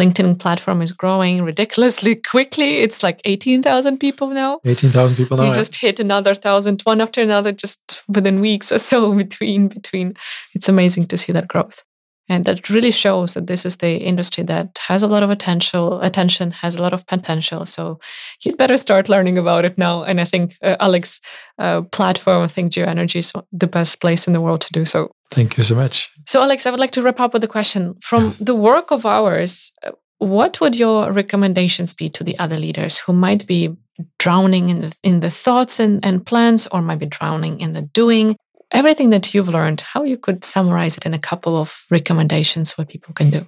LinkedIn 0.00 0.38
platform 0.38 0.80
is 0.82 0.92
growing 0.92 1.42
ridiculously 1.42 2.14
quickly. 2.30 2.78
It's 2.78 3.02
like 3.02 3.20
18,000 3.24 3.98
people 3.98 4.28
now. 4.28 4.60
18,000 4.64 5.16
people 5.16 5.36
now. 5.36 5.48
We 5.48 5.54
just 5.54 5.74
hit 5.80 6.00
another 6.00 6.34
thousand, 6.34 6.82
one 6.82 7.00
after 7.00 7.20
another, 7.20 7.52
just 7.52 8.02
within 8.08 8.40
weeks 8.40 8.72
or 8.72 8.78
so 8.78 9.14
between, 9.16 9.68
between. 9.68 10.14
It's 10.54 10.68
amazing 10.68 11.06
to 11.08 11.18
see 11.18 11.32
that 11.32 11.48
growth. 11.48 11.84
And 12.32 12.46
that 12.46 12.70
really 12.70 12.92
shows 12.92 13.34
that 13.34 13.46
this 13.46 13.66
is 13.66 13.76
the 13.76 13.98
industry 13.98 14.42
that 14.44 14.78
has 14.88 15.02
a 15.02 15.06
lot 15.06 15.22
of 15.22 15.28
attention, 15.28 15.98
attention 16.00 16.50
has 16.50 16.76
a 16.76 16.82
lot 16.82 16.94
of 16.94 17.06
potential. 17.06 17.66
So 17.66 18.00
you'd 18.40 18.56
better 18.56 18.78
start 18.78 19.10
learning 19.10 19.36
about 19.36 19.66
it 19.66 19.76
now. 19.76 20.02
And 20.02 20.18
I 20.18 20.24
think 20.24 20.56
uh, 20.62 20.76
Alex' 20.80 21.20
uh, 21.58 21.82
platform, 21.82 22.44
I 22.44 22.46
think 22.46 22.72
Geoenergy 22.72 23.16
is 23.16 23.32
the 23.52 23.66
best 23.66 24.00
place 24.00 24.26
in 24.26 24.32
the 24.32 24.40
world 24.40 24.62
to 24.62 24.72
do 24.72 24.86
so. 24.86 25.10
Thank 25.30 25.58
you 25.58 25.64
so 25.64 25.74
much. 25.74 26.10
So, 26.26 26.40
Alex, 26.40 26.64
I 26.64 26.70
would 26.70 26.80
like 26.80 26.92
to 26.92 27.02
wrap 27.02 27.20
up 27.20 27.34
with 27.34 27.44
a 27.44 27.48
question. 27.48 27.96
From 28.00 28.34
the 28.40 28.54
work 28.54 28.90
of 28.90 29.04
ours, 29.04 29.70
uh, 29.82 29.90
what 30.16 30.58
would 30.62 30.74
your 30.74 31.12
recommendations 31.12 31.92
be 31.92 32.08
to 32.08 32.24
the 32.24 32.38
other 32.38 32.56
leaders 32.56 32.96
who 32.96 33.12
might 33.12 33.46
be 33.46 33.76
drowning 34.18 34.70
in 34.70 34.80
the, 34.80 34.96
in 35.02 35.20
the 35.20 35.30
thoughts 35.30 35.78
and, 35.78 36.02
and 36.02 36.24
plans 36.24 36.66
or 36.68 36.80
might 36.80 36.98
be 36.98 37.06
drowning 37.06 37.60
in 37.60 37.74
the 37.74 37.82
doing 37.82 38.36
everything 38.72 39.10
that 39.10 39.34
you've 39.34 39.48
learned, 39.48 39.80
how 39.80 40.02
you 40.02 40.16
could 40.16 40.44
summarize 40.44 40.96
it 40.96 41.06
in 41.06 41.14
a 41.14 41.18
couple 41.18 41.56
of 41.56 41.84
recommendations 41.90 42.76
what 42.78 42.88
people 42.88 43.14
can 43.14 43.30
do. 43.30 43.46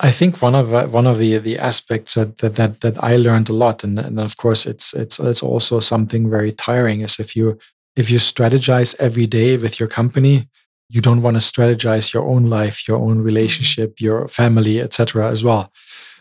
I 0.00 0.10
think 0.10 0.42
one 0.42 0.54
of 0.54 0.74
uh, 0.74 0.86
one 0.86 1.06
of 1.06 1.18
the 1.18 1.38
the 1.38 1.58
aspects 1.58 2.14
that 2.14 2.38
that 2.38 2.56
that, 2.56 2.80
that 2.80 3.02
I 3.02 3.16
learned 3.16 3.48
a 3.48 3.54
lot, 3.54 3.82
and, 3.82 3.98
and 3.98 4.20
of 4.20 4.36
course 4.36 4.66
it's 4.66 4.92
it's 4.92 5.18
it's 5.18 5.42
also 5.42 5.80
something 5.80 6.28
very 6.28 6.52
tiring, 6.52 7.00
is 7.00 7.18
if 7.18 7.34
you 7.34 7.58
if 7.96 8.10
you 8.10 8.18
strategize 8.18 8.94
every 8.98 9.26
day 9.26 9.56
with 9.56 9.80
your 9.80 9.88
company, 9.88 10.48
you 10.90 11.00
don't 11.00 11.22
want 11.22 11.36
to 11.36 11.40
strategize 11.40 12.12
your 12.12 12.24
own 12.24 12.44
life, 12.46 12.86
your 12.86 12.98
own 12.98 13.22
relationship, 13.22 13.98
your 14.00 14.28
family, 14.28 14.80
etc. 14.80 15.30
as 15.30 15.42
well. 15.42 15.72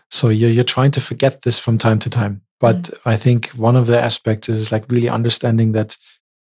So 0.09 0.29
you're 0.29 0.51
you're 0.51 0.63
trying 0.63 0.91
to 0.91 1.01
forget 1.01 1.41
this 1.41 1.59
from 1.59 1.77
time 1.77 1.99
to 1.99 2.09
time. 2.09 2.41
But 2.61 2.77
mm. 2.77 2.97
I 3.05 3.17
think 3.17 3.49
one 3.49 3.75
of 3.75 3.87
the 3.87 4.01
aspects 4.01 4.47
is 4.47 4.71
like 4.71 4.89
really 4.89 5.09
understanding 5.09 5.73
that 5.73 5.97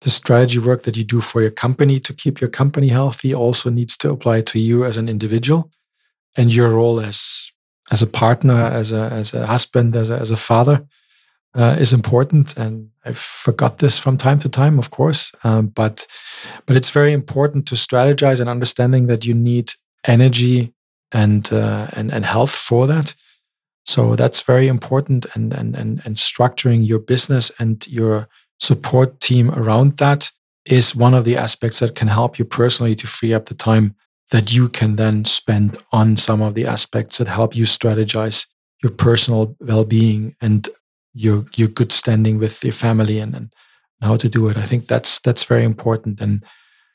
the 0.02 0.10
strategy 0.10 0.58
work 0.58 0.82
that 0.82 0.96
you 0.96 1.04
do 1.04 1.20
for 1.20 1.40
your 1.40 1.50
company 1.50 2.00
to 2.00 2.12
keep 2.12 2.40
your 2.40 2.50
company 2.50 2.88
healthy 2.88 3.34
also 3.34 3.70
needs 3.70 3.96
to 3.96 4.10
apply 4.10 4.42
to 4.42 4.58
you 4.58 4.84
as 4.84 4.96
an 4.96 5.08
individual 5.08 5.70
and 6.36 6.54
your 6.54 6.70
role 6.70 7.00
as 7.00 7.52
as 7.90 8.02
a 8.02 8.06
partner 8.06 8.54
as 8.54 8.92
a 8.92 9.10
as 9.12 9.34
a 9.34 9.46
husband 9.46 9.96
as 9.96 10.10
a, 10.10 10.18
as 10.18 10.30
a 10.30 10.36
father 10.36 10.84
uh, 11.54 11.76
is 11.78 11.92
important. 11.92 12.56
And 12.56 12.90
i 13.04 13.12
forgot 13.12 13.78
this 13.78 13.98
from 13.98 14.16
time 14.16 14.38
to 14.40 14.48
time 14.48 14.78
of 14.78 14.90
course 14.90 15.32
um, 15.44 15.66
but 15.66 16.06
but 16.66 16.76
it's 16.76 16.90
very 16.90 17.12
important 17.12 17.66
to 17.66 17.74
strategize 17.74 18.40
and 18.40 18.48
understanding 18.48 19.06
that 19.08 19.24
you 19.24 19.34
need 19.34 19.72
energy 20.04 20.72
and 21.12 21.52
uh, 21.52 21.88
and 21.92 22.12
and 22.12 22.24
health 22.24 22.50
for 22.50 22.86
that. 22.86 23.14
So 23.84 24.16
that's 24.16 24.40
very 24.40 24.68
important 24.68 25.26
and 25.34 25.52
and 25.52 25.76
and, 25.76 26.00
and 26.04 26.16
structuring 26.16 26.86
your 26.86 26.98
business 26.98 27.52
and 27.58 27.86
your 27.86 28.28
support 28.62 29.18
team 29.18 29.50
around 29.50 29.96
that 29.98 30.30
is 30.64 30.94
one 30.94 31.14
of 31.14 31.24
the 31.24 31.36
aspects 31.36 31.80
that 31.80 31.96
can 31.96 32.06
help 32.06 32.38
you 32.38 32.44
personally 32.44 32.94
to 32.94 33.06
free 33.08 33.34
up 33.34 33.46
the 33.46 33.54
time 33.54 33.96
that 34.30 34.52
you 34.52 34.68
can 34.68 34.94
then 34.94 35.24
spend 35.24 35.76
on 35.90 36.16
some 36.16 36.40
of 36.40 36.54
the 36.54 36.64
aspects 36.64 37.18
that 37.18 37.26
help 37.26 37.56
you 37.56 37.64
strategize 37.64 38.46
your 38.80 38.92
personal 38.92 39.56
well-being 39.60 40.36
and 40.40 40.68
your 41.12 41.44
your 41.56 41.68
good 41.68 41.92
standing 41.92 42.38
with 42.38 42.62
your 42.62 42.72
family 42.72 43.18
and, 43.18 43.34
and 43.34 43.52
how 44.00 44.16
to 44.16 44.28
do 44.28 44.48
it. 44.48 44.56
I 44.56 44.62
think 44.62 44.86
that's 44.86 45.18
that's 45.20 45.44
very 45.44 45.64
important. 45.64 46.20
And 46.20 46.44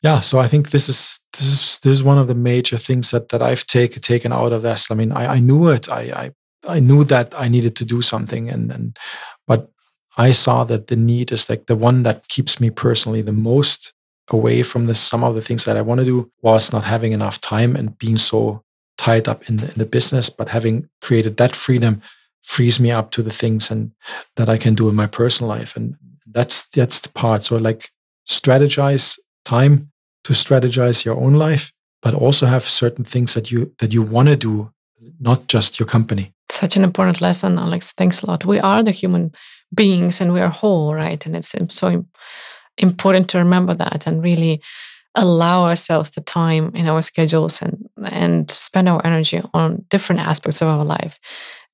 yeah, 0.02 0.22
so 0.22 0.40
I 0.40 0.48
think 0.48 0.70
this 0.70 0.88
is 0.88 1.20
this 1.34 1.48
is 1.48 1.80
this 1.80 1.94
is 1.98 2.04
one 2.04 2.18
of 2.18 2.28
the 2.28 2.42
major 2.52 2.78
things 2.78 3.12
that 3.12 3.28
that 3.30 3.42
I've 3.42 3.68
taken 3.68 4.02
taken 4.02 4.32
out 4.32 4.54
of 4.54 4.62
this. 4.62 4.90
I 4.90 4.96
mean, 4.96 5.12
I, 5.12 5.36
I 5.36 5.40
knew 5.40 5.68
it. 5.68 5.90
I, 5.90 6.02
I 6.24 6.32
I 6.78 6.80
knew 6.80 7.04
that 7.04 7.36
I 7.38 7.50
needed 7.50 7.76
to 7.76 7.86
do 7.86 8.02
something, 8.02 8.50
and 8.50 8.72
and 8.72 8.98
but 9.46 9.70
I 10.18 10.32
saw 10.32 10.64
that 10.66 10.88
the 10.88 10.96
need 10.96 11.32
is 11.32 11.48
like 11.50 11.68
the 11.68 11.76
one 11.76 12.04
that 12.04 12.28
keeps 12.28 12.60
me 12.60 12.70
personally 12.72 13.22
the 13.22 13.32
most 13.32 13.94
away 14.30 14.64
from 14.64 14.86
the 14.86 14.96
some 14.96 15.24
of 15.24 15.36
the 15.36 15.42
things 15.42 15.64
that 15.66 15.78
I 15.78 15.82
want 15.82 16.00
to 16.00 16.06
do 16.06 16.32
was 16.42 16.74
not 16.74 16.84
having 16.84 17.14
enough 17.14 17.40
time 17.40 17.76
and 17.76 17.98
being 17.98 18.18
so 18.18 18.64
tied 18.98 19.28
up 19.28 19.48
in 19.48 19.58
the, 19.58 19.68
in 19.68 19.78
the 19.78 19.86
business. 19.86 20.30
But 20.30 20.50
having 20.50 20.90
created 21.02 21.38
that 21.38 21.56
freedom 21.56 22.02
frees 22.42 22.80
me 22.80 22.92
up 22.92 23.12
to 23.12 23.22
the 23.22 23.30
things 23.30 23.72
and 23.72 23.92
that 24.36 24.50
I 24.50 24.58
can 24.58 24.74
do 24.74 24.90
in 24.90 24.96
my 24.96 25.08
personal 25.08 25.50
life, 25.50 25.76
and 25.76 25.96
that's 26.26 26.68
that's 26.68 27.00
the 27.00 27.10
part. 27.10 27.44
So 27.44 27.58
like 27.58 27.92
strategize 28.28 29.20
time 29.46 29.92
to 30.24 30.34
strategize 30.34 31.06
your 31.06 31.16
own 31.16 31.36
life, 31.36 31.72
but 32.02 32.14
also 32.14 32.48
have 32.48 32.64
certain 32.64 33.06
things 33.06 33.34
that 33.34 33.52
you 33.52 33.74
that 33.78 33.94
you 33.94 34.02
want 34.02 34.30
to 34.30 34.36
do, 34.36 34.72
not 35.20 35.48
just 35.48 35.80
your 35.80 35.88
company. 35.88 36.34
Such 36.50 36.76
an 36.76 36.84
important 36.84 37.22
lesson, 37.22 37.60
Alex. 37.60 37.94
Thanks 37.94 38.22
a 38.22 38.26
lot. 38.26 38.46
We 38.46 38.60
are 38.60 38.82
the 38.82 38.92
human 38.92 39.32
beings 39.74 40.22
and 40.22 40.34
we 40.34 40.42
are 40.42 40.50
whole, 40.50 40.94
right? 40.94 41.26
And 41.26 41.36
it's 41.36 41.56
so 41.70 42.06
important 42.78 43.30
to 43.30 43.40
remember 43.40 43.74
that 43.74 44.08
and 44.08 44.24
really 44.24 44.62
allow 45.16 45.66
ourselves 45.66 46.12
the 46.12 46.22
time 46.22 46.72
in 46.76 46.88
our 46.88 47.02
schedules 47.02 47.62
and 47.62 47.90
and 48.12 48.52
spend 48.52 48.88
our 48.88 49.04
energy 49.06 49.42
on 49.54 49.84
different 49.90 50.22
aspects 50.22 50.62
of 50.62 50.68
our 50.68 50.86
life. 50.86 51.20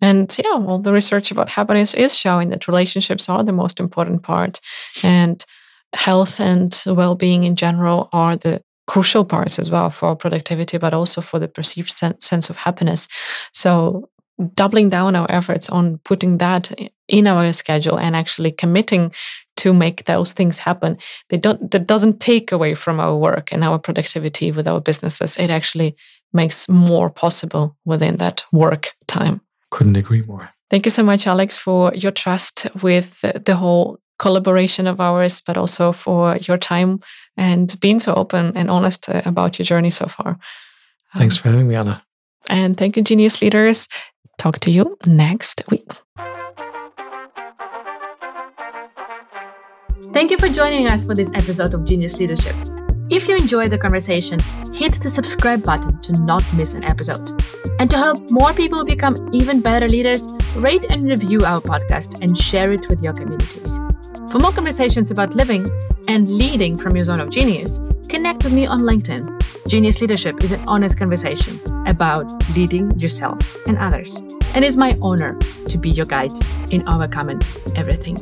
And 0.01 0.35
yeah, 0.37 0.51
all 0.51 0.79
the 0.79 0.93
research 0.93 1.31
about 1.31 1.49
happiness 1.49 1.93
is 1.93 2.15
showing 2.15 2.49
that 2.49 2.67
relationships 2.67 3.29
are 3.29 3.43
the 3.43 3.51
most 3.51 3.79
important 3.79 4.23
part. 4.23 4.59
And 5.03 5.43
health 5.93 6.39
and 6.39 6.81
well-being 6.85 7.43
in 7.43 7.55
general 7.55 8.09
are 8.11 8.35
the 8.35 8.61
crucial 8.87 9.23
parts 9.23 9.59
as 9.59 9.69
well 9.69 9.89
for 9.89 10.15
productivity 10.15 10.77
but 10.77 10.93
also 10.93 11.21
for 11.21 11.39
the 11.39 11.47
perceived 11.47 11.89
sense 11.89 12.49
of 12.49 12.57
happiness 12.57 13.07
so 13.53 14.09
doubling 14.55 14.89
down 14.89 15.15
our 15.15 15.29
efforts 15.29 15.69
on 15.69 15.99
putting 15.99 16.37
that 16.37 16.71
in 17.07 17.27
our 17.27 17.51
schedule 17.51 17.99
and 17.99 18.15
actually 18.15 18.51
committing 18.51 19.11
to 19.57 19.73
make 19.73 20.05
those 20.05 20.33
things 20.33 20.59
happen. 20.59 20.97
They 21.29 21.37
don't 21.37 21.71
that 21.71 21.87
doesn't 21.87 22.19
take 22.19 22.51
away 22.51 22.75
from 22.75 22.99
our 22.99 23.15
work 23.15 23.51
and 23.51 23.63
our 23.63 23.79
productivity 23.79 24.51
with 24.51 24.67
our 24.67 24.81
businesses. 24.81 25.37
It 25.37 25.49
actually 25.49 25.95
makes 26.31 26.67
more 26.67 27.09
possible 27.09 27.75
within 27.85 28.17
that 28.17 28.43
work 28.51 28.93
time. 29.07 29.41
Couldn't 29.69 29.95
agree 29.95 30.23
more. 30.23 30.49
Thank 30.69 30.85
you 30.85 30.91
so 30.91 31.03
much 31.03 31.27
alex 31.27 31.57
for 31.57 31.93
your 31.93 32.11
trust 32.11 32.67
with 32.81 33.21
the 33.21 33.55
whole 33.55 33.99
collaboration 34.17 34.87
of 34.87 34.99
ours 34.99 35.41
but 35.41 35.57
also 35.57 35.91
for 35.91 36.37
your 36.37 36.57
time 36.57 36.99
and 37.37 37.79
being 37.79 37.99
so 37.99 38.13
open 38.15 38.53
and 38.55 38.69
honest 38.69 39.09
about 39.09 39.59
your 39.59 39.65
journey 39.65 39.89
so 39.89 40.07
far. 40.07 40.39
Thanks 41.15 41.37
um, 41.37 41.41
for 41.41 41.49
having 41.49 41.67
me 41.67 41.75
anna. 41.75 42.01
and 42.49 42.75
thank 42.75 42.97
you 42.97 43.03
genius 43.03 43.41
leaders 43.41 43.87
Talk 44.37 44.59
to 44.59 44.71
you 44.71 44.97
next 45.05 45.63
week. 45.69 45.89
Thank 50.13 50.31
you 50.31 50.37
for 50.37 50.49
joining 50.49 50.87
us 50.87 51.05
for 51.05 51.15
this 51.15 51.31
episode 51.33 51.73
of 51.73 51.85
Genius 51.85 52.19
Leadership. 52.19 52.55
If 53.09 53.27
you 53.27 53.35
enjoyed 53.35 53.71
the 53.71 53.77
conversation, 53.77 54.39
hit 54.73 54.93
the 55.01 55.09
subscribe 55.09 55.63
button 55.63 56.01
to 56.01 56.13
not 56.21 56.43
miss 56.53 56.73
an 56.73 56.83
episode. 56.83 57.41
And 57.79 57.89
to 57.89 57.97
help 57.97 58.29
more 58.29 58.53
people 58.53 58.85
become 58.85 59.29
even 59.33 59.61
better 59.61 59.87
leaders, 59.87 60.27
rate 60.55 60.85
and 60.89 61.07
review 61.07 61.43
our 61.45 61.61
podcast 61.61 62.21
and 62.21 62.37
share 62.37 62.71
it 62.71 62.87
with 62.89 63.01
your 63.01 63.13
communities. 63.13 63.79
For 64.31 64.39
more 64.39 64.51
conversations 64.51 65.11
about 65.11 65.35
living 65.35 65.67
and 66.07 66.27
leading 66.27 66.77
from 66.77 66.95
your 66.95 67.03
zone 67.03 67.21
of 67.21 67.29
genius, 67.29 67.79
connect 68.09 68.43
with 68.43 68.53
me 68.53 68.65
on 68.65 68.81
LinkedIn. 68.81 69.67
Genius 69.67 70.01
Leadership 70.01 70.43
is 70.43 70.51
an 70.51 70.63
honest 70.67 70.97
conversation 70.97 71.59
about 71.87 72.25
leading 72.55 72.97
yourself 72.99 73.37
and 73.67 73.77
others. 73.77 74.17
And 74.55 74.65
it's 74.65 74.75
my 74.75 74.97
honor 75.01 75.37
to 75.67 75.77
be 75.77 75.89
your 75.89 76.05
guide 76.05 76.31
in 76.71 76.87
overcoming 76.87 77.41
everything. 77.75 78.17